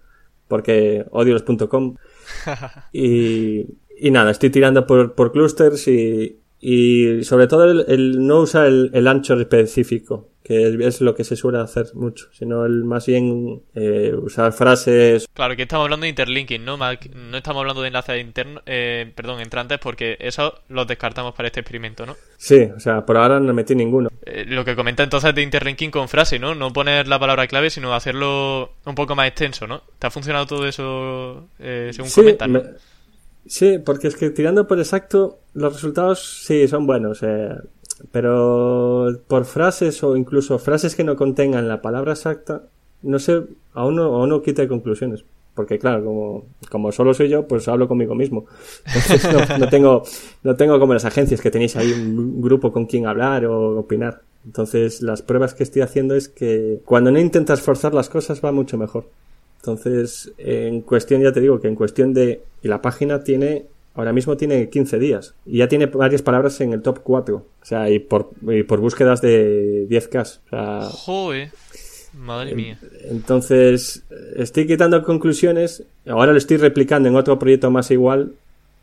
porque 0.49 1.05
odio 1.11 1.35
los 1.35 1.43
.com. 1.69 1.97
y, 2.93 3.67
y 3.99 4.11
nada, 4.11 4.31
estoy 4.31 4.51
tirando 4.51 4.87
por, 4.87 5.15
por 5.15 5.33
clusters 5.33 5.87
y, 5.89 6.42
y 6.65 7.25
sobre 7.25 7.49
todo 7.49 7.65
el, 7.65 8.25
no 8.25 8.43
usar 8.43 8.67
el, 8.67 9.09
ancho 9.09 9.35
específico, 9.35 10.29
que 10.45 10.79
es, 10.87 11.01
lo 11.01 11.13
que 11.13 11.25
se 11.25 11.35
suele 11.35 11.59
hacer 11.59 11.87
mucho, 11.95 12.29
sino 12.31 12.65
el 12.65 12.85
más 12.85 13.05
bien 13.05 13.63
eh, 13.75 14.15
usar 14.15 14.53
frases. 14.53 15.27
Claro, 15.35 15.57
que 15.57 15.63
estamos 15.63 15.87
hablando 15.87 16.05
de 16.05 16.11
interlinking, 16.11 16.65
¿no? 16.65 16.77
No 16.77 17.37
estamos 17.37 17.61
hablando 17.63 17.83
de 17.83 17.89
enlaces 17.89 18.21
internos, 18.21 18.63
eh, 18.65 19.11
perdón, 19.13 19.41
entrantes, 19.41 19.81
porque 19.81 20.17
eso 20.21 20.55
los 20.69 20.87
descartamos 20.87 21.35
para 21.35 21.49
este 21.49 21.59
experimento, 21.59 22.07
¿no? 22.07 22.15
Sí, 22.37 22.69
o 22.77 22.79
sea, 22.79 23.05
por 23.05 23.17
ahora 23.17 23.41
no 23.41 23.53
metí 23.53 23.75
ninguno. 23.75 24.11
Eh, 24.25 24.45
lo 24.47 24.65
que 24.65 24.77
comenta 24.77 25.03
entonces 25.03 25.35
de 25.35 25.43
interlinking 25.43 25.91
con 25.91 26.09
frase, 26.09 26.39
¿no? 26.39 26.55
No 26.55 26.73
poner 26.73 27.09
la 27.09 27.19
palabra 27.19 27.49
clave, 27.49 27.71
sino 27.71 27.93
hacerlo 27.93 28.75
un 28.87 28.95
poco 28.95 29.17
más 29.17 29.27
extenso, 29.27 29.67
¿no? 29.67 29.83
¿Te 29.99 30.07
ha 30.07 30.11
funcionado 30.13 30.47
todo 30.47 30.69
eso 30.69 31.49
según 31.59 32.09
sí, 32.09 32.21
comentan? 32.21 32.77
Sí, 33.47 33.79
porque 33.79 34.09
es 34.09 34.17
que 34.17 34.31
tirando 34.31 34.67
por 34.67 34.79
exacto, 34.79 35.41
los 35.55 35.73
resultados 35.73 36.45
sí 36.45 36.69
son 36.69 36.87
buenos, 36.87 37.23
eh, 37.23 37.57
pero 38.11 39.09
por 39.27 39.45
frases 39.45 40.03
o 40.05 40.17
incluso 40.17 40.59
frases 40.59 40.95
que 40.95 41.05
no 41.05 41.17
contengan 41.17 41.69
la 41.69 41.83
palabra 41.83 42.13
exacta, 42.13 42.63
no 43.03 43.19
sé, 43.19 43.43
aún 43.75 43.97
no, 43.97 44.05
aún 44.15 44.29
no 44.29 44.43
quita 44.43 44.67
conclusiones. 44.69 45.25
Porque 45.55 45.79
claro, 45.79 46.03
como, 46.05 46.45
como 46.71 46.93
solo 46.93 47.13
soy 47.13 47.29
yo, 47.29 47.47
pues 47.47 47.69
hablo 47.69 47.87
conmigo 47.87 48.15
mismo. 48.15 48.47
Entonces 48.87 49.59
no, 49.59 49.69
tengo, 49.69 50.03
no 50.43 50.57
tengo 50.57 50.81
como 50.81 50.95
las 50.95 51.05
agencias 51.05 51.43
que 51.43 51.51
tenéis 51.51 51.77
ahí 51.77 51.93
un 51.93 52.41
grupo 52.41 52.73
con 52.73 52.87
quien 52.87 53.07
hablar 53.07 53.45
o 53.45 53.79
opinar. 53.79 54.23
Entonces 54.47 55.03
las 55.03 55.21
pruebas 55.21 55.53
que 55.53 55.63
estoy 55.63 55.83
haciendo 55.83 56.15
es 56.15 56.29
que 56.29 56.81
cuando 56.87 57.11
no 57.11 57.19
intentas 57.19 57.61
forzar 57.61 57.93
las 57.93 58.09
cosas 58.09 58.43
va 58.43 58.51
mucho 58.51 58.79
mejor. 58.79 59.05
Entonces, 59.63 60.33
en 60.39 60.81
cuestión, 60.81 61.23
ya 61.23 61.31
te 61.31 61.41
digo 61.41 61.61
que 61.61 61.69
en 61.69 61.77
cuestión 61.77 62.13
de... 62.13 62.43
Y 62.63 62.69
la 62.69 62.83
página 62.83 63.23
tiene... 63.23 63.67
Ahora 63.95 64.13
mismo 64.13 64.37
tiene 64.37 64.69
15 64.69 64.99
días. 64.99 65.35
Y 65.47 65.59
ya 65.59 65.69
tiene 65.69 65.87
varias 65.87 66.23
palabras 66.23 66.61
en 66.63 66.73
el 66.73 66.83
top 66.83 67.01
4. 67.03 67.37
O 67.37 67.65
sea, 67.65 67.89
y 67.89 68.01
por, 68.01 68.31
y 68.49 68.65
por 68.65 68.81
búsquedas 68.81 69.21
de 69.21 69.87
10K. 69.89 70.21
O 70.21 70.49
sea, 70.51 70.81
Joder. 70.91 71.51
Madre 72.13 72.57
mía. 72.57 72.79
Entonces, 73.05 74.03
estoy 74.35 74.67
quitando 74.67 75.03
conclusiones. 75.05 75.85
Ahora 76.07 76.33
lo 76.33 76.39
estoy 76.39 76.57
replicando 76.57 77.09
en 77.09 77.15
otro 77.15 77.39
proyecto 77.39 77.71
más 77.71 77.91
igual. 77.93 78.33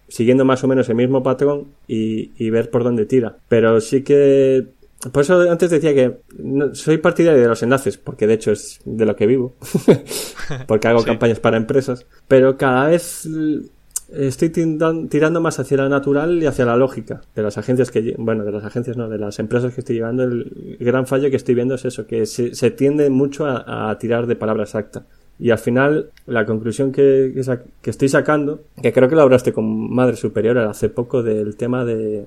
Siguiendo 0.07 0.45
más 0.45 0.63
o 0.63 0.67
menos 0.67 0.87
el 0.87 0.95
mismo 0.95 1.23
patrón 1.23 1.67
y, 1.87 2.31
y 2.37 2.49
ver 2.51 2.69
por 2.69 2.83
dónde 2.85 3.05
tira. 3.05 3.35
Pero 3.49 3.81
sí 3.81 4.03
que 4.03 4.67
por 5.11 5.23
eso 5.23 5.39
antes 5.49 5.69
decía 5.69 5.93
que 5.93 6.17
soy 6.73 6.97
partidario 6.97 7.41
de 7.41 7.47
los 7.47 7.63
enlaces, 7.63 7.97
porque 7.97 8.27
de 8.27 8.33
hecho 8.33 8.51
es 8.51 8.81
de 8.83 9.05
lo 9.05 9.15
que 9.15 9.27
vivo, 9.27 9.55
porque 10.67 10.87
hago 10.89 11.03
campañas 11.03 11.39
para 11.39 11.55
empresas, 11.55 12.05
pero 12.27 12.57
cada 12.57 12.89
vez 12.89 13.25
estoy 14.11 14.49
tirando 14.49 15.41
más 15.41 15.59
hacia 15.59 15.77
la 15.77 15.89
natural 15.89 16.41
y 16.41 16.47
hacia 16.47 16.65
la 16.65 16.75
lógica 16.75 17.21
de 17.35 17.43
las 17.43 17.57
agencias 17.57 17.91
que, 17.91 18.15
bueno, 18.17 18.43
de 18.43 18.51
las 18.51 18.65
agencias 18.65 18.97
no, 18.97 19.07
de 19.07 19.17
las 19.17 19.39
empresas 19.39 19.73
que 19.73 19.81
estoy 19.81 19.95
llevando. 19.95 20.23
El 20.23 20.77
gran 20.79 21.07
fallo 21.07 21.29
que 21.29 21.37
estoy 21.37 21.55
viendo 21.55 21.75
es 21.75 21.85
eso, 21.85 22.05
que 22.05 22.25
se, 22.25 22.71
tiende 22.71 23.09
mucho 23.09 23.45
a, 23.47 23.95
tirar 23.99 24.27
de 24.27 24.35
palabra 24.35 24.63
exacta. 24.63 25.05
Y 25.37 25.51
al 25.51 25.59
final, 25.59 26.09
la 26.25 26.45
conclusión 26.45 26.91
que, 26.91 27.33
que, 27.81 27.89
estoy 27.89 28.09
sacando, 28.09 28.61
que 28.81 28.91
creo 28.91 29.07
que 29.07 29.15
lo 29.15 29.21
hablaste 29.21 29.53
con 29.53 29.93
Madre 29.93 30.17
Superior 30.17 30.57
hace 30.57 30.89
poco 30.89 31.23
del 31.23 31.55
tema 31.55 31.85
de, 31.85 32.25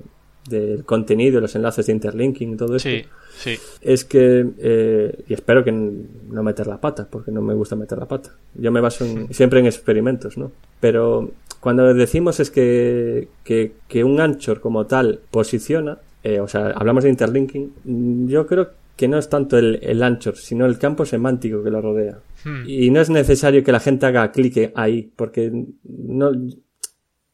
del 0.49 0.85
contenido, 0.85 1.41
los 1.41 1.55
enlaces 1.55 1.87
de 1.87 1.93
interlinking 1.93 2.55
y 2.55 2.57
todo 2.57 2.77
eso, 2.77 2.89
sí, 2.89 3.59
es 3.81 4.05
que, 4.05 4.47
eh, 4.59 5.25
y 5.29 5.35
espero 5.35 5.65
que 5.65 5.73
no 5.73 6.43
meter 6.43 6.67
la 6.67 6.81
pata, 6.81 7.09
porque 7.09 7.31
no 7.31 7.43
me 7.43 7.55
gusta 7.55 7.77
meter 7.77 7.99
la 7.99 8.07
pata. 8.07 8.35
Yo 8.55 8.73
me 8.73 8.81
baso 8.81 9.07
siempre 9.31 9.61
en 9.61 9.67
experimentos, 9.67 10.37
¿no? 10.37 10.53
Pero 10.81 11.31
cuando 11.61 11.95
decimos 11.95 12.41
es 12.41 12.51
que, 12.51 13.29
que, 13.45 14.05
un 14.05 14.21
anchor 14.21 14.61
como 14.61 14.87
tal 14.87 15.21
posiciona, 15.31 15.99
eh, 16.25 16.41
o 16.41 16.49
sea, 16.49 16.71
hablamos 16.71 17.05
de 17.05 17.11
interlinking, 17.11 18.27
yo 18.29 18.47
creo 18.47 18.71
que 18.97 19.09
no 19.09 19.19
es 19.19 19.29
tanto 19.29 19.59
el, 19.59 19.79
el 19.83 20.03
anchor, 20.03 20.37
sino 20.37 20.67
el 20.67 20.79
campo 20.79 21.05
semántico 21.05 21.63
que 21.63 21.71
lo 21.71 21.81
rodea. 21.81 22.19
Hmm. 22.45 22.65
Y 22.67 22.91
no 22.91 23.01
es 23.01 23.11
necesario 23.11 23.65
que 23.65 23.73
la 23.73 23.81
gente 23.81 24.07
haga 24.07 24.31
clic 24.33 24.73
ahí, 24.75 25.13
porque 25.17 25.53
no, 25.85 26.33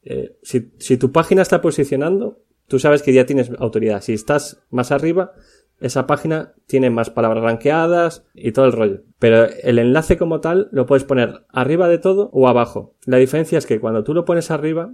eh, 0.03 0.37
si, 0.41 0.71
si 0.77 0.97
tu 0.97 1.11
página 1.11 1.41
está 1.41 1.61
posicionando, 1.61 2.39
tú 2.69 2.79
sabes 2.79 3.03
que 3.03 3.11
ya 3.11 3.25
tienes 3.25 3.51
autoridad. 3.59 4.01
Si 4.01 4.13
estás 4.13 4.61
más 4.69 4.91
arriba, 4.91 5.33
esa 5.79 6.07
página 6.07 6.53
tiene 6.67 6.89
más 6.89 7.09
palabras 7.09 7.43
ranqueadas 7.43 8.25
y 8.33 8.51
todo 8.51 8.65
el 8.65 8.73
rollo. 8.73 9.01
Pero 9.17 9.47
el 9.63 9.79
enlace 9.79 10.17
como 10.17 10.39
tal 10.39 10.69
lo 10.71 10.85
puedes 10.85 11.03
poner 11.03 11.45
arriba 11.49 11.87
de 11.87 11.97
todo 11.97 12.29
o 12.31 12.47
abajo. 12.47 12.95
La 13.05 13.17
diferencia 13.17 13.57
es 13.57 13.65
que 13.65 13.79
cuando 13.79 14.03
tú 14.03 14.13
lo 14.13 14.25
pones 14.25 14.51
arriba 14.51 14.93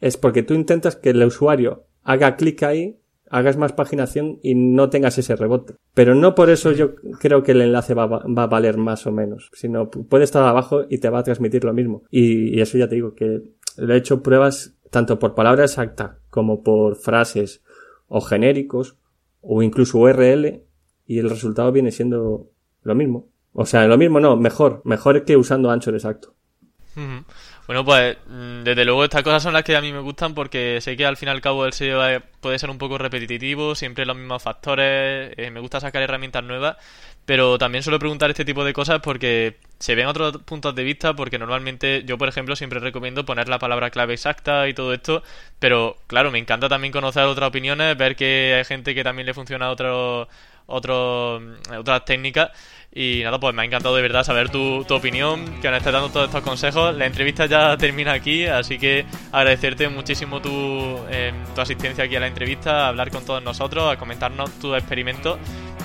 es 0.00 0.16
porque 0.16 0.42
tú 0.42 0.54
intentas 0.54 0.96
que 0.96 1.10
el 1.10 1.22
usuario 1.22 1.84
haga 2.02 2.36
clic 2.36 2.62
ahí, 2.62 2.96
hagas 3.28 3.56
más 3.56 3.72
paginación 3.72 4.38
y 4.42 4.54
no 4.54 4.88
tengas 4.90 5.18
ese 5.18 5.36
rebote. 5.36 5.74
Pero 5.94 6.14
no 6.14 6.34
por 6.34 6.50
eso 6.50 6.72
yo 6.72 6.94
creo 7.20 7.42
que 7.42 7.52
el 7.52 7.60
enlace 7.60 7.94
va, 7.94 8.04
a 8.04 8.46
valer 8.46 8.76
más 8.76 9.06
o 9.06 9.12
menos, 9.12 9.50
sino 9.52 9.90
puede 9.90 10.24
estar 10.24 10.42
abajo 10.42 10.82
y 10.88 10.98
te 10.98 11.10
va 11.10 11.20
a 11.20 11.24
transmitir 11.24 11.64
lo 11.64 11.74
mismo. 11.74 12.02
Y, 12.10 12.56
y 12.56 12.60
eso 12.60 12.78
ya 12.78 12.88
te 12.88 12.96
digo 12.96 13.14
que 13.14 13.42
he 13.78 13.96
hecho 13.96 14.22
pruebas 14.22 14.79
tanto 14.90 15.18
por 15.18 15.34
palabra 15.34 15.64
exacta 15.64 16.18
como 16.28 16.62
por 16.62 16.96
frases 16.96 17.62
o 18.08 18.20
genéricos 18.20 18.96
o 19.40 19.62
incluso 19.62 19.98
URL 19.98 20.62
y 21.06 21.18
el 21.18 21.30
resultado 21.30 21.72
viene 21.72 21.92
siendo 21.92 22.50
lo 22.82 22.94
mismo. 22.94 23.28
O 23.52 23.66
sea, 23.66 23.86
lo 23.86 23.98
mismo 23.98 24.20
no, 24.20 24.36
mejor, 24.36 24.82
mejor 24.84 25.24
que 25.24 25.36
usando 25.36 25.70
ancho 25.70 25.90
exacto. 25.90 26.34
Bueno, 27.70 27.84
pues 27.84 28.16
mm, 28.26 28.64
desde 28.64 28.84
luego 28.84 29.04
estas 29.04 29.22
cosas 29.22 29.44
son 29.44 29.52
las 29.52 29.62
que 29.62 29.76
a 29.76 29.80
mí 29.80 29.92
me 29.92 30.00
gustan 30.00 30.34
porque 30.34 30.80
sé 30.80 30.96
que 30.96 31.06
al 31.06 31.16
fin 31.16 31.28
y 31.28 31.30
al 31.30 31.40
cabo 31.40 31.64
el 31.66 31.72
SEO 31.72 32.20
puede 32.40 32.58
ser 32.58 32.68
un 32.68 32.78
poco 32.78 32.98
repetitivo, 32.98 33.76
siempre 33.76 34.04
los 34.04 34.16
mismos 34.16 34.42
factores, 34.42 35.32
eh, 35.36 35.50
me 35.52 35.60
gusta 35.60 35.78
sacar 35.78 36.02
herramientas 36.02 36.42
nuevas, 36.42 36.76
pero 37.26 37.58
también 37.58 37.84
suelo 37.84 38.00
preguntar 38.00 38.28
este 38.28 38.44
tipo 38.44 38.64
de 38.64 38.72
cosas 38.72 38.98
porque 39.00 39.58
se 39.78 39.94
ven 39.94 40.08
otros 40.08 40.38
puntos 40.38 40.74
de 40.74 40.82
vista, 40.82 41.14
porque 41.14 41.38
normalmente 41.38 42.02
yo, 42.04 42.18
por 42.18 42.28
ejemplo, 42.28 42.56
siempre 42.56 42.80
recomiendo 42.80 43.24
poner 43.24 43.48
la 43.48 43.60
palabra 43.60 43.90
clave 43.90 44.14
exacta 44.14 44.66
y 44.66 44.74
todo 44.74 44.92
esto, 44.92 45.22
pero 45.60 45.96
claro, 46.08 46.32
me 46.32 46.40
encanta 46.40 46.68
también 46.68 46.92
conocer 46.92 47.22
otras 47.22 47.50
opiniones, 47.50 47.96
ver 47.96 48.16
que 48.16 48.54
hay 48.58 48.64
gente 48.64 48.96
que 48.96 49.04
también 49.04 49.26
le 49.26 49.34
funciona 49.34 49.70
otro, 49.70 50.28
otro, 50.70 51.40
otras 51.76 52.04
técnicas 52.04 52.50
y 52.92 53.20
nada, 53.22 53.38
pues 53.38 53.54
me 53.54 53.62
ha 53.62 53.64
encantado 53.64 53.94
de 53.94 54.02
verdad 54.02 54.24
saber 54.24 54.48
tu, 54.48 54.84
tu 54.84 54.94
opinión, 54.94 55.44
que 55.62 55.68
nos 55.68 55.78
estés 55.78 55.92
dando 55.92 56.08
todos 56.08 56.26
estos 56.26 56.42
consejos. 56.42 56.96
La 56.96 57.06
entrevista 57.06 57.46
ya 57.46 57.76
termina 57.76 58.12
aquí, 58.12 58.46
así 58.46 58.78
que 58.78 59.04
agradecerte 59.30 59.88
muchísimo 59.88 60.40
tu, 60.40 60.50
eh, 61.08 61.32
tu 61.54 61.60
asistencia 61.60 62.04
aquí 62.04 62.16
a 62.16 62.20
la 62.20 62.26
entrevista, 62.26 62.86
a 62.86 62.88
hablar 62.88 63.12
con 63.12 63.24
todos 63.24 63.42
nosotros, 63.44 63.92
a 63.92 63.96
comentarnos 63.96 64.50
tu 64.58 64.74
experimento. 64.74 65.38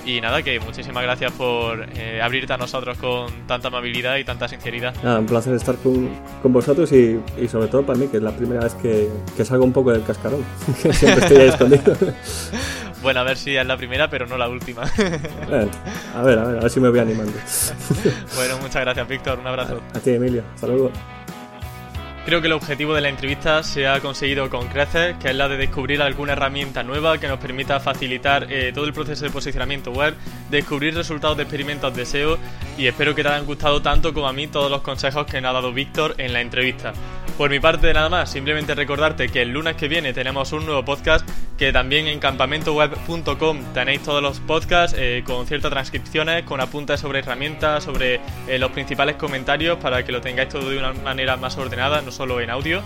Y 0.04 0.22
nada, 0.22 0.42
que 0.44 0.60
muchísimas 0.60 1.04
gracias 1.04 1.32
por 1.32 1.88
eh, 1.96 2.22
abrirte 2.22 2.54
a 2.54 2.58
nosotros 2.58 2.98
con 2.98 3.32
tanta 3.48 3.70
amabilidad 3.70 4.18
y 4.18 4.24
tanta 4.24 4.48
sinceridad. 4.48 4.94
Nada, 5.04 5.20
un 5.20 5.26
placer 5.26 5.54
estar 5.56 5.76
con, 5.78 6.10
con 6.42 6.54
vosotros 6.54 6.92
y, 6.92 7.20
y, 7.40 7.48
sobre 7.48 7.68
todo 7.68 7.84
para 7.84 7.98
mí, 7.98 8.08
que 8.08 8.18
es 8.18 8.24
la 8.24 8.32
primera 8.32 8.62
vez 8.62 8.74
que, 8.76 9.10
que 9.36 9.46
salgo 9.46 9.64
un 9.64 9.74
poco 9.74 9.92
del 9.92 10.04
cascarón, 10.04 10.44
que 10.82 10.94
siempre 10.94 11.24
estoy 11.24 11.38
ahí 11.38 11.48
escondido. 11.50 11.96
Bueno, 13.06 13.20
a 13.20 13.24
ver 13.24 13.38
si 13.38 13.56
es 13.56 13.64
la 13.64 13.78
primera, 13.78 14.10
pero 14.10 14.26
no 14.26 14.36
la 14.36 14.50
última. 14.50 14.82
a 14.82 15.48
ver, 15.48 15.70
a 16.16 16.24
ver, 16.24 16.40
a 16.40 16.62
ver 16.62 16.70
si 16.72 16.80
me 16.80 16.90
voy 16.90 16.98
animando. 16.98 17.34
bueno, 18.36 18.58
muchas 18.58 18.82
gracias, 18.82 19.08
Víctor. 19.08 19.38
Un 19.38 19.46
abrazo. 19.46 19.80
A, 19.94 20.00
ti, 20.00 20.10
Emilio. 20.10 20.44
Hasta 20.56 20.66
luego. 20.66 20.92
Creo 22.26 22.42
que 22.42 22.48
el 22.48 22.54
objetivo 22.54 22.96
de 22.96 23.02
la 23.02 23.10
entrevista 23.10 23.62
se 23.62 23.88
ha 23.88 24.00
conseguido 24.00 24.50
con 24.50 24.68
creces, 24.70 25.18
que 25.18 25.30
es 25.30 25.36
la 25.36 25.48
de 25.48 25.56
descubrir 25.56 26.02
alguna 26.02 26.34
herramienta 26.34 26.82
nueva 26.82 27.20
que 27.20 27.28
nos 27.28 27.38
permita 27.38 27.80
facilitar 27.80 28.52
eh, 28.52 28.72
todo 28.74 28.86
el 28.86 28.94
proceso 28.94 29.24
de 29.24 29.30
posicionamiento 29.30 29.92
web, 29.92 30.16
descubrir 30.50 30.96
resultados 30.96 31.38
de 31.38 31.44
experimentos 31.44 31.96
de 31.96 32.08
SEO 32.08 32.40
y 32.76 32.88
espero 32.88 33.14
que 33.14 33.22
te 33.22 33.30
hayan 33.30 33.46
gustado 33.46 33.84
tanto 33.84 34.16
como 34.16 34.28
a 34.28 34.34
mí 34.34 34.48
todos 34.48 34.72
los 34.72 34.82
consejos 34.82 35.28
que 35.28 35.40
nos 35.42 35.52
ha 35.52 35.54
dado 35.54 35.72
Víctor 35.72 36.16
en 36.18 36.34
la 36.34 36.42
entrevista. 36.42 36.92
Por 37.38 37.50
mi 37.50 37.60
parte 37.60 37.94
nada 37.94 38.08
más, 38.08 38.32
simplemente 38.32 38.74
recordarte 38.76 39.28
que 39.28 39.42
el 39.42 39.50
lunes 39.50 39.76
que 39.76 39.90
viene 39.90 40.14
tenemos 40.14 40.54
un 40.54 40.66
nuevo 40.66 40.86
podcast, 40.86 41.28
que 41.58 41.74
también 41.74 42.08
en 42.08 42.20
campamentoweb.com 42.20 43.74
tenéis 43.74 44.04
todos 44.04 44.22
los 44.22 44.40
podcasts 44.40 44.96
eh, 44.98 45.22
con 45.26 45.46
ciertas 45.46 45.70
transcripciones, 45.70 46.44
con 46.44 46.62
apuntes 46.62 47.02
sobre 47.02 47.20
herramientas, 47.20 47.84
sobre 47.84 48.22
eh, 48.48 48.58
los 48.58 48.72
principales 48.72 49.18
comentarios 49.18 49.78
para 49.80 50.06
que 50.06 50.14
lo 50.14 50.22
tengáis 50.22 50.48
todo 50.48 50.70
de 50.70 50.78
una 50.78 50.94
manera 50.94 51.36
más 51.36 51.58
ordenada, 51.58 52.02
no 52.02 52.10
solo 52.10 52.40
en 52.40 52.50
audio. 52.50 52.82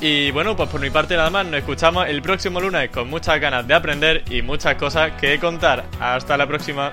Y 0.00 0.30
bueno, 0.30 0.56
pues 0.56 0.70
por 0.70 0.80
mi 0.80 0.88
parte 0.88 1.14
nada 1.14 1.28
más, 1.28 1.44
nos 1.44 1.56
escuchamos 1.56 2.08
el 2.08 2.22
próximo 2.22 2.58
lunes 2.58 2.88
con 2.88 3.10
muchas 3.10 3.38
ganas 3.38 3.68
de 3.68 3.74
aprender 3.74 4.24
y 4.30 4.40
muchas 4.40 4.76
cosas 4.76 5.12
que 5.20 5.38
contar. 5.38 5.84
Hasta 6.00 6.38
la 6.38 6.46
próxima. 6.46 6.90